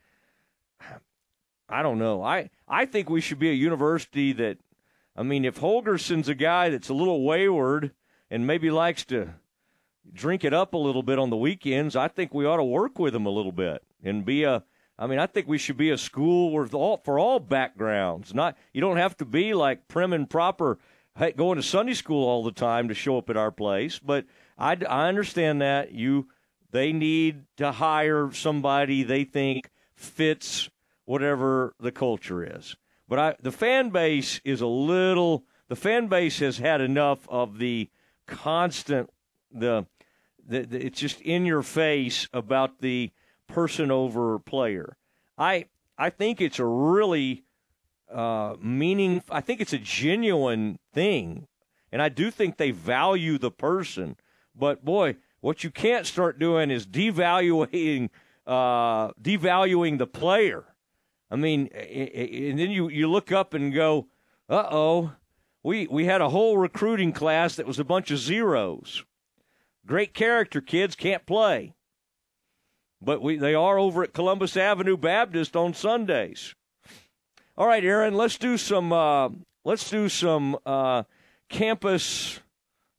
[1.68, 2.22] I don't know.
[2.22, 4.58] I I think we should be a university that,
[5.16, 7.92] I mean, if Holgorsen's a guy that's a little wayward
[8.30, 9.34] and maybe likes to
[10.12, 12.98] drink it up a little bit on the weekends, I think we ought to work
[12.98, 14.64] with him a little bit and be a.
[14.96, 18.34] I mean, I think we should be a school with all for all backgrounds.
[18.34, 20.78] Not you don't have to be like prim and proper,
[21.36, 23.98] going to Sunday school all the time to show up at our place.
[23.98, 24.26] But
[24.58, 26.28] I, I understand that you
[26.70, 30.68] they need to hire somebody they think fits
[31.04, 32.76] whatever the culture is.
[33.08, 35.44] But I, the fan base is a little.
[35.68, 37.90] The fan base has had enough of the
[38.26, 39.10] constant
[39.52, 39.86] the
[40.46, 43.10] the, the, it's just in your face about the
[43.46, 44.96] person over player.
[45.38, 45.66] I
[45.96, 47.44] I think it's a really
[48.12, 49.22] uh, meaning.
[49.30, 51.46] I think it's a genuine thing,
[51.92, 54.16] and I do think they value the person.
[54.54, 58.10] But boy, what you can't start doing is devaluing
[58.46, 60.64] uh, devaluing the player.
[61.30, 64.06] I mean, and then you, you look up and go,
[64.48, 65.12] uh oh,
[65.62, 69.04] we, we had a whole recruiting class that was a bunch of zeros.
[69.86, 71.74] Great character kids can't play.
[73.00, 76.54] But we they are over at Columbus Avenue Baptist on Sundays.
[77.56, 79.28] All right, Aaron, let's do some uh,
[79.64, 81.04] let's do some uh,
[81.48, 82.40] campus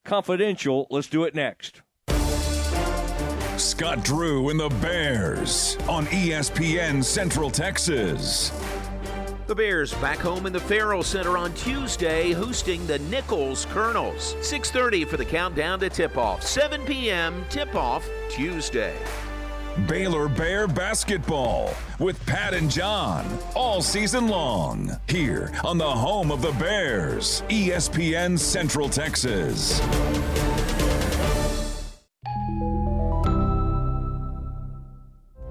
[0.05, 0.87] confidential.
[0.89, 1.81] Let's do it next.
[3.57, 8.51] Scott Drew and the Bears on ESPN Central Texas.
[9.47, 14.35] The Bears back home in the Ferrell Center on Tuesday hosting the Nicholls Colonels.
[14.39, 16.43] 6:30 for the countdown to tip-off.
[16.43, 17.45] 7 p.m.
[17.49, 18.95] tip-off Tuesday.
[19.87, 23.25] Baylor Bear Basketball with Pat and John
[23.55, 29.81] all season long here on the home of the Bears, ESPN Central Texas.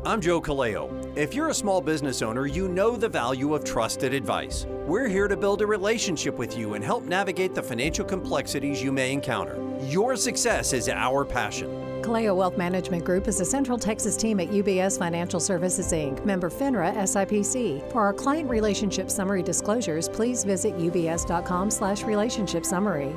[0.06, 0.90] I'm Joe Kaleo.
[1.16, 4.64] If you're a small business owner, you know the value of trusted advice.
[4.86, 8.90] We're here to build a relationship with you and help navigate the financial complexities you
[8.90, 9.60] may encounter.
[9.82, 11.93] Your success is our passion.
[12.04, 16.50] Kaleo Wealth Management Group is a Central Texas team at UBS Financial Services Inc., member
[16.50, 17.90] FINRA SIPC.
[17.90, 23.16] For our client relationship summary disclosures, please visit ubs.com/slash relationship summary.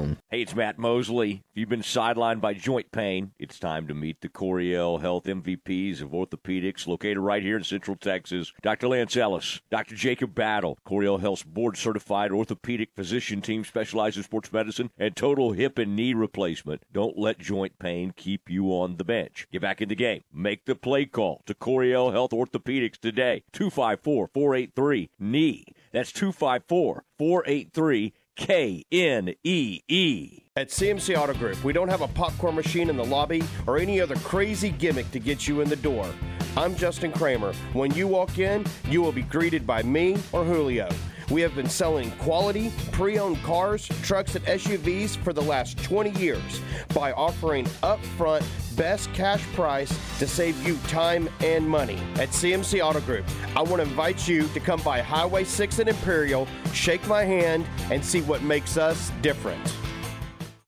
[0.00, 1.42] Hey, it's Matt Mosley.
[1.50, 6.00] If you've been sidelined by joint pain, it's time to meet the Coryell Health MVPs
[6.00, 8.52] of orthopedics, located right here in Central Texas.
[8.62, 8.88] Dr.
[8.88, 9.94] Lance Ellis, Dr.
[9.96, 15.52] Jacob Battle, Coryell Health's board certified orthopedic physician team specializes in sports medicine and total
[15.52, 16.82] hip and knee replacement.
[16.92, 19.48] Don't let joint pain keep you on the bench.
[19.52, 20.22] Get back in the game.
[20.32, 23.42] Make the play call to Coryell Health Orthopedics today.
[23.52, 25.64] 254 483 knee.
[25.92, 30.38] That's 254 483 K N E E.
[30.56, 34.00] At CMC Auto Group, we don't have a popcorn machine in the lobby or any
[34.00, 36.10] other crazy gimmick to get you in the door.
[36.56, 37.52] I'm Justin Kramer.
[37.74, 40.88] When you walk in, you will be greeted by me or Julio.
[41.30, 46.10] We have been selling quality, pre owned cars, trucks, and SUVs for the last 20
[46.20, 46.60] years
[46.92, 48.44] by offering upfront
[48.76, 51.98] best cash price to save you time and money.
[52.14, 55.88] At CMC Auto Group, I want to invite you to come by Highway 6 in
[55.88, 59.60] Imperial, shake my hand, and see what makes us different.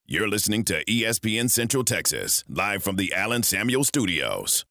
[0.07, 4.67] You're listening to ESPN Central Texas, live from the Allen Samuels Studios.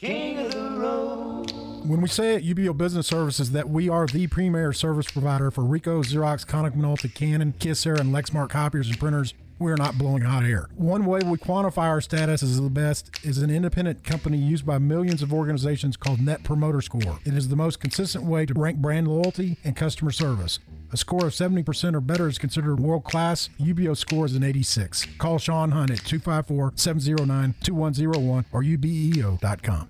[1.92, 5.64] When we say at UBEO Business Services that we are the premier service provider for
[5.64, 10.46] Ricoh, Xerox, Konica Minolta, Canon, Kyocera, and Lexmark copiers and printers, we're not blowing hot
[10.46, 10.70] air.
[10.78, 14.78] One way we quantify our status as the best is an independent company used by
[14.78, 17.20] millions of organizations called Net Promoter Score.
[17.26, 20.60] It is the most consistent way to rank brand loyalty and customer service.
[20.94, 23.50] A score of 70% or better is considered world class.
[23.60, 25.08] UBEO score is an 86.
[25.18, 29.90] Call Sean Hunt at 254 709 2101 or ubeo.com.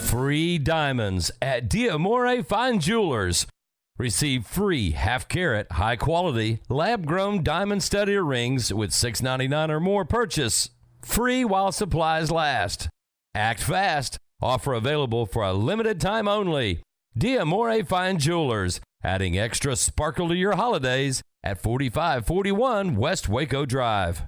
[0.00, 3.46] Free diamonds at Diamore Fine Jewelers.
[3.96, 10.04] Receive free half carat, high quality, lab grown diamond stud earrings with $6.99 or more
[10.04, 10.70] purchase.
[11.02, 12.88] Free while supplies last.
[13.34, 14.18] Act fast.
[14.42, 16.80] Offer available for a limited time only.
[17.16, 24.22] Diamore Fine Jewelers, adding extra sparkle to your holidays at 4541 West Waco Drive.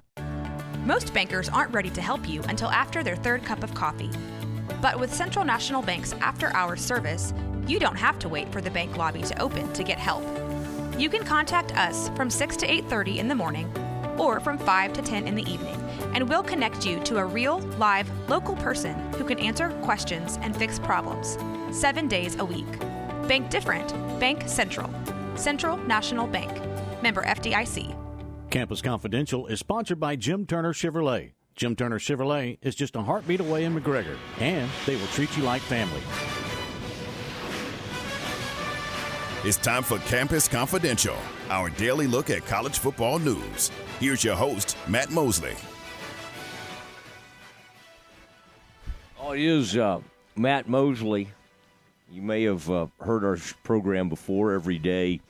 [0.85, 4.11] Most bankers aren't ready to help you until after their third cup of coffee.
[4.83, 7.33] But with Central National Bank's after hours service,
[7.69, 10.25] you don't have to wait for the bank lobby to open to get help.
[10.99, 13.73] You can contact us from 6 to 8:30 in the morning
[14.19, 15.77] or from 5 to 10 in the evening,
[16.15, 20.57] and we'll connect you to a real, live, local person who can answer questions and
[20.57, 21.39] fix problems
[21.71, 22.79] 7 days a week.
[23.29, 23.89] Bank different.
[24.19, 24.91] Bank Central.
[25.37, 26.51] Central National Bank.
[27.03, 27.95] Member FDIC.
[28.51, 31.33] Campus Confidential is sponsored by Jim Turner Chevrolet.
[31.63, 35.45] Jim Turner Chevrolet is just a heartbeat away in McGregor, and they will treat you
[35.45, 36.01] like family.
[39.45, 41.15] It's time for Campus Confidential,
[41.51, 43.71] our daily look at college football news.
[44.01, 45.55] Here's your host, Matt Mosley.
[49.21, 50.01] Oh, it is uh,
[50.35, 51.29] Matt Mosley.
[52.11, 55.21] You may have uh, heard our program before every day,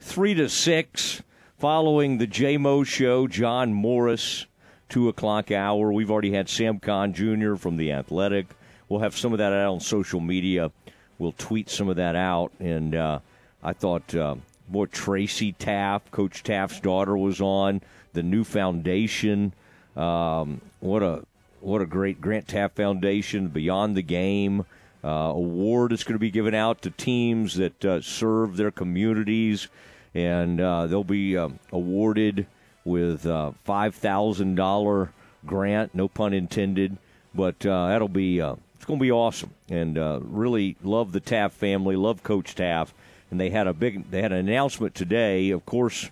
[0.00, 1.22] 3 to 6,
[1.58, 4.46] following the JMO show, John Morris,
[4.88, 5.92] 2 o'clock hour.
[5.92, 7.56] We've already had Sam Khan Jr.
[7.56, 8.46] from The Athletic.
[8.88, 10.70] We'll have some of that out on social media.
[11.18, 12.52] We'll tweet some of that out.
[12.60, 13.20] And uh,
[13.62, 14.36] I thought uh,
[14.68, 17.80] more Tracy Teaff, Coach Teaff's daughter, was on.
[18.12, 19.52] The new foundation.
[19.96, 21.24] Um, what a
[21.60, 24.66] what a great Grant Teaff Foundation Beyond the Game
[25.02, 29.68] uh, award is going to be given out to teams that uh, serve their communities,
[30.14, 32.46] and uh, they'll be um, awarded
[32.84, 33.26] with
[33.64, 35.10] five thousand dollar
[35.46, 36.96] grant, no pun intended,
[37.34, 41.20] but uh, that'll be uh, it's going to be awesome, and uh, really love the
[41.20, 42.90] Teaff family, love Coach Teaff,
[43.30, 45.50] and they had a big they had an announcement today.
[45.50, 46.10] Of course,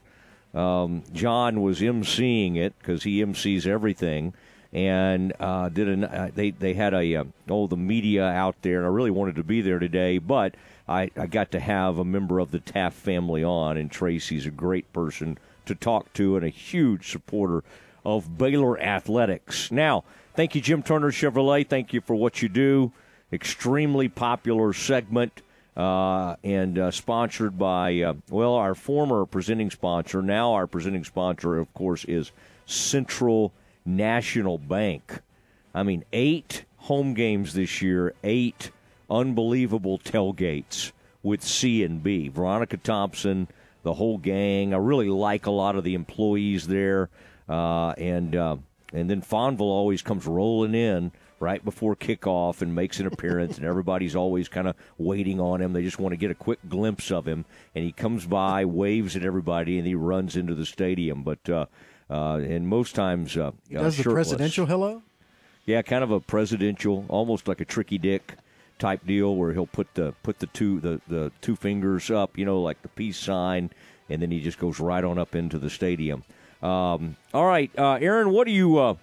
[0.54, 4.34] um, John was emceeing it because he emcees everything.
[4.74, 8.78] And uh, did an, uh, they they had a uh, oh the media out there
[8.78, 10.54] and I really wanted to be there today but
[10.88, 14.50] I, I got to have a member of the Teaff family on and Tracy's a
[14.50, 15.36] great person
[15.66, 17.64] to talk to and a huge supporter
[18.04, 19.70] of Baylor athletics.
[19.70, 21.66] Now, thank you, Jim Turner Chevrolet.
[21.66, 22.92] Thank you for what you do.
[23.32, 25.42] Extremely popular segment
[25.76, 30.20] uh, and uh, sponsored by, uh, well, our former presenting sponsor.
[30.20, 32.32] Now, our presenting sponsor, of course, is
[32.66, 33.52] Central
[33.84, 35.20] National Bank.
[35.74, 38.70] I mean, eight home games this year, eight
[39.08, 42.28] unbelievable tailgates with C and B.
[42.28, 43.48] Veronica Thompson,
[43.82, 44.74] the whole gang.
[44.74, 47.10] I really like a lot of the employees there,
[47.48, 48.56] uh, and uh,
[48.92, 53.66] and then Fonville always comes rolling in right before kickoff and makes an appearance, and
[53.66, 55.72] everybody's always kind of waiting on him.
[55.72, 57.44] They just want to get a quick glimpse of him,
[57.74, 61.24] and he comes by, waves at everybody, and he runs into the stadium.
[61.24, 61.66] But uh,
[62.08, 65.02] uh, and most times, uh, does the presidential hello?
[65.66, 68.36] Yeah, kind of a presidential, almost like a tricky dick
[68.82, 72.44] type deal, where he'll put the put the two the, the two fingers up, you
[72.44, 73.70] know, like the peace sign,
[74.10, 76.24] and then he just goes right on up into the stadium.
[76.62, 78.78] Um, all right, uh, Aaron, what do you?
[78.78, 78.96] Uh,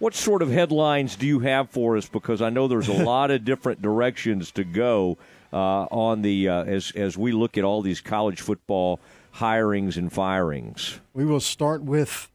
[0.00, 2.08] what sort of headlines do you have for us?
[2.08, 5.16] Because I know there's a lot of different directions to go
[5.52, 8.98] uh, on the uh, as as we look at all these college football
[9.36, 10.98] hirings and firings.
[11.14, 12.28] We will start with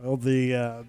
[0.00, 0.82] well the uh,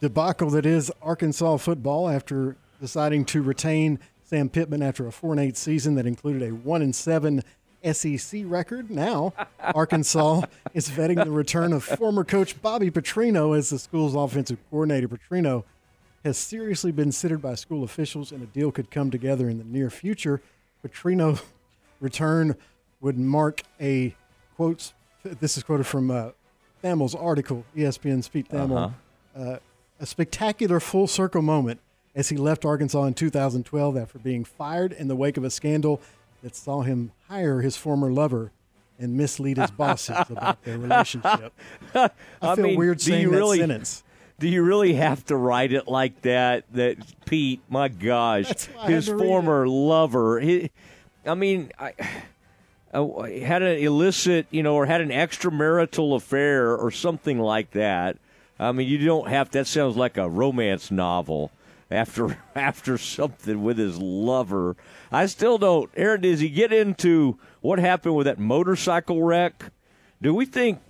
[0.00, 4.00] debacle that is Arkansas football after deciding to retain
[4.32, 7.42] Sam Pittman after a four and eight season that included a one and seven
[7.84, 8.90] SEC record.
[8.90, 14.56] Now Arkansas is vetting the return of former coach Bobby Petrino as the school's offensive
[14.70, 15.06] coordinator.
[15.06, 15.64] Petrino
[16.24, 19.64] has seriously been considered by school officials, and a deal could come together in the
[19.64, 20.40] near future.
[20.82, 21.38] Petrino
[22.00, 22.56] return
[23.02, 24.16] would mark a
[24.56, 24.94] quotes.
[25.24, 26.30] This is quoted from uh,
[26.82, 28.94] Thamel's article, ESPN's Pete Thamel.
[29.36, 29.56] uh
[30.00, 31.80] a spectacular full circle moment
[32.14, 36.00] as he left Arkansas in 2012 after being fired in the wake of a scandal
[36.42, 38.52] that saw him hire his former lover
[38.98, 41.52] and mislead his bosses about their relationship.
[41.94, 42.10] I,
[42.40, 44.04] feel mean, weird saying that really, sentence.
[44.38, 46.64] Do you really have to write it like that?
[46.72, 50.40] That Pete, my gosh, That's why I had his former lover.
[50.40, 50.70] He,
[51.24, 51.92] I mean, I,
[52.94, 57.70] oh, I had an illicit, you know, or had an extramarital affair or something like
[57.72, 58.18] that.
[58.58, 59.50] I mean, you don't have.
[59.50, 61.50] That sounds like a romance novel.
[61.92, 64.76] After after something with his lover,
[65.10, 65.90] I still don't.
[65.96, 69.70] Aaron, does he get into what happened with that motorcycle wreck?
[70.20, 70.80] Do we think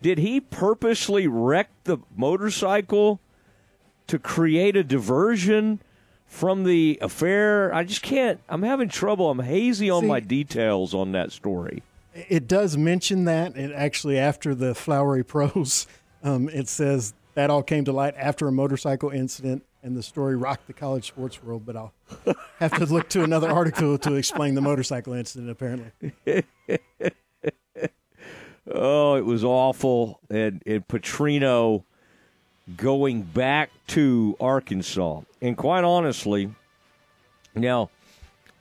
[0.00, 3.20] did he purposely wreck the motorcycle
[4.08, 5.80] to create a diversion
[6.26, 7.72] from the affair?
[7.74, 8.40] I just can't.
[8.48, 9.30] I'm having trouble.
[9.30, 11.82] I'm hazy on See- my details on that story.
[12.14, 15.86] It does mention that, and actually, after the Flowery prose,
[16.22, 20.36] um, it says that all came to light after a motorcycle incident, and the story
[20.36, 21.64] rocked the college sports world.
[21.66, 21.92] But I'll
[22.58, 25.50] have to look to another article to explain the motorcycle incident.
[25.50, 25.90] Apparently,
[28.70, 30.20] Oh, it was awful.
[30.30, 31.84] And, and Petrino
[32.76, 35.22] going back to Arkansas.
[35.40, 36.50] And quite honestly,
[37.54, 37.90] now,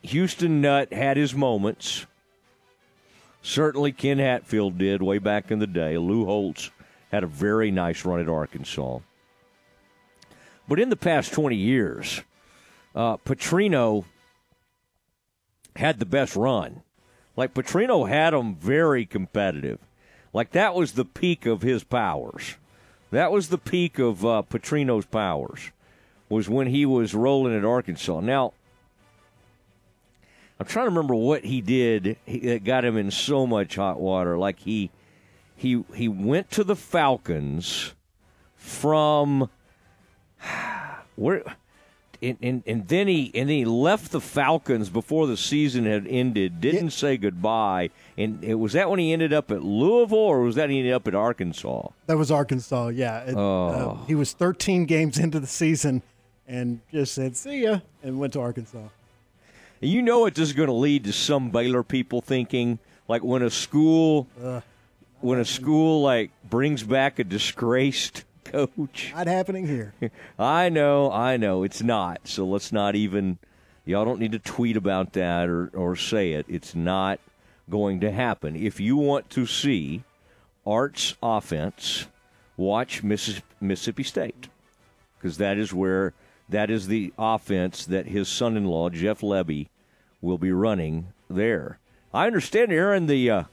[0.02, 2.06] Houston Nutt had his moments.
[3.44, 5.98] Certainly Ken Hatfield did way back in the day.
[5.98, 6.72] Lou Holtz
[7.12, 9.00] had a very nice run at Arkansas.
[10.72, 12.22] But in the past 20 years,
[12.96, 14.06] uh, Petrino
[15.76, 16.84] had the best run.
[17.36, 19.80] Like Petrino had them very competitive.
[20.32, 22.56] Like that was the peak of his powers.
[23.12, 25.72] That was the peak of uh, Petrino's powers.
[26.30, 28.22] Was when he was rolling at Arkansas.
[28.22, 28.54] Now,
[30.58, 34.38] I'm trying to remember what he did that got him in so much hot water.
[34.38, 34.90] Like he
[35.54, 37.94] he he went to the Falcons
[38.56, 39.50] from
[41.16, 41.44] where
[42.24, 46.06] and, and, and then he and then he left the Falcons before the season had
[46.08, 46.62] ended.
[46.62, 47.90] Didn't say goodbye.
[48.18, 50.94] And it was that when he ended up at Louisville, or was that he ended
[50.94, 51.88] up at Arkansas?
[52.06, 52.90] that was Arkansas.
[52.90, 53.68] Yeah, It- Oh.
[54.02, 56.04] uh, he was 13 games into the season
[56.48, 58.88] and just said "see ya" and went to Arkansas.
[59.82, 62.78] And you know it is going to lead to some Baylor people thinking
[63.08, 64.62] like when a school Uh,
[65.22, 69.12] when a school like brings back a disgraced coach.
[69.16, 69.94] Not happening here.
[70.40, 71.64] I know, I know.
[71.64, 72.22] It's not.
[72.26, 73.38] So let's not even.
[73.86, 76.46] Y'all don't need to tweet about that or, or say it.
[76.48, 77.20] It's not
[77.70, 78.56] going to happen.
[78.56, 80.04] If you want to see
[80.66, 82.08] Art's offense,
[82.58, 84.50] watch Missis- Mississippi State
[85.18, 86.14] because that is where
[86.50, 89.68] that is the offense that his son-in-law Jeff Lebby
[90.22, 91.80] will be running there.
[92.14, 93.08] I understand, Aaron.
[93.08, 93.44] The uh,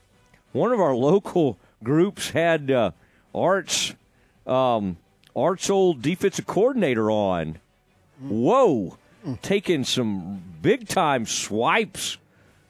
[0.52, 2.90] one of our local groups had uh,
[3.34, 3.94] Art's
[4.48, 4.96] um,
[5.34, 7.58] old defensive coordinator on.
[8.20, 8.98] Whoa,
[9.42, 12.18] taking some big time swipes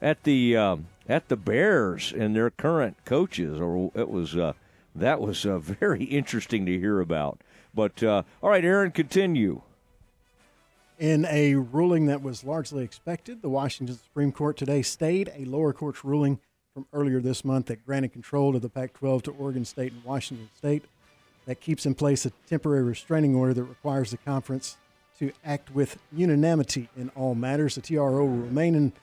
[0.01, 3.59] at the um, at the Bears and their current coaches.
[3.59, 4.53] Or it was uh,
[4.95, 7.41] that was uh, very interesting to hear about.
[7.73, 9.61] But uh, all right, Aaron, continue.
[10.99, 15.71] In a ruling that was largely expected, the Washington Supreme Court today stayed a lower
[15.71, 16.39] court's ruling
[16.73, 20.03] from earlier this month that granted control of the Pac 12 to Oregon State and
[20.03, 20.83] Washington State.
[21.49, 24.77] That keeps in place a temporary restraining order that requires the conference
[25.17, 27.73] to act with unanimity in all matters.
[27.73, 28.93] The TRO will remain in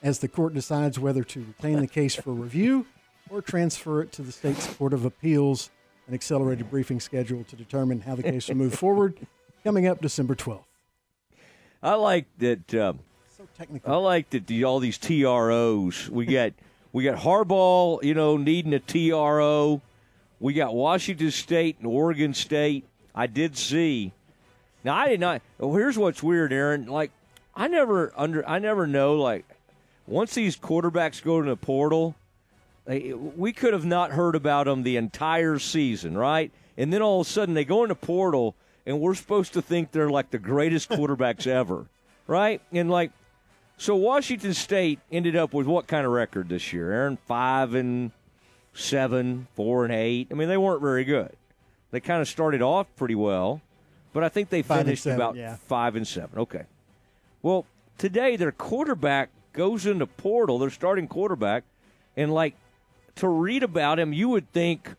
[0.00, 2.86] as the court decides whether to retain the case for review
[3.28, 5.70] or transfer it to the state's Court of Appeals.
[6.06, 9.18] An accelerated briefing schedule to determine how the case will move forward
[9.64, 10.62] coming up December 12th.
[11.82, 12.72] I like that.
[12.72, 12.92] Uh,
[13.36, 13.92] so technical.
[13.92, 16.08] I like that the, all these TROs.
[16.08, 16.52] We got
[16.92, 19.82] we got Harbaugh, you know, needing a TRO.
[20.40, 22.84] We got Washington State and Oregon State.
[23.14, 24.12] I did see.
[24.84, 25.42] Now I did not.
[25.58, 26.86] Well, here's what's weird, Aaron.
[26.86, 27.10] Like
[27.54, 28.48] I never under.
[28.48, 29.16] I never know.
[29.16, 29.44] Like
[30.06, 32.14] once these quarterbacks go to the portal,
[32.84, 36.50] they, we could have not heard about them the entire season, right?
[36.76, 38.54] And then all of a sudden they go in the portal,
[38.86, 41.86] and we're supposed to think they're like the greatest quarterbacks ever,
[42.26, 42.62] right?
[42.72, 43.10] And like,
[43.76, 47.18] so Washington State ended up with what kind of record this year, Aaron?
[47.26, 48.12] Five and
[48.78, 50.28] seven, four and eight.
[50.30, 51.32] I mean, they weren't very good.
[51.90, 53.60] They kind of started off pretty well,
[54.12, 55.56] but I think they Five finished seven, about yeah.
[55.56, 56.38] five and seven.
[56.38, 56.64] Okay.
[57.42, 61.64] Well, today their quarterback goes into portal, their starting quarterback,
[62.16, 62.54] and like
[63.16, 64.94] to read about him, you would think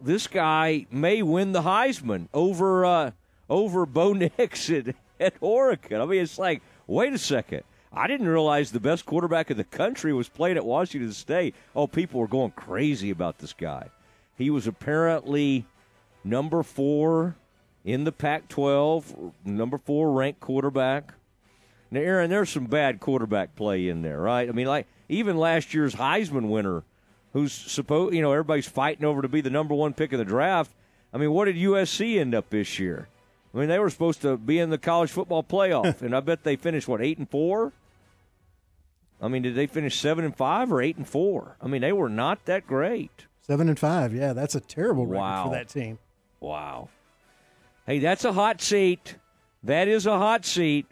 [0.00, 3.10] this guy may win the Heisman over uh,
[3.48, 6.00] over Bo Nix at, at Oregon.
[6.00, 7.62] I mean, it's like, wait a second.
[7.94, 11.54] I didn't realize the best quarterback in the country was playing at Washington State.
[11.76, 13.90] Oh, people were going crazy about this guy.
[14.36, 15.66] He was apparently
[16.24, 17.36] number four
[17.84, 21.12] in the Pac 12, number four ranked quarterback.
[21.90, 24.48] Now, Aaron, there's some bad quarterback play in there, right?
[24.48, 26.84] I mean, like even last year's Heisman winner,
[27.34, 30.24] who's supposed, you know, everybody's fighting over to be the number one pick in the
[30.24, 30.72] draft.
[31.12, 33.08] I mean, what did USC end up this year?
[33.54, 36.44] I mean, they were supposed to be in the college football playoff, and I bet
[36.44, 37.72] they finished what eight and four.
[39.22, 41.56] I mean, did they finish seven and five or eight and four?
[41.62, 43.26] I mean, they were not that great.
[43.46, 44.12] Seven and five.
[44.12, 45.44] Yeah, that's a terrible record Wow.
[45.44, 45.98] for that team.
[46.40, 46.88] Wow.
[47.86, 49.16] Hey, that's a hot seat.
[49.62, 50.86] That is a hot seat.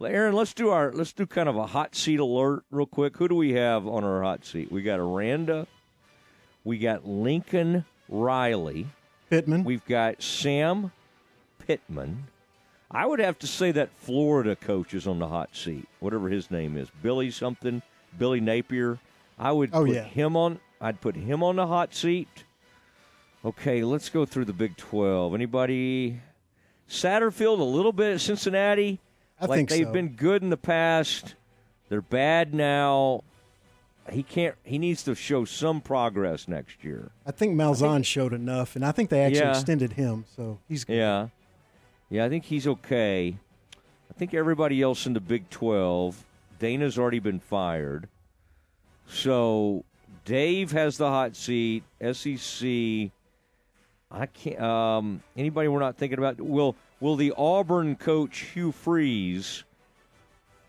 [0.00, 3.16] Aaron, let's do our let's do kind of a hot seat alert real quick.
[3.16, 4.70] Who do we have on our hot seat?
[4.70, 5.66] We got Aranda.
[6.64, 8.88] We got Lincoln Riley.
[9.30, 9.64] Pittman.
[9.64, 10.92] We've got Sam
[11.66, 12.26] Pittman.
[12.90, 16.50] I would have to say that Florida coach is on the hot seat, whatever his
[16.50, 17.82] name is, Billy something,
[18.18, 18.98] Billy Napier.
[19.38, 20.04] I would Oh, put yeah.
[20.04, 20.60] him on.
[20.80, 22.44] I'd put him on the hot seat.
[23.44, 25.34] Okay, let's go through the Big Twelve.
[25.34, 26.20] Anybody?
[26.88, 28.20] Satterfield a little bit.
[28.20, 29.00] Cincinnati.
[29.40, 29.92] I like think they've so.
[29.92, 31.34] been good in the past.
[31.88, 33.22] They're bad now.
[34.10, 34.54] He can't.
[34.62, 37.10] He needs to show some progress next year.
[37.26, 39.50] I think Malzahn showed enough, and I think they actually Yeah.
[39.50, 40.96] extended him, so he's good.
[40.96, 41.28] Yeah.
[42.08, 43.36] Yeah, I think he's okay.
[44.10, 46.24] I think everybody else in the Big 12,
[46.58, 48.08] Dana's already been fired.
[49.08, 49.84] So
[50.24, 51.82] Dave has the hot seat.
[52.00, 53.10] SEC,
[54.10, 54.60] I can't.
[54.60, 56.40] Um, anybody we're not thinking about?
[56.40, 59.64] Will Will the Auburn coach Hugh Freeze?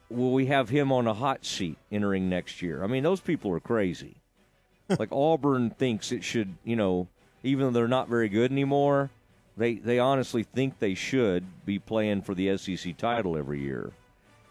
[0.09, 2.83] Will we have him on a hot seat entering next year?
[2.83, 4.15] I mean, those people are crazy.
[4.99, 7.07] like Auburn thinks it should, you know,
[7.43, 9.09] even though they're not very good anymore,
[9.57, 13.91] they they honestly think they should be playing for the SEC title every year.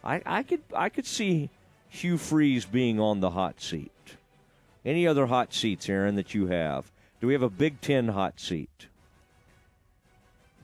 [0.04, 1.50] I, I could I could see
[1.88, 3.90] Hugh Freeze being on the hot seat.
[4.84, 6.90] Any other hot seats, Aaron, that you have?
[7.20, 8.88] Do we have a Big Ten hot seat?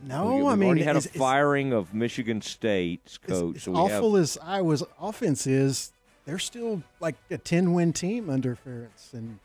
[0.05, 3.57] No, we, I mean, already had a firing of Michigan State's coach.
[3.57, 5.93] As so we have- awful as Iowa's offense is,
[6.25, 9.39] they're still like a ten-win team under Ferentz, and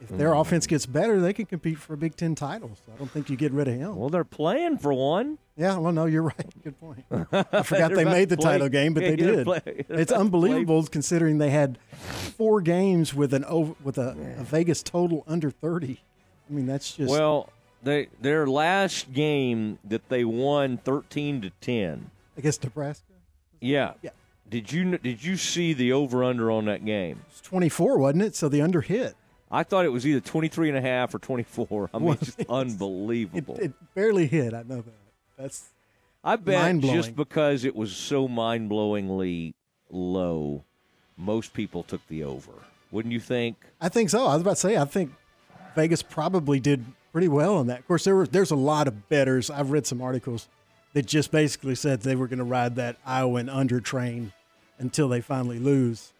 [0.00, 0.40] if their Mm.
[0.40, 2.70] offense gets better, they can compete for a Big Ten title.
[2.86, 3.96] So I don't think you get rid of him.
[3.96, 5.38] Well, they're playing for one.
[5.56, 6.62] Yeah, well, no, you're right.
[6.62, 7.04] Good point.
[7.52, 9.44] I forgot they made the play- title game, but Yeah, they did.
[9.44, 14.16] play- it's to play- unbelievable considering they had four games with an over, with a,
[14.38, 16.00] a Vegas total under thirty.
[16.48, 17.50] I mean, that's just Well,
[17.82, 22.10] They their last game that they won thirteen to ten.
[22.36, 23.04] Against Nebraska?
[23.60, 23.94] Yeah.
[24.02, 24.10] Yeah.
[24.48, 27.20] Did you did you see the over under on that game?
[27.30, 28.34] It's 24, wasn't it?
[28.36, 29.14] So the under hit.
[29.50, 31.90] I thought it was either 23 and a half or 24.
[31.94, 33.56] I mean, just unbelievable.
[33.56, 34.52] It barely hit.
[34.54, 34.94] I know that.
[35.36, 35.68] That's
[36.22, 39.54] I bet just because it was so mind blowingly
[39.90, 40.64] low,
[41.16, 42.52] most people took the over.
[42.90, 43.56] Wouldn't you think?
[43.80, 44.26] I think so.
[44.26, 44.76] I was about to say.
[44.76, 45.12] I think
[45.74, 47.80] Vegas probably did pretty well on that.
[47.80, 49.50] Of course, there were there's a lot of betters.
[49.50, 50.48] I've read some articles
[50.94, 54.32] that just basically said they were going to ride that Iowan under train
[54.78, 56.12] until they finally lose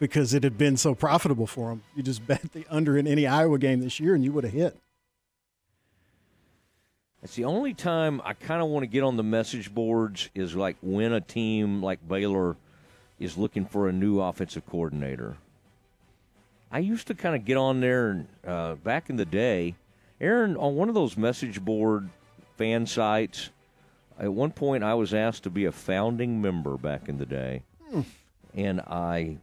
[0.00, 1.82] because it had been so profitable for them.
[1.94, 4.52] You just bet the under in any Iowa game this year, and you would have
[4.52, 4.76] hit.
[7.22, 10.56] It's the only time I kind of want to get on the message boards is
[10.56, 12.56] like when a team like Baylor
[13.18, 15.36] is looking for a new offensive coordinator.
[16.72, 19.74] I used to kind of get on there and uh, back in the day,
[20.18, 22.08] Aaron, on one of those message board
[22.56, 23.50] fan sites.
[24.18, 27.62] At one point, I was asked to be a founding member back in the day,
[27.90, 28.02] Hmm.
[28.54, 29.38] and I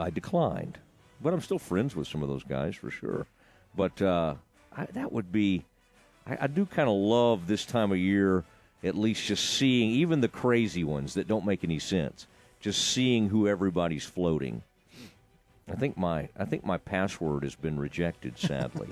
[0.00, 0.78] I declined.
[1.22, 3.26] But I'm still friends with some of those guys for sure.
[3.76, 4.34] But uh,
[4.76, 5.64] I, that would be
[6.26, 8.44] I, I do kind of love this time of year,
[8.82, 12.26] at least just seeing even the crazy ones that don't make any sense,
[12.60, 14.62] just seeing who everybody's floating.
[15.70, 18.88] I think my I think my password has been rejected, sadly.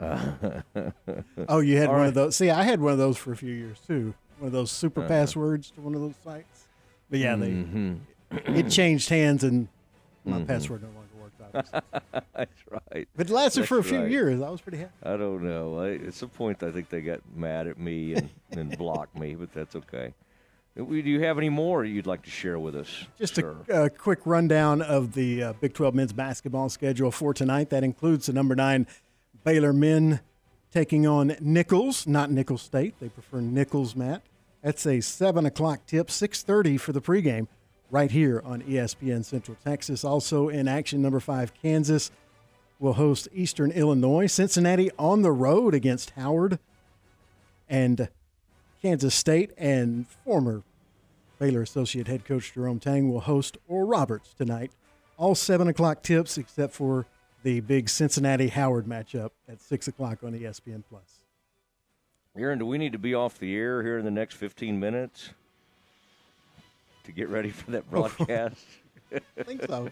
[0.00, 0.62] Uh,
[1.48, 2.06] Oh, you had one right.
[2.08, 2.36] of those.
[2.36, 4.14] See, I had one of those for a few years too.
[4.38, 5.08] One of those super Uh-huh.
[5.08, 6.64] passwords to one of those sites.
[7.10, 7.98] But yeah, Mhm.
[8.30, 9.68] they it changed hands and
[10.24, 10.46] my Mhm.
[10.46, 11.40] password no longer worked.
[11.40, 11.80] Obviously.
[12.34, 13.08] That's right.
[13.16, 14.10] But it lasted for a few right.
[14.10, 14.40] years.
[14.40, 14.92] I was pretty happy.
[15.02, 15.78] I don't know.
[15.80, 19.34] I, at some point, I think they got mad at me and, and blocked me,
[19.34, 20.12] but that's okay.
[20.78, 23.06] Uh, Do you have any more you'd like to share with us?
[23.18, 23.56] Just sir?
[23.68, 27.70] a, a quick rundown of the uh, Big 12 men's basketball schedule for tonight.
[27.70, 28.86] That includes the number nine
[29.44, 30.20] Baylor men
[30.70, 32.94] taking on Nicholls, not Nicholls State.
[33.00, 34.22] They prefer Nicholls, Matt.
[34.62, 37.48] That's a seven o'clock tip, six thirty for the pregame,
[37.90, 40.04] right here on ESPN Central Texas.
[40.04, 42.10] Also in action, number five Kansas
[42.78, 44.26] will host Eastern Illinois.
[44.26, 46.58] Cincinnati on the road against Howard,
[47.68, 48.08] and
[48.80, 50.62] Kansas State and former
[51.38, 54.72] Baylor associate head coach Jerome Tang will host Oral Roberts tonight.
[55.16, 57.06] All seven o'clock tips except for
[57.42, 61.20] the big Cincinnati Howard matchup at six o'clock on ESPN Plus.
[62.36, 65.30] Aaron, do we need to be off the air here in the next 15 minutes
[67.04, 68.56] to get ready for that broadcast?
[69.12, 69.90] I think so.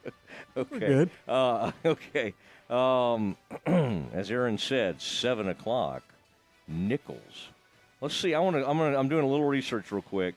[0.56, 0.78] okay.
[0.78, 1.10] good.
[1.28, 2.34] Uh, okay.
[2.70, 3.36] Um,
[4.12, 6.02] as Aaron said, seven o'clock.
[6.66, 7.48] Nicholls.
[8.00, 8.34] Let's see.
[8.34, 8.68] I want to.
[8.68, 8.98] I'm gonna.
[8.98, 10.34] I'm doing a little research real quick.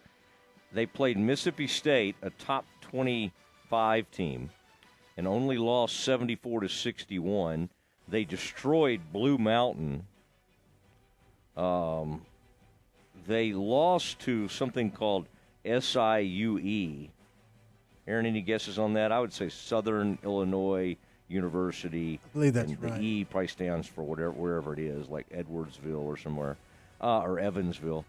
[0.74, 4.50] They played Mississippi State, a top 25 team,
[5.16, 7.70] and only lost 74 to 61.
[8.10, 10.06] They destroyed Blue Mountain.
[11.56, 12.26] Um,
[13.26, 15.28] they lost to something called
[15.68, 16.60] SIUE.
[16.64, 17.10] E.
[18.08, 19.12] Aaron, any guesses on that?
[19.12, 20.96] I would say Southern Illinois
[21.28, 22.20] University.
[22.24, 22.96] I believe that's and right.
[22.96, 26.58] The E probably stands for whatever wherever it is, like Edwardsville or somewhere,
[27.02, 28.06] uh, or Evansville.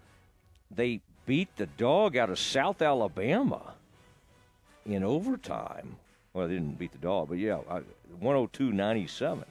[0.71, 3.75] They beat the dog out of South Alabama
[4.87, 5.97] in overtime.
[6.33, 7.83] Well, they didn't beat the dog, but yeah, I-
[8.23, 9.45] 102-97.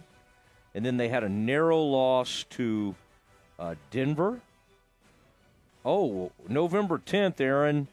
[0.74, 2.96] And then they had a narrow loss to
[3.60, 4.42] uh, Denver.
[5.84, 7.88] Oh, November 10th, Aaron.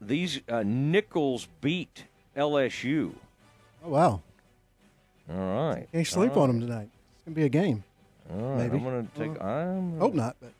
[0.00, 2.04] These uh, Nicholls beat
[2.36, 3.14] LSU.
[3.84, 4.22] Oh wow!
[5.30, 5.88] All right.
[5.92, 6.88] Can't sleep All on them tonight.
[7.16, 7.84] It's gonna be a game.
[8.30, 8.76] All right, Maybe.
[8.76, 9.42] I'm going to take.
[9.42, 10.52] I'm Hope not, but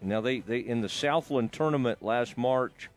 [0.00, 2.88] Now they, they in the Southland tournament last March,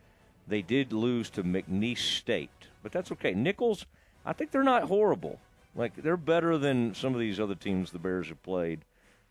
[0.48, 2.50] they did lose to McNeese State,
[2.82, 3.34] but that's okay.
[3.34, 3.86] Nicholls,
[4.26, 5.40] I think they're not horrible.
[5.76, 8.82] Like they're better than some of these other teams the Bears have played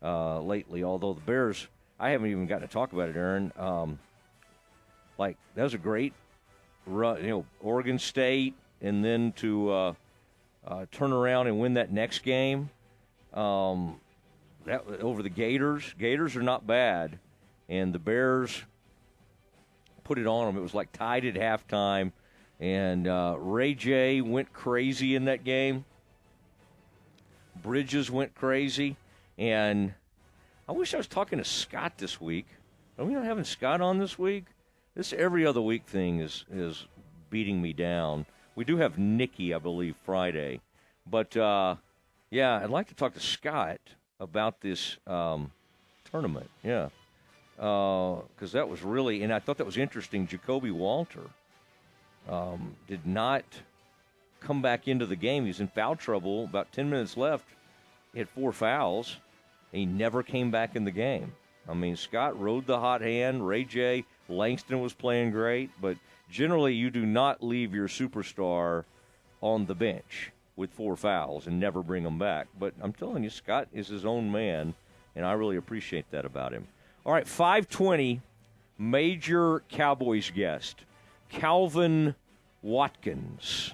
[0.03, 0.83] uh, lately.
[0.83, 1.67] Although the Bears,
[1.99, 3.51] I haven't even gotten to talk about it, Aaron.
[3.57, 3.99] Um,
[5.17, 6.13] like that was a great
[6.85, 9.93] run, you know, Oregon State, and then to uh,
[10.67, 12.69] uh, turn around and win that next game.
[13.33, 13.99] Um,
[14.65, 15.93] that over the Gators.
[15.99, 17.19] Gators are not bad,
[17.69, 18.63] and the Bears
[20.03, 20.57] put it on them.
[20.57, 22.11] It was like tied at halftime,
[22.59, 25.85] and uh, Ray J went crazy in that game.
[27.61, 28.95] Bridges went crazy,
[29.37, 29.93] and
[30.67, 32.47] I wish I was talking to Scott this week.
[32.97, 34.45] Are we not having Scott on this week?
[34.95, 36.87] This every other week thing is is
[37.29, 38.25] beating me down.
[38.55, 40.61] We do have Nikki, I believe, Friday,
[41.05, 41.75] but uh,
[42.29, 43.81] yeah, I'd like to talk to Scott
[44.21, 45.51] about this um,
[46.09, 46.49] tournament.
[46.63, 46.89] Yeah,
[47.57, 50.27] because that was really, and I thought that was interesting.
[50.27, 51.29] Ja'Kobe Walter
[52.29, 53.43] um, did not
[54.39, 55.43] come back into the game.
[55.43, 56.45] He was in foul trouble.
[56.45, 57.45] About ten minutes left,
[58.13, 59.17] he had four fouls,
[59.73, 61.33] He never came back in the game.
[61.67, 63.45] I mean, Scott rode the hot hand.
[63.45, 64.05] Ray J.
[64.27, 65.97] Langston was playing great, but
[66.29, 68.85] generally you do not leave your superstar
[69.41, 72.47] on the bench with four fouls and never bring them back.
[72.57, 74.73] But I'm telling you, Scott is his own man,
[75.15, 76.67] and I really appreciate that about him.
[77.05, 78.21] All right, 520,
[78.77, 80.85] major Cowboys guest,
[81.29, 82.15] Calvin
[82.61, 83.73] Watkins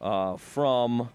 [0.00, 1.10] uh, from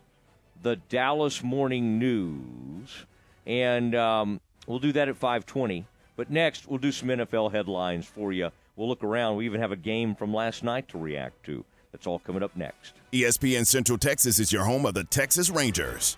[0.62, 3.06] the Dallas Morning News.
[3.46, 5.86] And um, we'll do that at 520.
[6.16, 8.52] But next, we'll do some NFL headlines for you.
[8.76, 9.38] We'll look around.
[9.38, 11.66] We even have a game from last night to react to.
[11.92, 12.94] That's all coming up next.
[13.12, 16.18] ESPN Central Texas is your home of the Texas Rangers.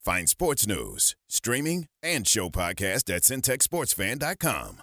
[0.00, 4.82] Find sports news, streaming, and show podcast at centexsportsfan.com.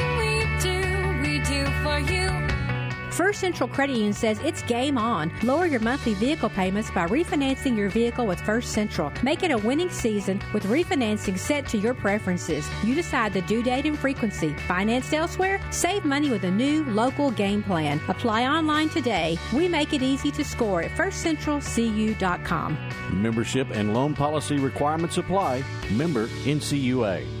[3.21, 5.31] First Central Credit Union says it's game on.
[5.43, 9.13] Lower your monthly vehicle payments by refinancing your vehicle with First Central.
[9.21, 12.67] Make it a winning season with refinancing set to your preferences.
[12.83, 14.55] You decide the due date and frequency.
[14.67, 15.61] Financed elsewhere?
[15.69, 18.01] Save money with a new local game plan.
[18.07, 19.37] Apply online today.
[19.53, 22.77] We make it easy to score at firstcentralcu.com.
[23.13, 25.63] Membership and loan policy requirements apply.
[25.91, 27.40] Member NCUA.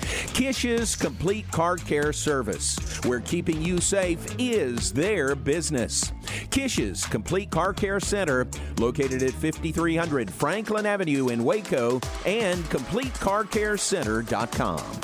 [0.33, 6.13] Kish's Complete Car Care Service, where keeping you safe is their business.
[6.49, 8.47] Kish's Complete Car Care Center,
[8.77, 15.01] located at 5300 Franklin Avenue in Waco, and CompleteCarCareCenter.com.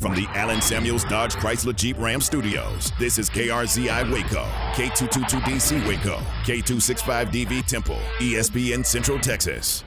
[0.00, 6.16] From the Allen Samuels Dodge Chrysler Jeep Ram Studios, this is KRZI Waco, K222DC Waco,
[6.44, 9.84] K265DV Temple, ESPN Central Texas.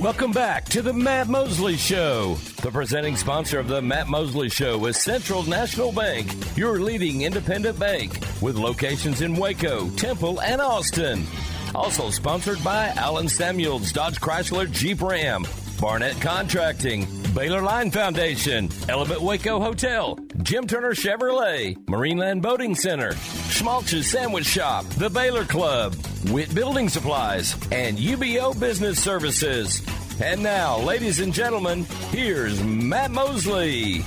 [0.00, 2.36] Welcome back to the Matt Mosley Show.
[2.62, 7.80] The presenting sponsor of the Matt Mosley Show is Central National Bank, your leading independent
[7.80, 11.26] bank with locations in Waco, Temple, and Austin.
[11.74, 15.44] Also sponsored by Allen Samuels Dodge Chrysler Jeep Ram,
[15.80, 23.12] Barnett Contracting, Baylor Line Foundation, Element Waco Hotel, Jim Turner Chevrolet, Marineland Boating Center,
[23.48, 25.94] Schmaltz's Sandwich Shop, The Baylor Club,
[26.30, 29.80] Witt Building Supplies, and UBEO Business Services.
[30.20, 34.02] And now, ladies and gentlemen, here's Matt Mosley.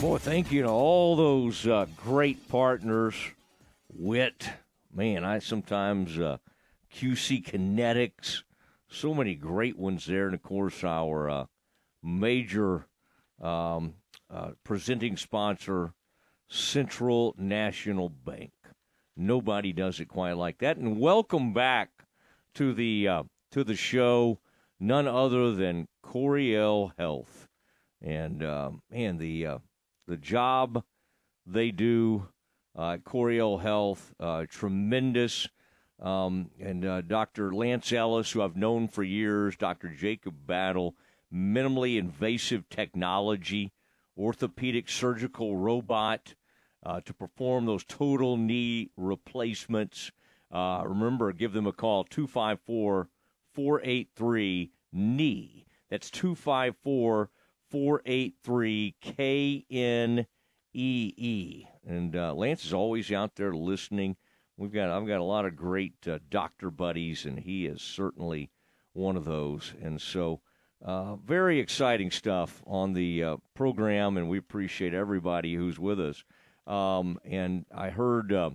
[0.00, 3.14] Boy, thank you to all those uh, great partners.
[3.96, 4.50] Wit,
[4.94, 6.36] man, I sometimes uh,
[6.94, 8.42] QC Kinetix,
[8.94, 11.46] so many great ones there, and of course our uh,
[12.02, 12.86] major
[13.42, 13.94] um,
[14.32, 15.92] uh, presenting sponsor,
[16.48, 18.52] Central National Bank.
[19.16, 20.76] Nobody does it quite like that.
[20.76, 21.90] And welcome back
[22.54, 23.22] to the uh,
[23.52, 24.38] to the show,
[24.78, 27.48] none other than Coryell Health,
[28.00, 29.58] and uh, man, the uh,
[30.06, 30.84] the job
[31.46, 32.28] they do
[32.76, 35.48] uh, Coryell Health, uh, tremendous.
[36.00, 37.54] Um, and uh, Dr.
[37.54, 39.88] Lance Ellis, who I've known for years, Dr.
[39.88, 40.96] Jacob Battle,
[41.32, 43.72] minimally invasive technology,
[44.18, 46.34] orthopedic surgical robot
[46.84, 50.12] uh, to perform those total knee replacements.
[50.50, 53.08] Uh, remember, give them a call 254
[53.52, 55.66] 483 knee.
[55.90, 57.30] That's 254
[57.70, 58.94] 483
[60.74, 61.66] KNEE.
[61.86, 64.16] And uh, Lance is always out there listening.
[64.56, 68.50] We've got I've got a lot of great uh, doctor buddies, and he is certainly
[68.92, 69.72] one of those.
[69.82, 70.40] And so,
[70.84, 76.24] uh, very exciting stuff on the uh, program, and we appreciate everybody who's with us.
[76.66, 78.50] Um, and I heard uh,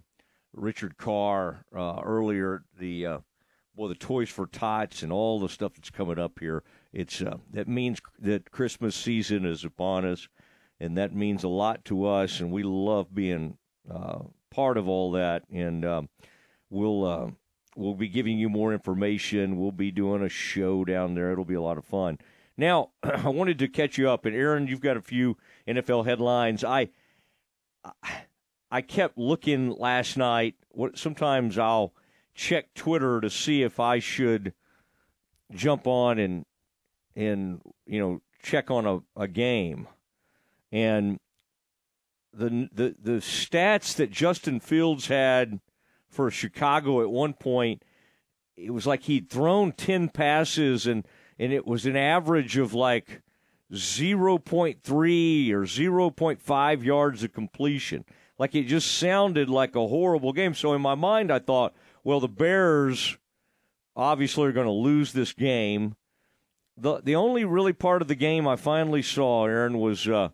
[0.53, 2.63] Richard Carr uh, earlier.
[2.79, 3.17] The uh,
[3.75, 6.63] well, the Toys for Tots and all the stuff that's coming up here.
[6.91, 10.27] It's uh, that means that Christmas season is upon us,
[10.79, 12.39] and that means a lot to us.
[12.39, 13.57] And we love being
[13.89, 14.19] uh,
[14.59, 15.43] part of all that.
[15.49, 16.09] And um,
[16.69, 17.27] we'll uh,
[17.77, 19.57] we'll be giving you more information.
[19.57, 21.31] We'll be doing a show down there.
[21.31, 22.17] It'll be a lot of fun.
[22.57, 26.65] Now, I wanted to catch you up, and Aaron, you've got a few NFL headlines.
[26.65, 26.89] I
[28.69, 30.55] I kept looking last night.
[30.71, 31.93] What sometimes I'll
[32.35, 34.53] check Twitter to see if I should
[35.53, 36.45] jump on and
[37.15, 39.87] and you know check on a, a game,
[40.69, 41.17] and
[42.33, 45.59] the the the stats that Justin Fields had
[46.09, 47.83] for Chicago at one point,
[48.55, 51.05] it was like he'd thrown ten passes and
[51.37, 53.21] and it was an average of like
[53.71, 58.03] 0.3 or 0.5 yards of completion.
[58.37, 60.53] Like it just sounded like a horrible game.
[60.53, 61.73] So in my mind, I thought,
[62.03, 63.17] well, the Bears
[63.95, 65.95] obviously are going to lose this game.
[66.77, 70.29] The the only really part of the game I finally saw, Aaron, was uh,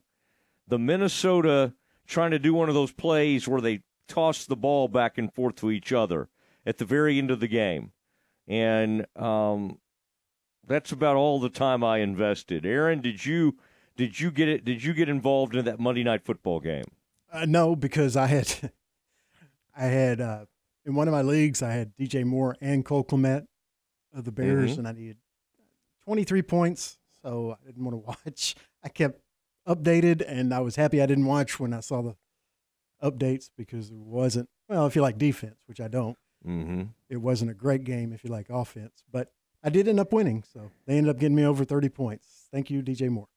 [0.68, 1.74] the Minnesota
[2.08, 5.56] trying to do one of those plays where they toss the ball back and forth
[5.56, 6.30] to each other
[6.66, 7.92] at the very end of the game.
[8.48, 9.80] And um,
[10.68, 12.66] that's about all the time I invested.
[12.66, 13.58] Aaron, did you
[13.96, 14.64] did you get it?
[14.66, 16.84] Did you get involved in that Monday night football game?
[17.32, 18.72] Uh, no, because I had
[19.76, 20.46] I had uh,
[20.86, 23.48] in one of my leagues I had DJ Moore and Cole Kmet
[24.14, 24.78] of the Bears, Mhm.
[24.80, 25.18] and I needed
[26.04, 28.56] 23 points, so I didn't want to watch.
[28.84, 29.22] I kept
[29.68, 32.16] updated, and I was happy I didn't watch when I saw the
[33.04, 34.86] updates because it wasn't well.
[34.86, 36.84] If you like defense, which I don't, mm-hmm.
[37.10, 38.14] it wasn't a great game.
[38.14, 39.32] If you like offense, but
[39.64, 42.48] I did end up winning, so they ended up getting me over 30 points.
[42.52, 43.28] Thank you, DJ Moore.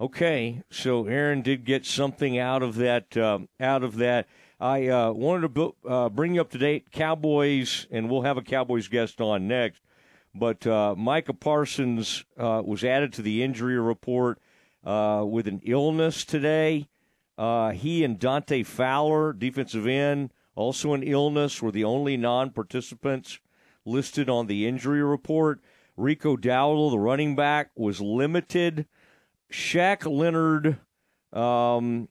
[0.00, 3.16] Okay, so Aaron did get something out of that.
[3.16, 4.26] Um, out of that,
[4.58, 6.90] I uh, wanted to uh, bring you up to date.
[6.90, 9.80] Cowboys, and we'll have a Cowboys guest on next.
[10.34, 14.40] But uh, Micah Parsons uh, was added to the injury report
[14.84, 16.88] uh, with an illness today.
[17.38, 23.38] Uh, he and Dante Fowler, defensive end, also an illness, were the only non-participants
[23.84, 25.60] listed on the injury report.
[25.96, 28.86] Rico Dowdle, the running back, was limited.
[29.50, 30.78] Shaq Leonard,
[31.32, 32.08] um,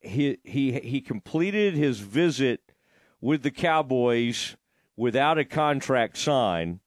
[0.00, 2.72] he he he completed his visit
[3.20, 4.56] with the Cowboys
[4.96, 6.80] without a contract sign.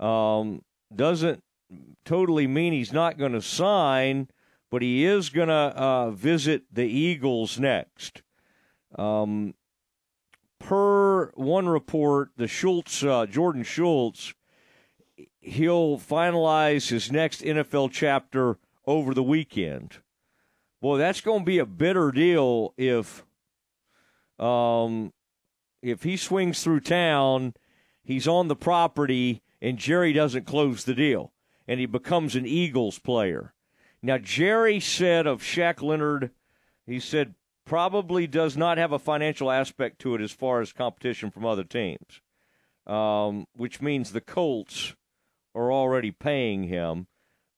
[0.00, 0.62] Um,
[0.94, 1.42] doesn't
[2.04, 4.28] totally mean he's not going to sign,
[4.70, 8.22] but he is going to uh, visit the Eagles next.
[8.96, 9.54] Um,
[10.58, 14.34] per one report, the Schultz, uh, Jordan Schultz,
[15.40, 19.98] he'll finalize his next NFL chapter over the weekend.
[20.80, 23.24] Boy, that's going to be a bitter deal if,
[24.38, 25.12] um,
[25.82, 27.54] if he swings through town,
[28.02, 31.32] he's on the property, and Jerry doesn't close the deal,
[31.66, 33.54] and he becomes an Eagles player.
[34.02, 36.30] Now, Jerry said of Shaq Leonard,
[36.86, 37.34] he said
[37.64, 41.64] probably does not have a financial aspect to it as far as competition from other
[41.64, 42.20] teams,
[42.86, 44.94] um, which means the Colts
[45.54, 47.08] are already paying him.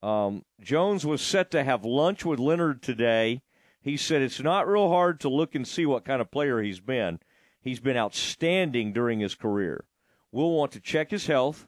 [0.02, 3.42] Um, Jones was set to have lunch with Leonard today.
[3.80, 6.80] He said it's not real hard to look and see what kind of player he's
[6.80, 7.20] been.
[7.60, 9.84] He's been outstanding during his career.
[10.32, 11.66] We'll want to check his health,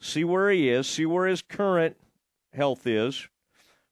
[0.00, 1.96] see where he is, see where his current
[2.52, 3.28] health is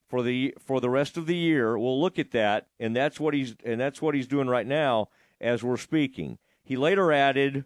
[0.08, 1.78] for the for the rest of the year.
[1.78, 5.08] We'll look at that, and that's what he's and that's what he's doing right now
[5.40, 6.38] as we're speaking.
[6.62, 7.64] He later added,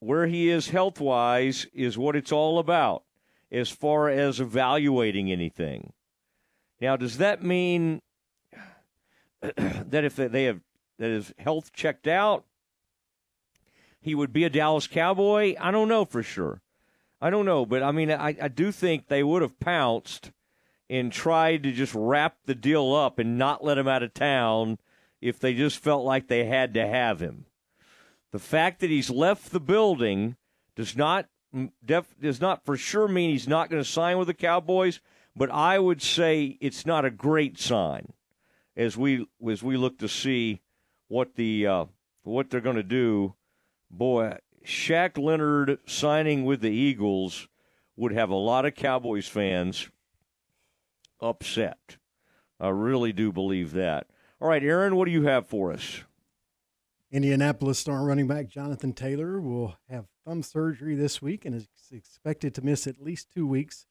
[0.00, 3.04] "Where he is health wise is what it's all about,
[3.52, 5.92] as far as evaluating anything."
[6.80, 8.00] Now, does that mean
[9.40, 10.60] that if they have
[10.98, 12.44] that his health checked out,
[14.00, 15.54] he would be a Dallas Cowboy?
[15.60, 16.62] I don't know for sure.
[17.20, 20.30] I don't know, but I mean, I, I do think they would have pounced
[20.88, 24.78] and tried to just wrap the deal up and not let him out of town
[25.20, 27.46] if they just felt like they had to have him.
[28.30, 30.36] The fact that he's left the building
[30.76, 31.26] does not
[31.84, 35.00] def, does not for sure mean he's not going to sign with the Cowboys,
[35.34, 38.12] but I would say it's not a great sign
[38.76, 40.60] as we as we look to see
[41.08, 41.84] what the uh,
[42.22, 43.34] what they're going to do.
[43.90, 47.48] Boy, Shaq Leonard signing with the Eagles
[47.96, 49.90] would have a lot of Cowboys fans
[51.20, 51.96] upset.
[52.60, 54.06] I really do believe that.
[54.40, 56.04] All right, Aaron, what do you have for us?
[57.10, 62.54] Indianapolis star running back Jonathan Taylor will have thumb surgery this week and is expected
[62.54, 63.86] to miss at least two weeks.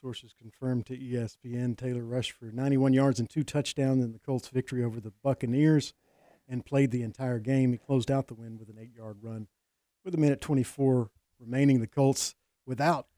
[0.00, 4.48] Sources confirmed to ESPN Taylor rushed for 91 yards and two touchdowns in the Colts'
[4.48, 5.92] victory over the Buccaneers
[6.48, 7.72] and played the entire game.
[7.72, 9.48] He closed out the win with an eight yard run.
[10.06, 11.10] With a minute 24
[11.40, 13.08] remaining, the Colts, without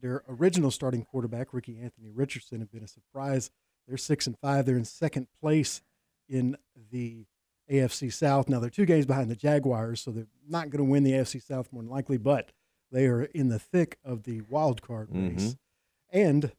[0.00, 3.50] their original starting quarterback, Ricky Anthony Richardson, have been a surprise.
[3.88, 4.66] They're six and five.
[4.66, 5.82] They're in second place
[6.28, 6.58] in
[6.92, 7.26] the
[7.68, 8.48] AFC South.
[8.48, 11.42] Now they're two games behind the Jaguars, so they're not going to win the AFC
[11.42, 12.52] South more than likely, but
[12.92, 15.56] they are in the thick of the wild card race.
[16.12, 16.18] Mm-hmm.
[16.20, 16.52] And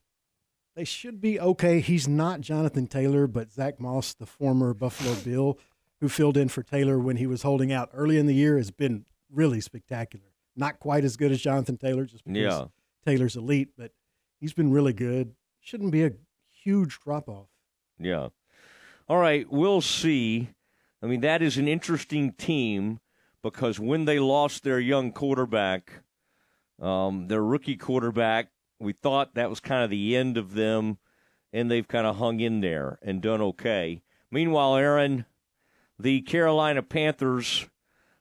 [0.75, 1.79] they should be okay.
[1.79, 5.57] He's not Jonathan Taylor, but Zach Moss, the former Buffalo Bill,
[6.01, 8.71] who filled in for Taylor when he was holding out early in the year, has
[8.71, 10.25] been really spectacular.
[10.55, 12.65] Not quite as good as Jonathan Taylor, just because Yeah.
[13.05, 13.91] Taylor's elite, but
[14.39, 15.35] he's been really good.
[15.59, 16.11] Shouldn't be a
[16.49, 17.47] huge drop off.
[17.99, 18.29] Yeah.
[19.07, 20.49] All right, we'll see.
[21.01, 22.99] I mean, that is an interesting team
[23.43, 26.01] because when they lost their young quarterback,
[26.81, 28.49] um, their rookie quarterback,
[28.79, 30.97] we thought that was kind of the end of them,
[31.53, 34.01] and they've kind of hung in there and done okay.
[34.29, 35.25] Meanwhile, Aaron,
[35.97, 37.67] the Carolina Panthers,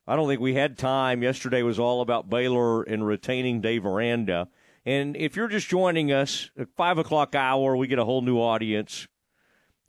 [0.08, 1.22] I don't think we had time.
[1.22, 4.48] Yesterday was all about Baylor and retaining Dave Aranda.
[4.84, 8.38] And if you're just joining us at 5 o'clock hour, we get a whole new
[8.38, 9.08] audience.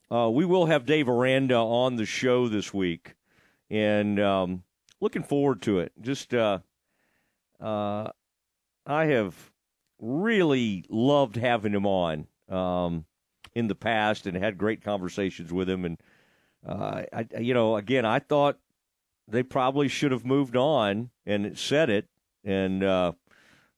[0.10, 3.14] Uh, we will have Dave Aranda on the show this week,
[3.70, 4.64] and um,
[5.00, 5.92] looking forward to it.
[6.02, 6.60] Just, uh,
[7.60, 8.10] uh,
[8.88, 9.52] I have
[10.00, 13.06] really loved having him on um,
[13.54, 15.86] in the past, and had great conversations with him.
[15.86, 15.98] And
[16.66, 18.58] uh, I, you know, again, I thought
[19.28, 22.08] they probably should have moved on and said it,
[22.44, 23.14] and uh,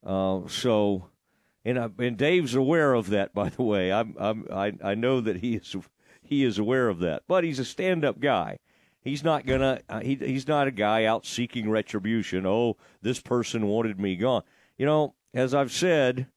[0.06, 1.06] uh, so.
[1.66, 3.92] And, I, and Dave's aware of that, by the way.
[3.92, 5.76] I'm, I'm, I, I know that he is
[6.24, 7.24] he is aware of that.
[7.28, 8.60] But he's a stand-up guy.
[9.02, 9.82] He's not gonna.
[9.90, 12.46] Uh, he, he's not a guy out seeking retribution.
[12.46, 14.44] Oh, this person wanted me gone.
[14.78, 16.28] You know, as I've said,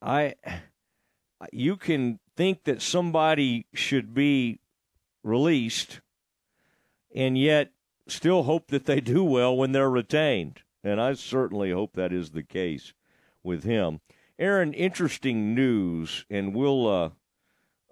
[0.00, 0.34] I
[1.50, 4.60] you can think that somebody should be
[5.24, 6.00] released,
[7.14, 7.72] and yet
[8.08, 10.62] still hope that they do well when they're retained.
[10.82, 12.92] And I certainly hope that is the case
[13.42, 14.00] with him.
[14.38, 17.10] Aaron, interesting news, and we'll uh,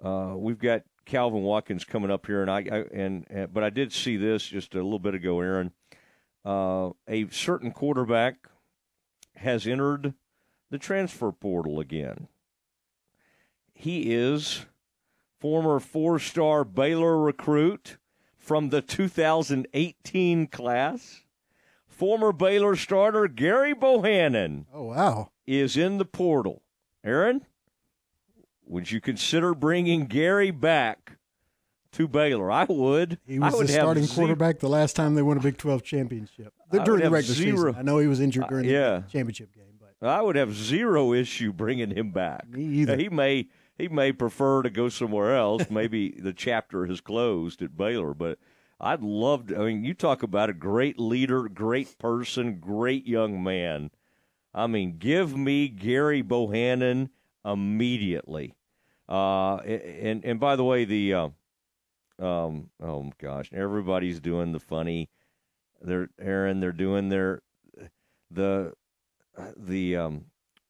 [0.07, 3.71] uh, we've got Calvin Watkins coming up here, and I, I and, and but I
[3.71, 5.73] did see this just a little bit ago, Aaron.
[6.45, 8.49] Uh, a certain quarterback
[9.37, 10.15] has entered
[10.71, 12.29] the transfer portal again.
[13.75, 14.67] He is
[15.41, 17.99] former four-star Baylor recruit
[18.47, 21.23] from the 2018 class.
[21.89, 24.67] Former Baylor starter Gerry Bohanon.
[24.73, 25.31] Oh wow!
[25.47, 26.63] Is in the portal.
[27.03, 27.45] Aaron,
[28.67, 31.13] would you consider bringing Gerry back
[31.93, 32.51] to Baylor?
[32.53, 33.19] I would.
[33.27, 35.83] He was I would the starting quarterback the last time they won a Big 12
[35.83, 37.75] championship during the regular zero- season.
[37.79, 38.99] I know he was injured during Uh, yeah.
[38.99, 39.65] the championship game.
[39.81, 40.07] But.
[40.07, 42.47] I would have zero issue bringing him back.
[42.51, 42.97] Me either.
[42.99, 45.71] He may he may prefer to go somewhere else.
[45.71, 48.39] Maybe the chapter has closed at Baylor, but
[48.81, 49.57] I'd love to.
[49.57, 53.91] I mean, you talk about a great leader, great person, great young man.
[54.55, 57.11] I mean, give me Gerry Bohanon
[57.45, 58.55] immediately.
[59.09, 61.29] Uh, and and by the way, the uh,
[62.19, 65.11] um, oh gosh, everybody's doing the funny.
[65.81, 66.61] They're Aaron.
[66.61, 67.43] They're doing their
[68.31, 68.73] the
[69.57, 70.25] the um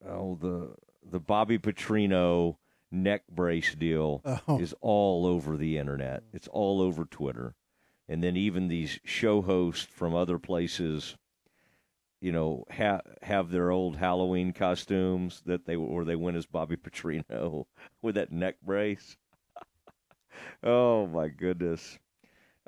[0.07, 0.75] oh the
[1.09, 2.57] the Bobby Petrino
[2.91, 4.59] neck brace deal Oh.
[4.61, 6.23] is all over the internet.
[6.33, 7.55] It's all over Twitter.
[8.09, 11.17] and then even these show hosts from other places,
[12.21, 16.77] you know, ha- have their old Halloween costumes that they or they went as Bobby
[16.77, 17.67] Petrino
[18.03, 19.17] with that neck brace.
[20.63, 21.99] oh my goodness.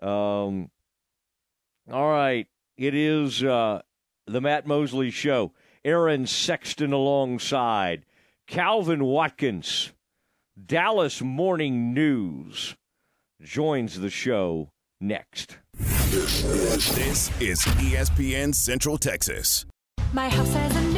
[0.03, 0.71] Um,
[1.91, 2.47] all right,
[2.77, 3.83] it is uh,
[4.27, 5.53] the Matt Mosley Show.
[5.85, 8.05] Aaron Sexton alongside
[8.47, 9.93] Calvin Watkins.
[10.67, 12.75] Dallas Morning News
[13.41, 14.71] joins the show
[15.01, 15.59] next.
[15.79, 19.67] This is ESPN Central Texas.
[20.13, 20.98] My house has a new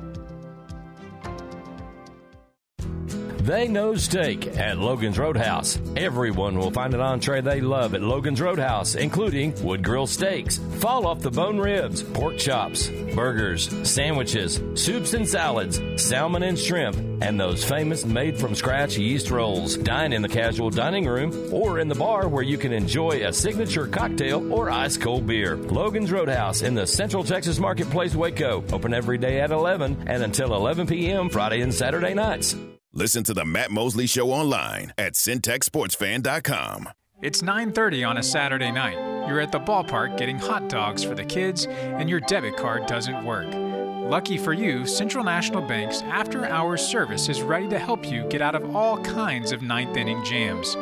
[3.41, 5.79] They know steak at Logan's Roadhouse.
[5.95, 11.07] Everyone will find an entree they love at Logan's Roadhouse, including wood grill steaks, fall
[11.07, 17.39] off the bone ribs, pork chops, burgers, sandwiches, soups and salads, salmon and shrimp, and
[17.39, 19.75] those famous made from scratch yeast rolls.
[19.75, 23.33] Dine in the casual dining room or in the bar where you can enjoy a
[23.33, 25.57] signature cocktail or ice cold beer.
[25.57, 28.63] Logan's Roadhouse in the Central Texas Marketplace, Waco.
[28.71, 31.27] Open every day at 11 and until 11 p.m.
[31.27, 32.55] Friday and Saturday nights.
[32.93, 36.89] Listen to the Matt Mosley Show online at centexsportsfan.com.
[37.21, 38.97] It's 9:30 on a Saturday night.
[39.27, 43.23] You're at the ballpark getting hot dogs for the kids and your debit card doesn't
[43.23, 43.47] work.
[44.09, 48.55] Lucky for you, Central National Bank's after-hours service is ready to help you get out
[48.55, 50.75] of all kinds of ninth inning jams.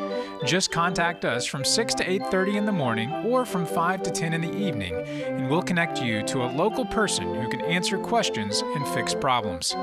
[0.46, 4.34] Just contact us from 6 to 8:30 in the morning or from 5 to 10
[4.34, 8.62] in the evening, and we'll connect you to a local person who can answer questions
[8.62, 9.76] and fix problems.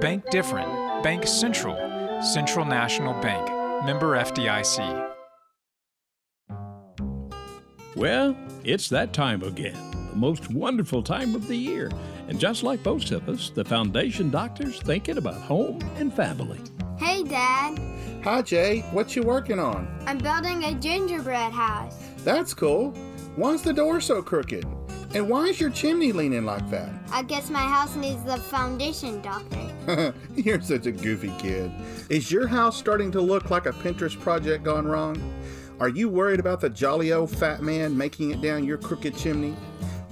[0.00, 0.68] Bank different.
[1.02, 1.76] Bank Central.
[2.22, 3.48] Central National Bank.
[3.84, 5.12] Member FDIC.
[7.96, 9.74] Well, it's that time again,
[10.10, 11.90] the most wonderful time of the year.
[12.28, 16.60] And just like most of us, the Foundation Doctor's thinking about home and family.
[16.98, 17.78] Hey, Dad.
[18.24, 18.80] Hi, Jay.
[18.90, 19.86] What you working on?
[20.06, 21.96] I'm building a gingerbread house.
[22.24, 22.90] That's cool.
[23.36, 24.64] Why's the door so crooked?
[25.14, 26.90] And why is your chimney leaning like that?
[27.12, 30.12] I guess my house needs the foundation, Doctor.
[30.34, 31.70] You're such a goofy kid.
[32.10, 35.16] Is your house starting to look like a Pinterest project gone wrong?
[35.78, 39.54] Are you worried about the jolly old fat man making it down your crooked chimney?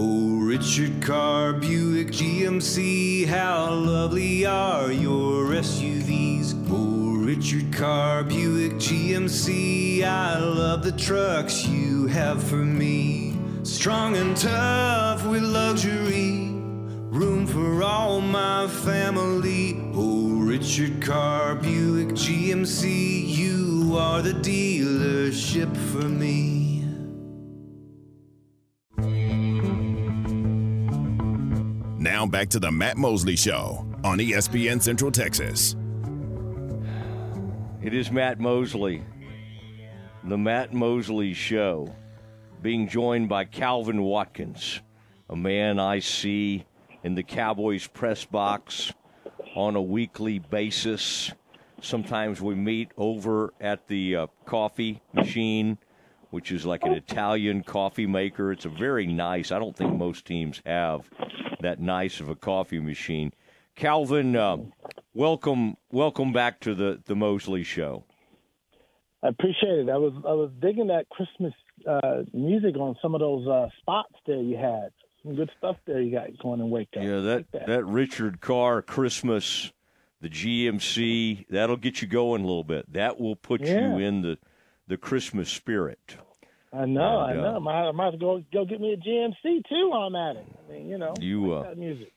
[0.00, 6.54] Oh, Richard Carr, Buick, GMC, how lovely are your SUVs.
[6.70, 13.36] Oh, Richard Carr, Buick, GMC, I love the trucks you have for me.
[13.64, 16.52] Strong and tough with luxury.
[17.10, 19.80] room for all my family.
[19.96, 26.57] Oh, Richard Carr, Buick, GMC, you are the dealership for me.
[32.08, 35.76] Now back to the Matt Mosley Show on ESPN Central Texas.
[37.82, 39.04] It is Matt Mosley,
[40.24, 41.94] the Matt Mosley Show,
[42.62, 44.80] being joined by Calvin Watkins,
[45.28, 46.64] a man I see
[47.04, 48.90] in the Cowboys press box
[49.54, 51.30] on a weekly basis.
[51.82, 55.76] Sometimes we meet over at the uh, coffee machine,
[56.30, 58.52] which is like an Italian coffee maker.
[58.52, 59.50] It's a very nice.
[59.52, 61.08] I don't think most teams have
[61.60, 63.32] that nice of a coffee machine.
[63.74, 64.58] Calvin, uh,
[65.14, 68.04] welcome, welcome back to the the Mosley Show.
[69.22, 69.88] I appreciate it.
[69.88, 71.52] I was I was digging that Christmas
[71.88, 74.90] uh, music on some of those uh, spots there you had.
[75.24, 77.00] Some good stuff there you got going in Waco.
[77.00, 79.72] Yeah, that that Richard Carr Christmas,
[80.20, 82.92] the GMC, that'll get you going a little bit.
[82.92, 83.96] That will put Yeah.
[83.96, 84.38] you in the
[84.88, 86.16] the Christmas spirit.
[86.72, 87.52] I know, I And, know.
[87.52, 90.36] uh, I might, I might go go get me a GMC too while I'm at
[90.36, 90.46] it.
[90.68, 92.12] I mean, you know, You, uh, music.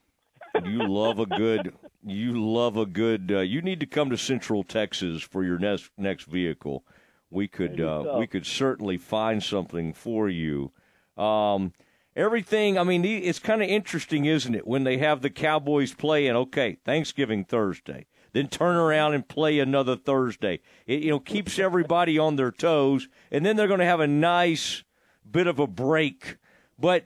[0.66, 4.64] you love a good you love a good uh, you need to come to central
[4.64, 6.84] texas for your next next vehicle
[7.30, 10.72] we could uh, we could certainly find something for you
[11.16, 11.72] um,
[12.18, 16.36] everything i mean it's kind of interesting isn't it when they have the cowboys playing
[16.36, 22.18] okay thanksgiving thursday then turn around and play another thursday it you know keeps everybody
[22.18, 24.84] on their toes and then they're going to have a nice
[25.30, 26.38] bit of a break
[26.80, 27.06] but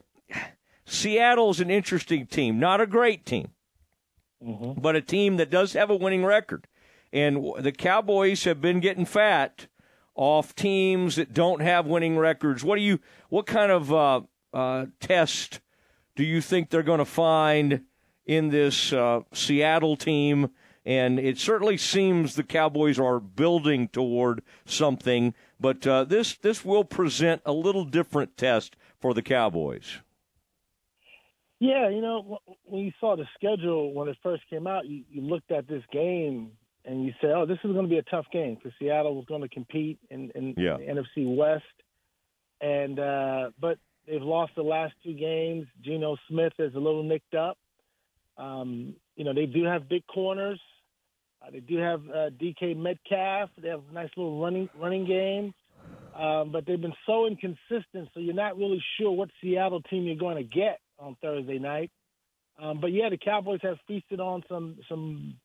[0.86, 3.50] Seattle's an interesting team, not a great team,
[4.78, 6.68] but a team that does have a winning record.
[7.12, 9.68] And the Cowboys have been getting fat
[10.14, 12.64] off teams that don't have winning records.
[12.64, 13.00] What do you?
[13.30, 14.22] What kind of uh,
[14.54, 15.60] uh, test
[16.16, 17.82] do you think they're going to find
[18.26, 20.50] in this uh, Seattle team?
[20.86, 26.84] And it certainly seems the Cowboys are building toward something, but uh, this this will
[26.84, 29.98] present a little different test for the Cowboys.
[31.60, 35.22] Yeah, you know, when you saw the schedule when it first came out, you, you
[35.22, 36.52] looked at this game
[36.84, 39.26] and you said, "Oh, this is going to be a tough game because Seattle was
[39.26, 40.78] going to compete in, in Yeah.
[40.78, 41.64] the NFC West."
[42.62, 45.66] And uh, but they've lost the last two games.
[45.82, 47.58] Geno Smith is a little nicked up.
[48.38, 50.60] Um, you know, they do have big corners.
[51.46, 53.50] Uh, they do have uh, DK Metcalf.
[53.62, 55.54] They have a nice little running running game.
[56.18, 60.16] Um, but they've been so inconsistent, so you're not really sure what Seattle team you're
[60.16, 61.92] going to get on Thursday night.
[62.58, 65.36] Um, but yeah, the Cowboys have feasted on some some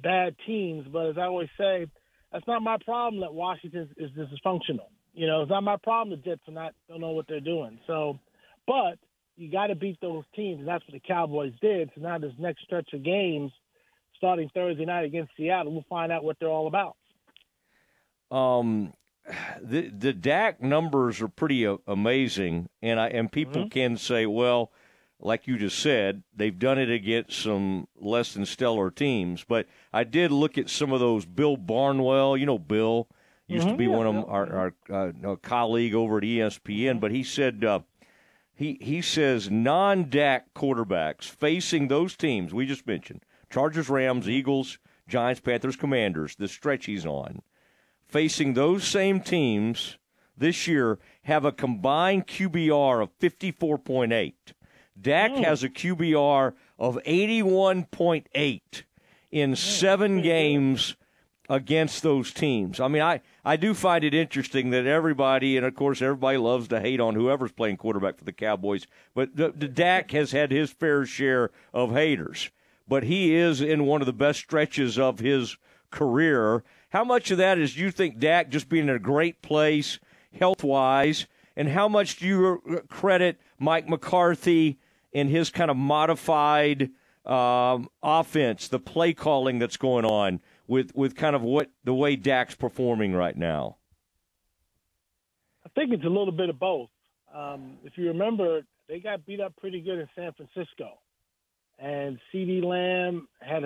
[0.00, 0.86] bad teams.
[0.90, 1.86] But as I always say,
[2.32, 4.86] that's not my problem that Washington is, is dysfunctional.
[5.14, 7.80] You know, it's not my problem the Jets are not don't know what they're doing.
[7.88, 8.20] So,
[8.66, 8.98] but
[9.36, 11.90] you got to beat those teams, and that's what the Cowboys did.
[11.94, 13.50] So now this next stretch of games,
[14.18, 16.96] starting Thursday night against Seattle, we'll find out what they're all about.
[18.30, 18.92] um,
[19.62, 23.68] the the Dak numbers are pretty a- amazing, and I and people Mm-hmm.
[23.68, 24.70] can say, well,
[25.20, 29.44] like you just said, they've done it against some less than stellar teams.
[29.46, 31.24] But I did look at some of those.
[31.26, 33.08] Bill Barnwell, you know, Bill
[33.46, 33.76] used to Mhm.
[33.76, 34.26] be Yeah, one of Bill.
[34.28, 37.64] our our uh, colleague over at ESPN, but he said.
[37.64, 37.80] Uh,
[38.54, 44.78] he he says non-Dak quarterbacks facing those teams we just mentioned: Chargers, Rams, Eagles,
[45.08, 46.36] Giants, Panthers, Commanders.
[46.36, 47.42] The stretch he's on,
[48.06, 49.98] facing those same teams
[50.36, 54.52] this year, have a combined QBR of fifty-four point eight.
[55.00, 55.42] Dak hmm.
[55.42, 58.84] has a QBR of eighty-one point eight
[59.30, 59.54] in hmm.
[59.54, 60.96] seven games
[61.48, 62.78] against those teams.
[62.78, 66.68] I mean, I, I do find it interesting that everybody, and of course, everybody loves
[66.68, 70.50] to hate on whoever's playing quarterback for the Cowboys, but the, the Dak has had
[70.50, 72.50] his fair share of haters.
[72.88, 75.56] But he is in one of the best stretches of his
[75.90, 76.64] career.
[76.90, 79.98] How much of that is you think Dak just being in a great place
[80.38, 81.26] health wise,
[81.56, 84.78] and how much do you credit Mike McCarthy
[85.12, 86.90] and his kind of modified
[87.26, 92.16] um, offense, the play calling that's going on with, with kind of what the way
[92.16, 93.76] Dak's performing right now?
[95.64, 96.90] I think it's a little bit of both.
[97.34, 100.98] Um, if you remember, they got beat up pretty good in San Francisco,
[101.78, 103.62] and CeeDee Lamb had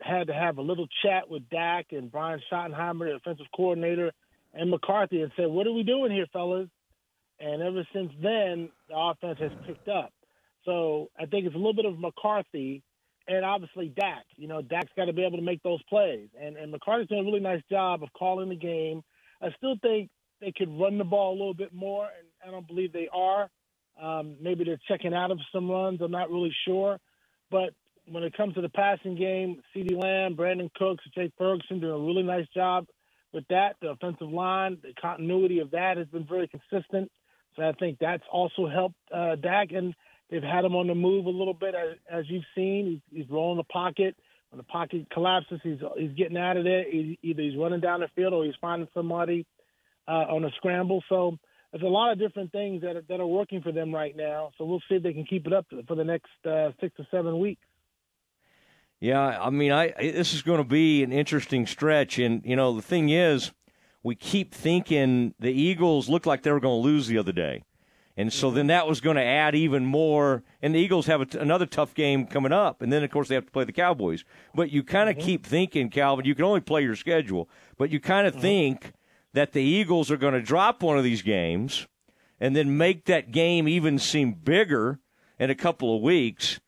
[0.00, 4.12] had to have a little chat with Dak and Brian Schottenheimer, the offensive coordinator,
[4.52, 6.68] and McCarthy, and said, "What are we doing here, fellas?"
[7.38, 10.12] And ever since then, the offense has picked up.
[10.64, 12.82] So I think it's a little bit of McCarthy
[13.28, 14.24] and obviously Dak.
[14.36, 16.28] You know, Dak's got to be able to make those plays.
[16.40, 19.02] And, and McCarthy's doing a really nice job of calling the game.
[19.40, 20.10] I still think
[20.40, 23.48] they could run the ball a little bit more, and I don't believe they are.
[24.00, 26.00] Um, maybe they're checking out of some runs.
[26.00, 26.98] I'm not really sure.
[27.52, 27.74] But
[28.06, 32.06] when it comes to the passing game, CeeDee Lamb, Brandin Cooks, Jake Ferguson doing a
[32.06, 32.86] really nice job
[33.32, 33.76] with that.
[33.80, 37.12] The offensive line, the continuity of that has been very consistent.
[37.54, 39.94] So I think that's also helped uh, Dak, and
[40.30, 43.02] they've had him on the move a little bit, as, as you've seen.
[43.10, 44.16] He's, he's rolling the pocket.
[44.50, 46.84] When the pocket collapses, he's he's getting out of there.
[46.84, 49.46] He, either he's running down the field or he's finding somebody
[50.08, 51.02] uh, on a scramble.
[51.08, 51.38] So
[51.72, 54.50] there's a lot of different things that are, that are working for them right now.
[54.58, 57.06] So we'll see if they can keep it up for the next uh, six to
[57.10, 57.62] seven weeks.
[59.00, 62.76] Yeah, I mean, I this is going to be an interesting stretch, and you know,
[62.76, 63.50] the thing is,
[64.04, 67.64] we keep thinking the Eagles looked like they were going to lose the other day,
[68.16, 70.44] and so then that was going to add even more.
[70.60, 73.26] And the Eagles have a t- another tough game coming up, and then of course
[73.26, 74.24] they have to play the Cowboys.
[74.54, 77.98] But you kind of keep thinking, Calvin, you can only play your schedule, but you
[77.98, 78.92] kind of think
[79.34, 81.86] that the Eagles are going to drop one of these games,
[82.40, 84.98] and then make that game even seem bigger
[85.38, 86.60] in a couple of weeks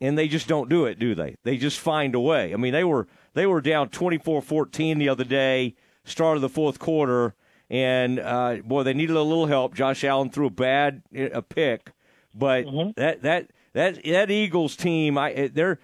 [0.00, 1.36] and they just don't do it, do they?
[1.42, 2.52] They just find a way.
[2.52, 6.78] I mean, they were they were down 24-14 the other day, start of the fourth
[6.78, 7.34] quarter,
[7.70, 9.74] and uh, boy, they needed a little help.
[9.74, 11.92] Josh Allen threw a bad a pick,
[12.34, 15.78] but that that that that Eagles team, I they're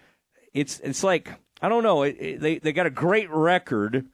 [0.53, 1.31] it's it's like
[1.63, 2.03] I don't know.
[2.03, 4.07] It, it- they they got a great record,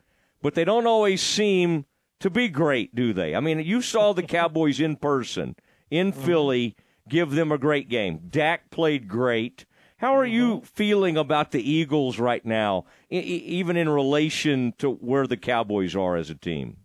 [0.43, 1.87] but they don't always seem
[2.21, 3.35] to be great, do they?
[3.35, 5.57] I mean, you saw the Cowboys in person
[5.91, 6.25] in mm-hmm.
[6.25, 6.77] Philly
[7.09, 8.21] give them a great game.
[8.31, 9.65] Dak played great.
[9.99, 10.65] How are you mm-hmm.
[10.65, 16.17] feeling about the Eagles right now, e- even in relation to where the Cowboys are
[16.17, 16.77] as a team?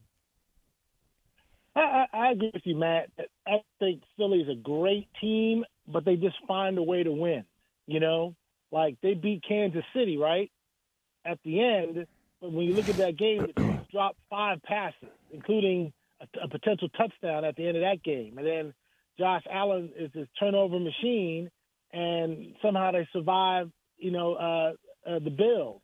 [1.76, 3.10] I, I, I agree with you, Matt.
[3.48, 7.44] I think Philly's a great team, but they just find a way to win.
[7.86, 8.36] You know,
[8.72, 10.52] like they beat Kansas City, right?
[11.26, 12.08] At the end,
[12.42, 16.48] but when you look at that game, the Chiefs dropped five passes, including a, a
[16.48, 18.74] potential touchdown at the end of that game, and then
[19.18, 21.50] Josh Allen is this turnover machine,
[21.92, 23.70] and somehow they survive.
[23.98, 24.74] You know, uh,
[25.10, 25.82] uh, the Bills.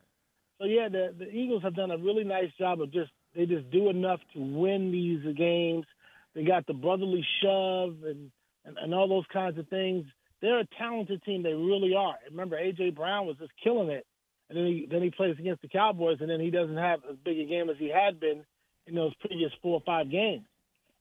[0.58, 3.70] So yeah, the the Eagles have done a really nice job of just they just
[3.70, 5.86] do enough to win these games.
[6.34, 8.30] They got the brotherly shove and,
[8.64, 10.04] and and all those kinds of things.
[10.42, 11.42] They're a talented team.
[11.42, 12.14] They really are.
[12.30, 14.06] Remember, AJ Brown was just killing it,
[14.48, 17.16] and then he then he plays against the Cowboys, and then he doesn't have as
[17.24, 18.44] big a game as he had been
[18.90, 20.44] in those previous four or five games.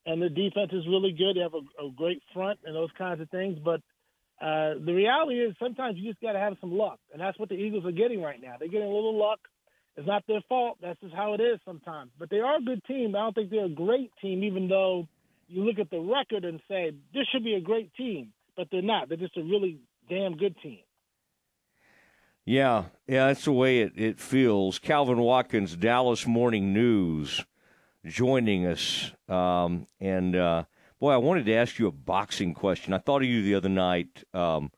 [0.06, 1.36] And the defense is really good.
[1.36, 3.58] They have a, a great front and those kinds of things.
[3.64, 3.82] But
[4.42, 7.50] uh, the reality is sometimes you just got to have some luck, and that's what
[7.50, 8.56] the Eagles are getting right now.
[8.58, 9.40] They're getting a little luck.
[9.98, 10.78] It's not their fault.
[10.82, 12.12] That's just how it is sometimes.
[12.18, 13.16] But they are a good team.
[13.16, 15.08] I don't think they're a great team, even though
[15.50, 18.82] you look at the record and say this should be a great team, but they're
[18.82, 19.10] not.
[19.10, 20.80] They're just a really damn good team.
[22.46, 24.80] Yeah, yeah, that's the way it, it feels.
[24.80, 27.44] Calvin Watkins, Dallas Morning News,
[28.06, 29.12] joining us.
[29.28, 30.64] Um, and uh,
[31.00, 32.94] boy, I wanted to ask you a boxing question.
[32.94, 34.72] I thought of you the other night, um,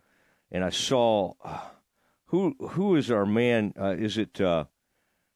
[0.51, 1.59] and I saw uh,
[2.25, 3.73] who who is our man?
[3.79, 4.65] Uh, is it uh,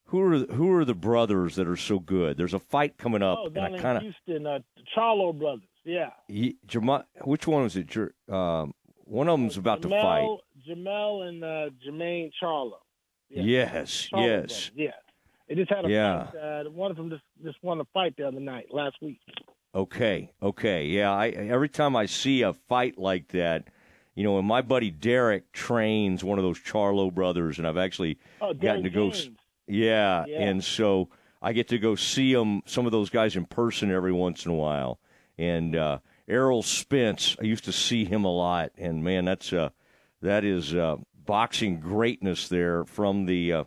[0.06, 2.36] who are who are the brothers that are so good?
[2.36, 4.58] There's a fight coming up, oh, and I in kind of Houston, uh,
[4.96, 5.62] Charlo brothers.
[5.84, 6.10] Yeah.
[7.24, 7.86] which one was it?
[7.86, 8.74] Jer- Um,
[9.04, 10.24] one of them's about to fight.
[10.24, 12.72] Jamel, Jamel and uh, Jermaine Charlo.
[13.28, 13.42] Yeah.
[13.42, 14.70] Yes, Charlo yes.
[14.70, 14.90] brothers, Yeah.
[15.48, 16.26] They just had a Yeah.
[16.30, 16.38] fight.
[16.38, 19.20] Uh, one of them just, just won a fight the other night, last week.
[19.74, 21.12] Okay, okay, yeah.
[21.12, 23.68] I every time I see a fight like that,
[24.14, 28.18] you know, and my buddy Derek trains one of those Charlo brothers, and I've actually
[28.40, 29.12] Oh, gotten to go.
[29.66, 30.48] Yeah, Yeah.
[30.48, 31.10] and so
[31.42, 34.50] I get to go see them, some of those guys in person every once in
[34.52, 34.98] a while.
[35.36, 39.68] And uh, Errol Spence, I used to see him a lot, and man, that's uh,
[40.22, 43.64] that is uh, boxing greatness there from the uh,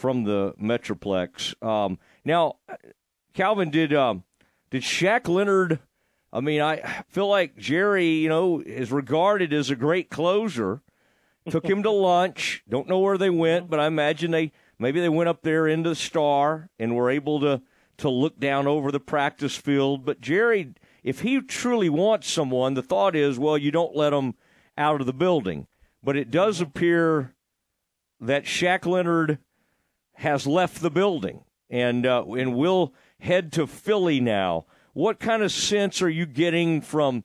[0.00, 1.62] from the Metroplex.
[1.62, 2.56] Um, now,
[3.34, 4.24] Calvin, did um,
[4.70, 5.78] did Shaq Leonard?
[6.32, 10.82] I mean, I feel like Jerry, you know, is regarded as a great closer.
[11.48, 12.62] Took him to lunch.
[12.68, 15.90] Don't know where they went, but I imagine they maybe they went up there into
[15.90, 17.62] the Star and were able to
[17.98, 20.06] to look down over the practice field.
[20.06, 20.72] But Jerry,
[21.02, 24.34] if he truly wants someone, the thought is, well, you don't let him
[24.78, 25.66] out of the building.
[26.02, 27.34] But it does appear
[28.20, 29.38] that Shaq Leonard
[30.20, 34.66] has left the building and uh, and will head to Philly now.
[34.92, 37.24] What kind of sense are you getting from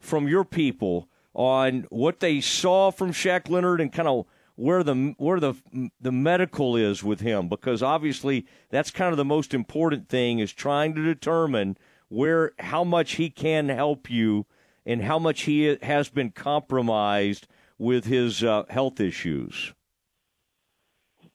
[0.00, 5.14] from your people on what they saw from Shaq Leonard and kind of where the
[5.18, 5.54] where the
[6.00, 7.48] the medical is with him?
[7.48, 11.76] Because obviously that's kind of the most important thing is trying to determine
[12.08, 14.46] where how much he can help you
[14.86, 17.46] and how much he has been compromised
[17.76, 19.74] with his uh, health issues.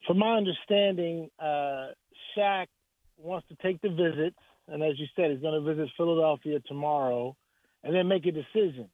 [0.09, 1.89] From my understanding, uh,
[2.35, 2.65] Shaq
[3.19, 7.37] wants to take the visits, and as you said, he's going to visit Philadelphia tomorrow,
[7.83, 8.89] and then make a decision.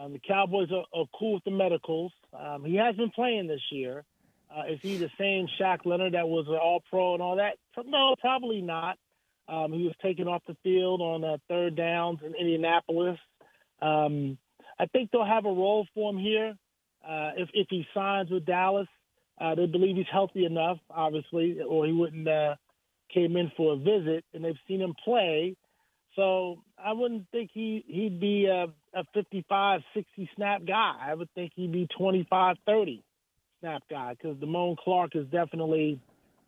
[0.00, 2.10] Um, the Cowboys are, are cool with the medicals.
[2.32, 4.02] Um, he has been playing this year.
[4.50, 7.58] Uh, is he the same Shaq Leonard that was an All Pro and all that?
[7.84, 8.96] No, probably not.
[9.48, 13.18] Um, he was taken off the field on uh, third downs in Indianapolis.
[13.82, 14.38] Um,
[14.80, 16.54] I think they'll have a role for him here
[17.06, 18.88] uh, if if he signs with Dallas.
[19.40, 22.54] Uh, they believe he's healthy enough, obviously, or he wouldn't uh,
[23.12, 25.56] came in for a visit, and they've seen him play.
[26.14, 28.66] So I wouldn't think he he'd be a,
[28.98, 30.94] a 55, 60 snap guy.
[31.00, 33.02] I would think he'd be 25, 30
[33.60, 36.00] snap guy because Damone Clark is definitely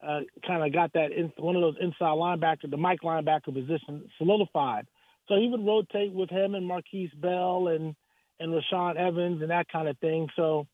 [0.02, 4.08] uh, kind of got that in, one of those inside linebacker, the Mike linebacker position
[4.17, 4.86] solidified.
[5.28, 7.94] So he would rotate with him and Markquese Bell and
[8.41, 10.28] and Rashaan Evans and that kind of thing.
[10.36, 10.67] So,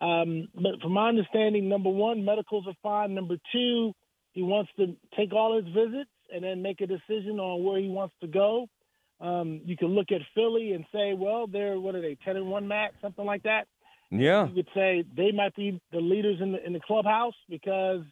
[0.00, 3.14] um, but from my understanding, number one, medicals are fine.
[3.14, 3.92] Number two,
[4.32, 7.88] he wants to take all his visits and then make a decision on where he
[7.88, 8.66] wants to go.
[9.20, 12.46] Um, you can look at Philly and say, well, they're what are they, ten and
[12.46, 13.66] one, Matt, something like that.
[14.10, 14.48] Yeah.
[14.48, 18.02] You could say they might be the leaders in the in the clubhouse because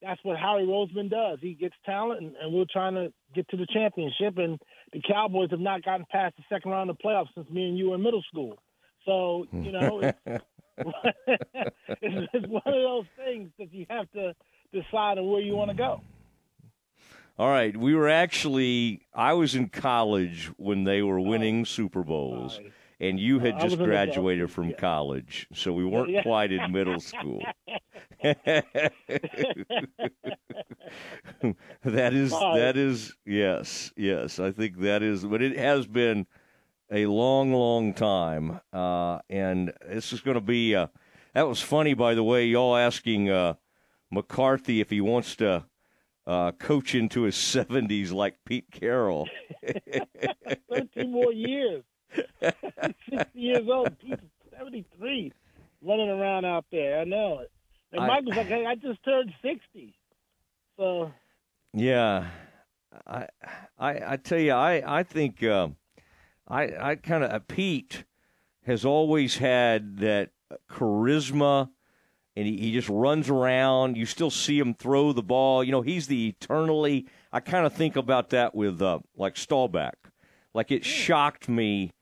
[0.00, 1.38] that's what Howie Roseman does.
[1.40, 4.38] He gets talent, and, and we're trying to get to the championship.
[4.38, 4.58] And
[4.92, 7.78] the Cowboys have not gotten past the second round of the playoffs since me and
[7.78, 8.56] you were in middle school.
[9.04, 10.12] So you know,
[12.02, 14.34] it's, one of those things that you have to
[14.72, 16.00] decide on where you want to go.
[17.38, 21.22] All right, we were actually I was in college when they were oh.
[21.22, 22.60] winning Super Bowls,
[23.00, 26.22] and you had Oh, was just graduated from college, so we weren't Yeah.
[26.22, 27.42] quite in middle school.
[28.22, 28.92] that
[32.12, 36.26] is that is yes yes I think that is, but it has been
[36.92, 40.74] a long long time, uh, and this is going to be.
[40.74, 40.88] Uh,
[41.34, 42.44] that was funny, by the way.
[42.46, 43.54] Y'all asking uh,
[44.10, 45.64] McCarthy if he wants to
[46.26, 49.28] uh, coach into his seventies like Pete Carroll.
[50.70, 51.82] Thirteen more years.
[52.40, 53.96] Sixty years old.
[54.00, 54.16] He's
[54.56, 55.32] seventy-three,
[55.82, 57.00] running around out there.
[57.00, 57.50] I know it.
[57.92, 59.94] And I- Mike like, "Hey, I just turned sixty.
[60.78, 61.12] So
[61.72, 62.26] Yeah,
[63.06, 63.26] I,
[63.78, 65.76] I, I tell you, I, I think, um,
[66.48, 68.04] I, I kind of uh, Pete
[68.66, 70.30] has always had that
[70.70, 71.70] charisma,
[72.36, 73.96] and he, he just runs around.
[73.96, 75.62] You still see him throw the ball.
[75.64, 77.06] You know, he's the eternally.
[77.32, 79.96] I kind of think about that with uh, like Staubach.
[80.54, 80.90] Like it hmm.
[80.90, 81.92] shocked me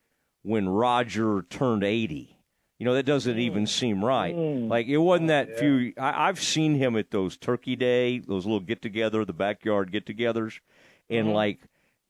[0.43, 2.37] when Roger turned eighty.
[2.79, 3.41] You know, that doesn't hmm.
[3.41, 4.35] even seem right.
[4.35, 4.69] Hmm.
[4.69, 5.93] Like it wasn't that few.
[5.99, 10.07] I, I've seen him at those Turkey Day, those little get together, the backyard get
[10.07, 10.61] togethers,
[11.09, 11.35] and mm-hmm.
[11.35, 11.61] like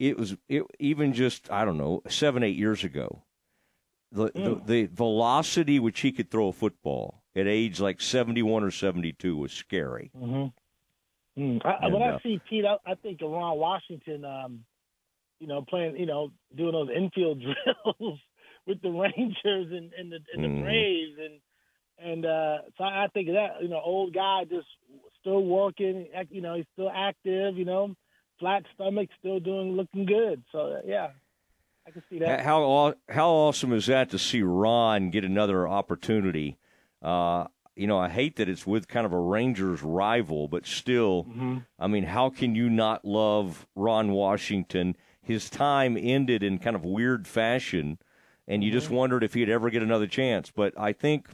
[0.00, 3.22] it was it even just I don't know seven eight years ago.
[4.10, 8.64] The, the the velocity which he could throw a football at age like seventy one
[8.64, 10.10] or seventy two was scary.
[10.18, 11.40] Mm-hmm.
[11.40, 11.64] Mm.
[11.64, 14.24] I, when And, I uh, see Pete, I, I think of Ron Washington.
[14.24, 14.64] Um,
[15.38, 18.18] you know, playing, you know, doing those infield drills
[18.66, 20.62] with the Rangers and, and the and the Mhm.
[20.62, 21.40] Braves, and
[22.10, 23.62] and uh, so I think of that.
[23.62, 24.66] You know, old guy just
[25.20, 26.08] still working.
[26.30, 27.56] You know, he's still active.
[27.56, 27.94] You know,
[28.40, 30.42] flat stomach, still doing, looking good.
[30.50, 31.10] So yeah,
[31.86, 32.40] I can see that.
[32.40, 36.58] How how awesome is that to see Ron get another opportunity?
[37.00, 37.46] Uh,
[37.76, 41.26] you know, I hate that it's with kind of a Rangers rival, but still,
[41.78, 44.96] I mean, how can you not love Ron Washington?
[45.22, 47.98] His time ended in kind of weird fashion,
[48.48, 50.50] and you just wondered if he'd ever get another chance.
[50.50, 51.28] But I think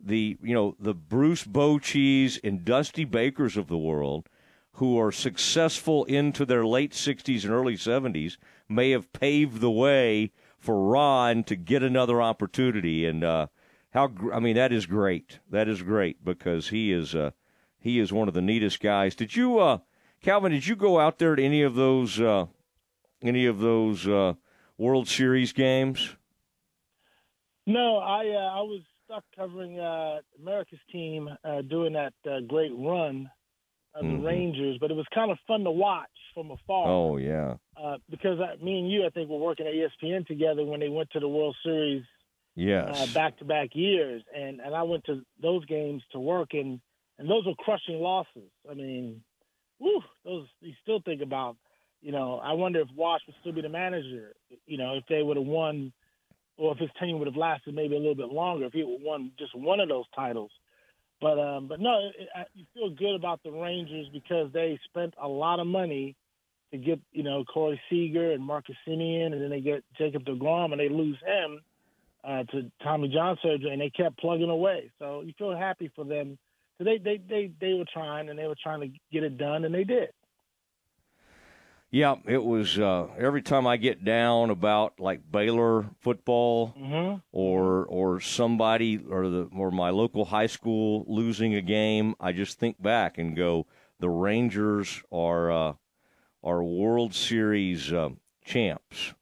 [0.00, 4.28] the you know the Bruce Bochy's and Dusty Bakers of the world,
[4.76, 8.36] who are successful into their late 60s and early 70s,
[8.68, 13.04] may have paved the way for Ron to get another opportunity.
[13.04, 13.48] And uh,
[13.90, 15.40] how I mean that is great.
[15.50, 17.32] That is great because he is uh,
[17.78, 19.14] he is one of the neatest guys.
[19.14, 19.78] Did you, uh,
[20.22, 20.52] Calvin?
[20.52, 22.46] Did you go out there to any of those uh,
[23.22, 24.34] any of those uh,
[24.78, 26.16] World Series games?
[27.66, 29.78] No, I uh, I was stuck covering
[30.40, 31.28] America's team
[31.68, 32.14] doing that
[32.48, 33.30] great run
[33.94, 36.88] of the Rangers, but it was kind of fun to watch from afar.
[36.88, 40.64] Oh yeah, Uh, because I, me and you, I think, were working at ESPN together
[40.64, 42.04] when they went to the World Series
[42.54, 43.12] yes.
[43.12, 46.80] back to back years, and and I went to those games to work, and
[47.18, 48.50] and those were crushing losses.
[48.70, 49.22] I mean,
[49.78, 51.56] whew, those you still think about.
[52.00, 54.34] You know, I wonder if Wash would still be the manager.
[54.66, 55.92] You know, if they would have won,
[56.56, 58.98] or if his tenure would have lasted maybe a little bit longer, if he would
[58.98, 60.50] have won just one of those titles.
[61.22, 65.28] But um, but no, it, you feel good about the Rangers because they spent a
[65.28, 66.16] lot of money
[66.72, 70.72] to get you know Corey Seager and Marcus Semien, and then they get Jacob Degrom,
[70.72, 71.60] and they lose him
[72.24, 74.90] uh, to Tommy John surgery, and they kept plugging away.
[74.98, 76.38] So you feel happy for them.
[76.78, 79.64] So they they they they were trying, and they were trying to get it done,
[79.64, 80.08] and they did.
[81.94, 87.22] Yeah, it was uh, every time I get down about like Baylor football Mhm.
[87.32, 92.58] or or somebody or the or my local high school losing a game, I just
[92.58, 93.66] think back and go,
[94.00, 95.72] the Rangers are uh,
[96.42, 98.08] are World Series uh,
[98.42, 99.12] champs,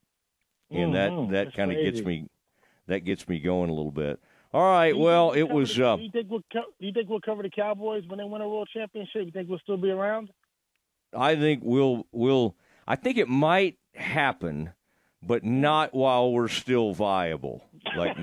[0.69, 0.93] and Mhm.
[0.93, 2.29] that that That's kind of gets me
[2.87, 4.17] that gets me going a little bit.
[4.53, 5.77] All right, well, it was.
[5.77, 8.23] Uh, Do you think we'll co- do you think we'll cover the Cowboys when they
[8.23, 9.25] win a world championship?
[9.25, 10.31] You think we'll still be around?
[11.15, 12.55] I think we'll we'll
[12.87, 14.71] I think it might happen,
[15.21, 17.63] but not while we're still viable.
[17.95, 18.17] Like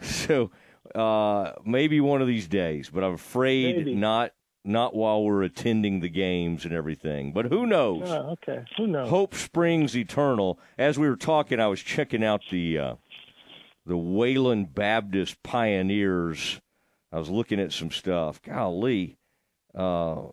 [0.00, 0.50] so
[0.94, 3.94] uh maybe one of these days, but I'm afraid Maybe.
[3.94, 4.32] not
[4.64, 7.32] not while we're attending the games and everything.
[7.32, 8.02] But who knows?
[8.06, 8.64] Oh, okay.
[8.76, 9.08] Who knows?
[9.08, 10.58] Hope springs eternal.
[10.76, 12.94] As we were talking, I was checking out the uh,
[13.88, 16.60] the Wayland Baptist Pioneers.
[17.10, 18.40] I was looking at some stuff.
[18.42, 19.18] Golly,
[19.74, 20.26] uh,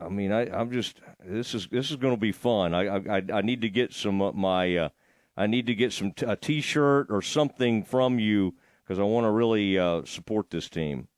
[0.00, 2.74] I mean, I, I'm just this is this is going to be fun.
[2.74, 4.88] I I, I need to get some of my uh,
[5.36, 9.26] I need to get some t- a T-shirt or something from you because I want
[9.26, 11.08] to really uh, support this team.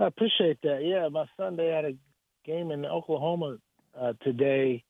[0.00, 0.80] I appreciate that.
[0.82, 1.96] Yeah, my son they had a
[2.44, 3.58] game in Oklahoma
[3.98, 4.84] uh, today.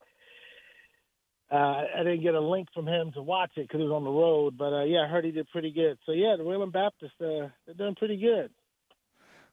[1.51, 4.05] Uh, I didn't get a link from him to watch it because he was on
[4.05, 5.99] the road, but uh, yeah, I heard he did pretty good.
[6.05, 8.51] So yeah, the Wayland Baptist uh, they're doing pretty good.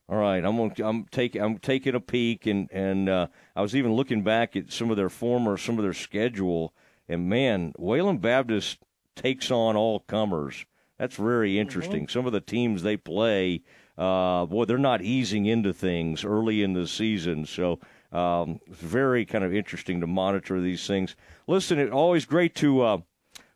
[0.09, 3.75] All right, I'm gonna, I'm taking I'm taking a peek and and uh, I was
[3.75, 6.74] even looking back at some of their former some of their schedule
[7.07, 8.80] and man, Wayland Baptist
[9.15, 10.65] takes on all comers.
[10.98, 12.07] That's very interesting.
[12.07, 13.64] Some of the teams they play,
[13.98, 17.45] uh, boy, they're not easing into things early in the season.
[17.45, 17.80] So
[18.11, 21.16] um, it's very kind of interesting to monitor these things.
[21.48, 22.82] Listen, it's always great to.
[22.82, 22.98] Uh,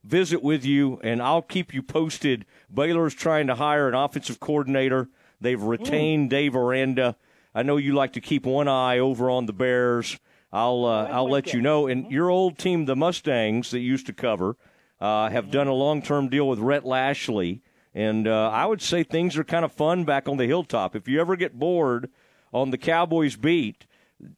[0.04, 2.46] visit with you, and I'll keep you posted.
[2.74, 5.10] Baylor's trying to hire an offensive coordinator.
[5.42, 7.16] They've retained Dave Aranda.
[7.54, 10.18] I know you like to keep one eye over on the Bears.
[10.52, 11.88] I'll uh, I'll let you know.
[11.88, 14.56] And your old team, the Mustangs, that used to cover,
[15.00, 17.62] uh, have done a long term deal with Rhett Lashlee,
[17.94, 20.96] and uh, I would say things are kind of fun back on the hilltop.
[20.96, 22.10] If you ever get bored
[22.52, 23.86] on the Cowboys beat,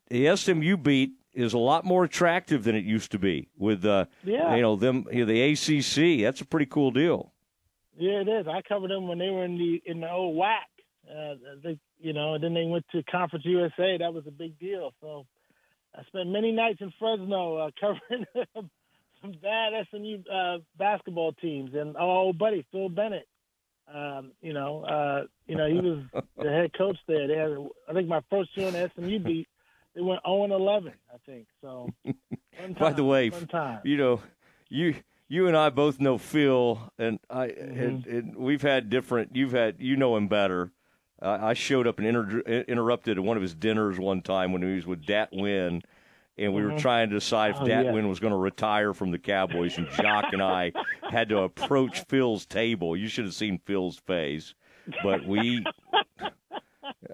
[0.10, 4.06] the SMU beat is a lot more attractive than it used to be with uh,
[4.24, 4.56] Yeah.
[4.56, 6.22] you know them you know, the ACC.
[6.24, 7.32] That's a pretty cool deal.
[7.98, 8.48] Yeah, it is.
[8.48, 10.58] I covered them when they were in the in the old WAC.
[11.10, 13.98] Uh, they, you know, and then they went to Conference USA.
[13.98, 14.94] That was a big deal.
[15.02, 15.26] So
[15.98, 18.26] I spent many nights in Fresno uh, covering
[19.22, 21.72] some bad SMU uh, basketball teams.
[21.74, 23.28] And our old buddy Phil Bennett,
[23.94, 26.00] um, you know, uh, you know, he was
[26.38, 27.28] the head coach there.
[27.28, 27.58] They had,
[27.90, 29.48] I think, my first year in the SMU beat,
[29.96, 30.94] they went 0 and 11.
[31.14, 31.90] I think so.
[32.06, 33.80] Fun By the way, time.
[33.84, 34.22] you know,
[34.70, 34.96] you
[35.28, 37.80] you and I both know Phil, and I Mm-hmm.
[37.82, 39.36] and, and we've had different.
[39.36, 40.72] You've had you know him better.
[41.22, 44.74] Uh, I showed up and inter- interrupted one of his dinners one time when he
[44.76, 45.82] was with Dat Nguyen,
[46.38, 46.80] and we were Mhm.
[46.80, 47.92] trying to decide if Oh, Dat yeah.
[47.92, 50.72] Nguyen was going to retire from the Cowboys, and Jock and I
[51.10, 52.98] had to approach Phil's table.
[52.98, 54.54] You should have seen Phil's face,
[55.04, 55.64] but we.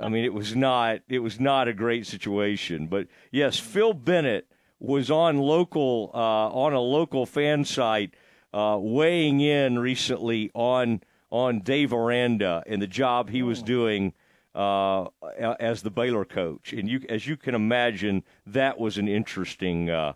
[0.01, 2.87] I mean, it was not it was not a great situation.
[2.87, 4.47] But yes, Phil Bennett
[4.79, 8.13] was on local uh, on a local fan site
[8.53, 14.13] uh, weighing in recently on on Dave Aranda and the job he was doing
[14.55, 15.05] uh,
[15.59, 16.73] as the Baylor coach.
[16.73, 19.89] And you, as you can imagine, that was an interesting.
[19.89, 20.13] Uh,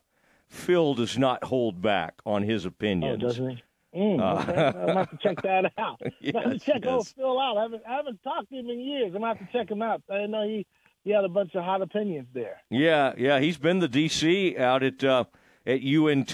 [0.48, 3.22] Phil does not hold back on his Oh, opinions.
[3.22, 3.64] doesn't he?
[3.96, 4.66] Mm, Uh, okay.
[4.68, 6.02] I'm gonna have to check that out.
[6.02, 7.14] I'm gonna to Yes, check old yes.
[7.14, 7.58] Phil out.
[7.58, 9.08] I haven't I haven't talked to him in years.
[9.08, 10.02] I'm gonna have to check him out.
[10.10, 10.66] I didn't know he
[11.04, 12.62] he had a bunch of hot opinions there.
[12.70, 15.26] Yeah, yeah, he's been the DC out at uh,
[15.66, 16.32] at UNT.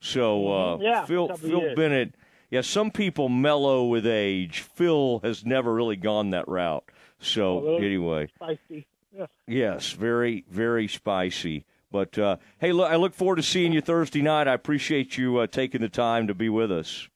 [0.00, 1.76] So uh, Mhm, yeah, Phil Phil years.
[1.76, 2.14] Bennett.
[2.50, 4.60] Yeah, some people mellow with age.
[4.60, 6.84] Phil has never really gone that route.
[7.20, 8.86] So anyway, Spicy.
[9.16, 9.26] Yeah.
[9.46, 11.64] yes, very very spicy.
[11.90, 14.48] But uh, hey, look, I look forward to seeing you Thursday night.
[14.48, 17.08] I appreciate you uh, taking the time to be with us.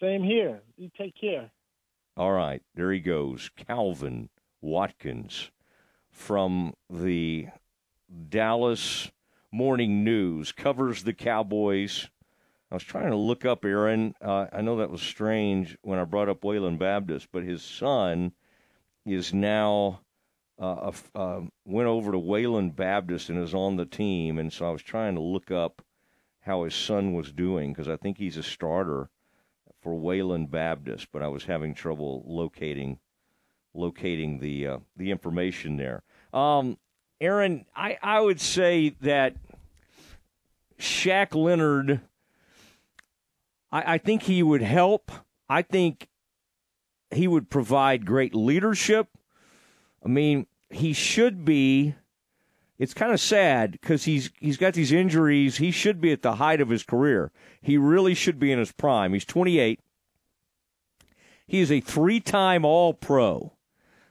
[0.00, 0.62] Same here.
[0.76, 1.50] You take care.
[2.16, 4.28] All right, there he goes, Calvin
[4.60, 5.50] Watkins
[6.10, 7.46] from the
[8.28, 9.10] Dallas
[9.50, 12.08] Morning News covers the Cowboys.
[12.70, 14.14] I was trying to look up Aaron.
[14.20, 18.32] Uh, I know that was strange when I brought up Wayland Baptist, but his son
[19.06, 20.00] is now
[20.58, 24.70] uh, uh, went over to Wayland Baptist and is on the team, and so I
[24.70, 25.82] was trying to look up
[26.40, 29.08] how his son was doing because I think he's a starter
[29.80, 32.98] for Wayland Baptist, but I was having trouble locating
[33.74, 36.02] locating the uh, the information there.
[36.32, 36.78] Um,
[37.20, 39.36] Aaron, I, I would say that
[40.78, 42.00] Shaq Leonard,
[43.70, 45.10] I, I think he would help.
[45.48, 46.08] I think
[47.10, 49.08] he would provide great leadership.
[50.04, 51.94] I mean, he should be.
[52.78, 55.58] It's kind of sad because he's he's got these injuries.
[55.58, 57.30] He should be at the height of his career.
[57.60, 59.12] He really should be in his prime.
[59.12, 59.78] He's 28.
[61.46, 63.52] He is a three-time All-Pro.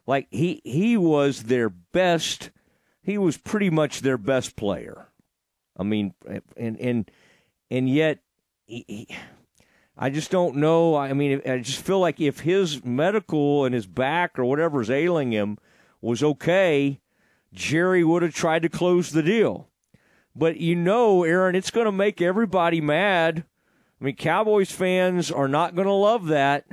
[0.08, 2.52] Like he he was their best.
[3.02, 5.08] He was pretty much their best player.
[5.78, 6.14] I mean,
[6.56, 7.12] and and
[7.70, 8.20] and yet,
[8.66, 9.08] he, he,
[9.98, 10.96] I just don't know.
[10.96, 15.32] I mean, I just feel like if his medical and his back or whatever's ailing
[15.32, 15.58] him
[16.02, 17.00] was okay,
[17.54, 19.70] Jerry would have tried to close the deal.
[20.36, 23.46] But you know, Aaron, it's going to make everybody mad.
[24.00, 26.66] I mean, Cowboys fans are not going to love that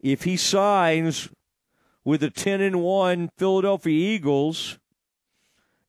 [0.00, 1.28] if he signs
[2.04, 4.78] with the 10 and 1 Philadelphia Eagles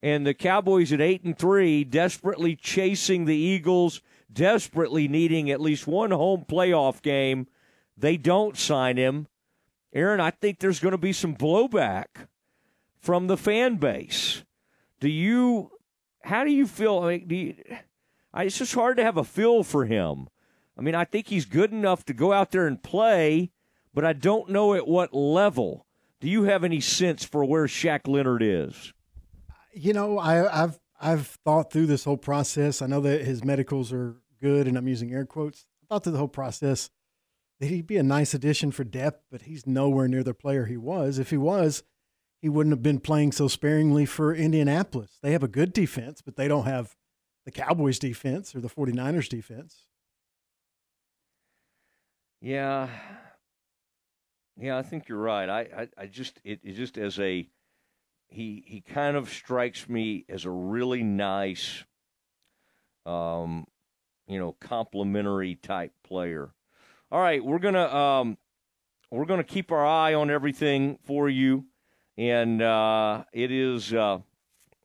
[0.02, 4.00] and the Cowboys at 8 and 3 desperately chasing the Eagles,
[4.32, 7.46] desperately needing at least one home playoff game.
[7.96, 9.26] They don't sign him.
[9.92, 12.06] Aaron, I think there's going to be some blowback
[13.02, 14.44] from the fan base.
[15.00, 15.70] Do you
[16.22, 17.00] how do you feel?
[17.00, 17.54] I mean, do you,
[18.32, 20.28] I, it's just hard to have a feel for him.
[20.78, 23.50] I mean, I think he's good enough to go out there and play,
[23.92, 25.86] but I don't know at what level.
[26.20, 28.92] Do you have any sense for where Shaq Leonard is?
[29.74, 32.80] You know, I, I've I've thought through this whole process.
[32.80, 35.66] I know that his medicals are good, and I'm using air quotes.
[35.82, 36.90] I thought through the whole process
[37.58, 40.76] that he'd be a nice addition for depth, but he's nowhere near the player he
[40.76, 41.18] was.
[41.18, 41.82] If he was,
[42.42, 45.18] he wouldn't have been playing so sparingly for Indianapolis.
[45.22, 46.96] They have a good defense, but they don't have
[47.44, 49.86] the Cowboys defense or the 49ers defense.
[52.40, 52.88] Yeah.
[54.60, 55.48] Yeah, I think you're right.
[55.48, 57.48] I, I, I just it, it just as a
[58.28, 61.84] he he kind of strikes me as a really nice
[63.06, 63.66] um
[64.26, 66.52] you know complimentary type player.
[67.12, 68.36] All right, we're gonna um
[69.12, 71.66] we're gonna keep our eye on everything for you,
[72.16, 74.18] and uh, it is uh,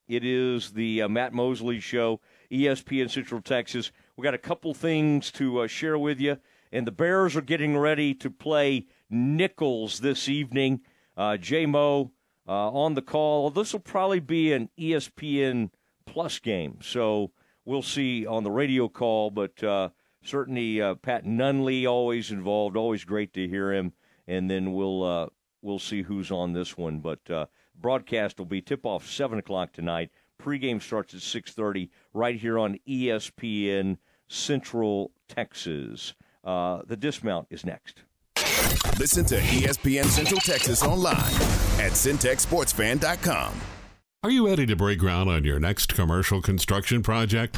[0.08, 3.92] it is the uh, Matt Mosley show, ESPN Central Texas.
[4.16, 6.38] We got a couple things to uh, share with you,
[6.72, 10.82] and the Bears are getting ready to play Nicholls this evening.
[11.16, 12.12] Uh, J Mo
[12.48, 13.50] uh, on the call.
[13.50, 15.72] This will probably be an ESPN
[16.06, 17.32] Plus game, so
[17.66, 19.30] we'll see on the radio call.
[19.30, 19.90] But uh,
[20.24, 22.78] certainly Pat Nunley always involved.
[22.78, 23.94] Always great to hear him.
[24.30, 25.32] And then we'll
[25.68, 27.00] we'll see who's on this one.
[27.00, 27.46] But uh,
[27.80, 30.10] broadcast will be tip off seven o'clock tonight.
[30.42, 33.98] Pregame starts at six thirty right here on ESPN
[34.28, 36.14] Central Texas.
[36.44, 38.02] Uh, the dismount is next.
[39.00, 41.16] Listen to ESPN Central Texas online
[41.80, 43.54] at centexsportsfan.com.
[44.24, 47.58] Are you ready to break ground on your next commercial construction project?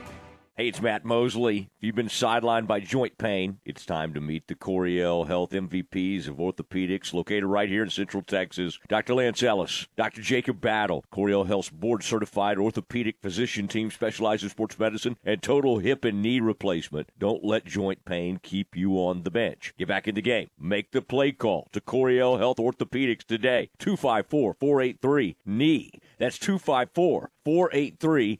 [0.57, 1.69] Hey, it's Matt Mosley.
[1.77, 6.27] If you've been sidelined by joint pain, it's time to meet the Coryell Health MVPs
[6.27, 8.77] of orthopedics, located right here in Central Texas.
[8.89, 9.13] Dr.
[9.13, 10.21] Lance Ellis, Dr.
[10.21, 15.79] Jacob Battle, Coryell Health's board certified orthopedic physician team specializes in sports medicine and total
[15.79, 17.09] hip and knee replacement.
[17.17, 19.73] Don't let joint pain keep you on the bench.
[19.77, 20.49] Get back in the game.
[20.59, 23.69] Make the play call to Coryell Health Orthopedics today.
[23.79, 25.91] 254 483 knee.
[26.19, 28.39] That's 254 483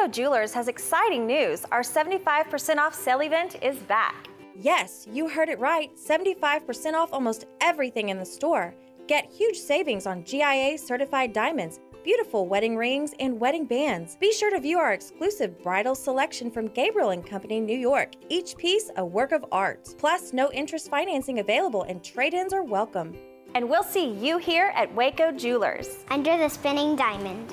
[0.00, 1.66] Waco Jewelers has exciting news.
[1.70, 4.28] Our 75% off sale event is back.
[4.58, 8.74] Yes, you heard it right 75% off almost everything in the store.
[9.08, 14.16] Get huge savings on GIA certified diamonds, beautiful wedding rings, and wedding bands.
[14.16, 18.12] Be sure to view our exclusive bridal selection from Gabriel and Company, New York.
[18.30, 19.86] Each piece a work of art.
[19.98, 23.14] Plus, no interest financing available and trade ins are welcome.
[23.54, 26.06] And we'll see you here at Waco Jewelers.
[26.08, 27.52] Under the spinning diamond.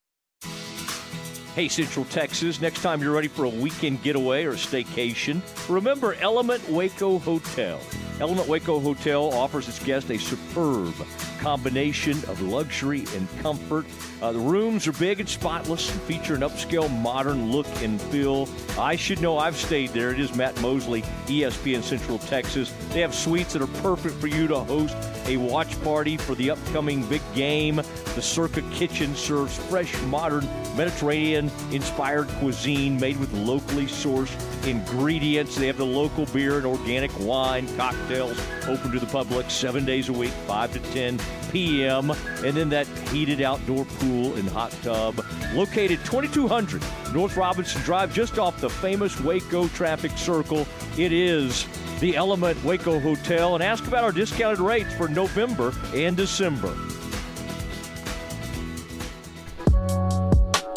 [1.53, 6.67] Hey, Central Texas, next time you're ready for a weekend getaway or staycation, remember Element
[6.69, 7.77] Waco Hotel.
[8.21, 10.93] Element Waco Hotel offers its guests a superb
[11.39, 13.85] combination of luxury and comfort.
[14.21, 18.47] Uh, the rooms are big and spotless and feature an upscale, modern look and feel.
[18.77, 20.11] I should know I've stayed there.
[20.11, 22.71] It is Matt Mosley, ESPN Central Texas.
[22.91, 26.51] They have suites that are perfect for you to host a watch party for the
[26.51, 27.77] upcoming big game.
[27.77, 30.47] The Circa Kitchen serves fresh, modern
[30.77, 31.40] Mediterranean
[31.71, 34.35] inspired cuisine made with locally sourced
[34.67, 35.55] ingredients.
[35.55, 40.09] They have the local beer and organic wine, cocktails open to the public seven days
[40.09, 41.19] a week, 5 to 10
[41.51, 42.11] p.m.
[42.43, 46.81] And then that heated outdoor pool and hot tub located 2200
[47.13, 50.67] North Robinson Drive, just off the famous Waco traffic circle.
[50.97, 51.67] It is
[51.99, 53.55] the Element Waco Hotel.
[53.55, 56.75] And ask about our discounted rates for November and December.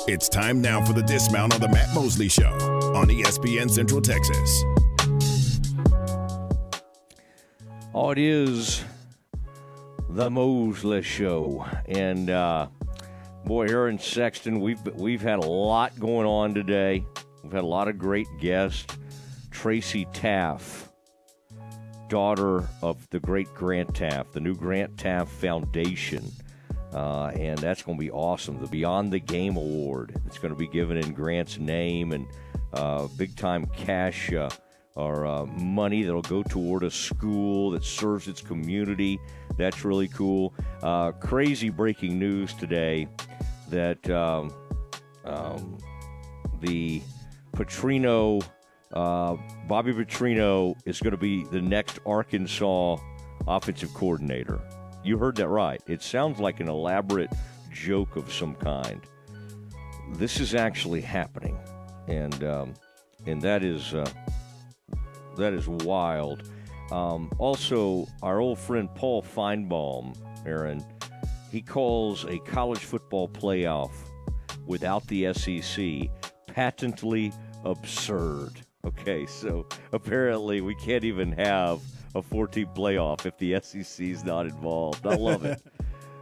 [0.06, 2.52] It's time now for the dismount on the Matt Mosley Show
[2.94, 4.62] on ESPN Central Texas.
[7.94, 8.84] Oh, it is
[10.10, 12.66] the Mosley Show, and uh,
[13.46, 17.06] boy, in Sexton, we've we've had a lot going on today.
[17.42, 18.98] We've had a lot of great guests.
[19.50, 20.90] Tracy Teaff,
[22.10, 26.30] daughter of the great Grant Teaff, the new Grant Teaff Foundation.
[26.94, 28.60] Uh, and that's going to be awesome.
[28.60, 30.14] The Beyond the Game Award.
[30.26, 32.26] It's going to be given in Grant's name and
[32.72, 34.48] uh, big time cash uh,
[34.94, 39.18] or uh, money that'll go toward a school that serves its community.
[39.56, 40.54] That's really cool.
[40.82, 43.08] Uh, crazy breaking news today
[43.70, 44.52] that um,
[45.24, 45.78] um,
[46.60, 47.02] the
[47.52, 48.44] Petrino,
[48.92, 52.98] uh, Bobby Petrino, is going to be the next Arkansas
[53.48, 54.60] offensive coordinator.
[55.04, 55.82] You heard that right.
[55.86, 57.30] It sounds like an elaborate
[57.70, 59.02] joke of some kind.
[60.14, 61.58] This is actually happening,
[62.08, 62.74] and um,
[63.26, 64.08] and that is uh,
[65.36, 66.48] that is wild.
[66.90, 70.16] Um, also, our old friend Paul Finebaum,
[70.46, 70.82] Aaron,
[71.50, 73.92] he calls a college football playoff
[74.66, 76.08] without the SEC
[76.46, 77.30] patently
[77.64, 78.52] absurd.
[78.86, 81.80] Okay, so apparently we can't even have
[82.14, 85.06] a 14 playoff if the SEC is not involved.
[85.06, 85.62] I love it.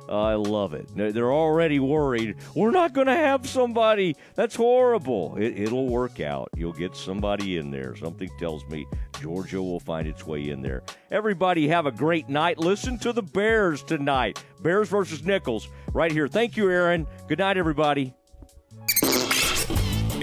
[0.09, 0.89] I love it.
[0.95, 2.37] They're they're already worried.
[2.55, 4.17] We're not going to have somebody.
[4.35, 5.37] That's horrible.
[5.37, 6.51] It, it'll work out.
[6.57, 7.97] You'll get somebody in there.
[7.97, 8.87] Something tells me
[9.21, 10.83] Georgia will find its way in there.
[11.11, 12.59] Everybody have a great night.
[12.59, 14.43] Listen to the Bears tonight.
[14.61, 16.29] Bears versus Nicholls right here.
[16.29, 17.07] Thank you, Aaron.
[17.29, 18.13] Good night, everybody.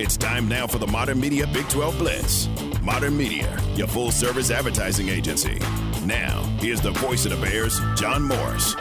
[0.01, 2.68] It's time now for the Modern Media Big 12 Blitz.
[2.91, 5.59] Modern Media, your full service advertising agency.
[6.05, 8.75] Now, here's the voice of the Bears, John Morris.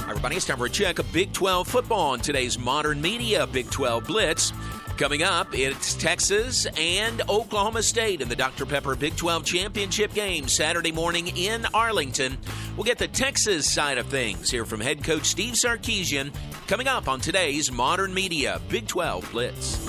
[0.00, 0.36] Everybody.
[0.36, 4.06] It's time for a check of Big 12 football on today's Modern Media Big 12
[4.06, 4.52] Blitz.
[4.98, 8.66] Coming up, it's Texas and Oklahoma State in the Dr.
[8.66, 12.36] Pepper Big 12 Championship game Saturday morning in Arlington.
[12.76, 16.30] We'll get the Texas side of things here from head coach Steve Sarkisian
[16.66, 19.88] coming up on today's Modern Media Big 12 Blitz.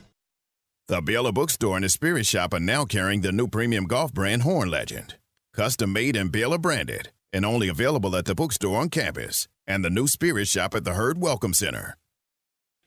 [0.91, 4.41] The Baylor Bookstore and the Spirit Shop are now carrying the new premium golf brand
[4.41, 5.15] Horn Legend.
[5.53, 9.89] Custom made and Baylor branded, and only available at the bookstore on campus and the
[9.89, 11.95] new Spirit Shop at the Herd Welcome Center.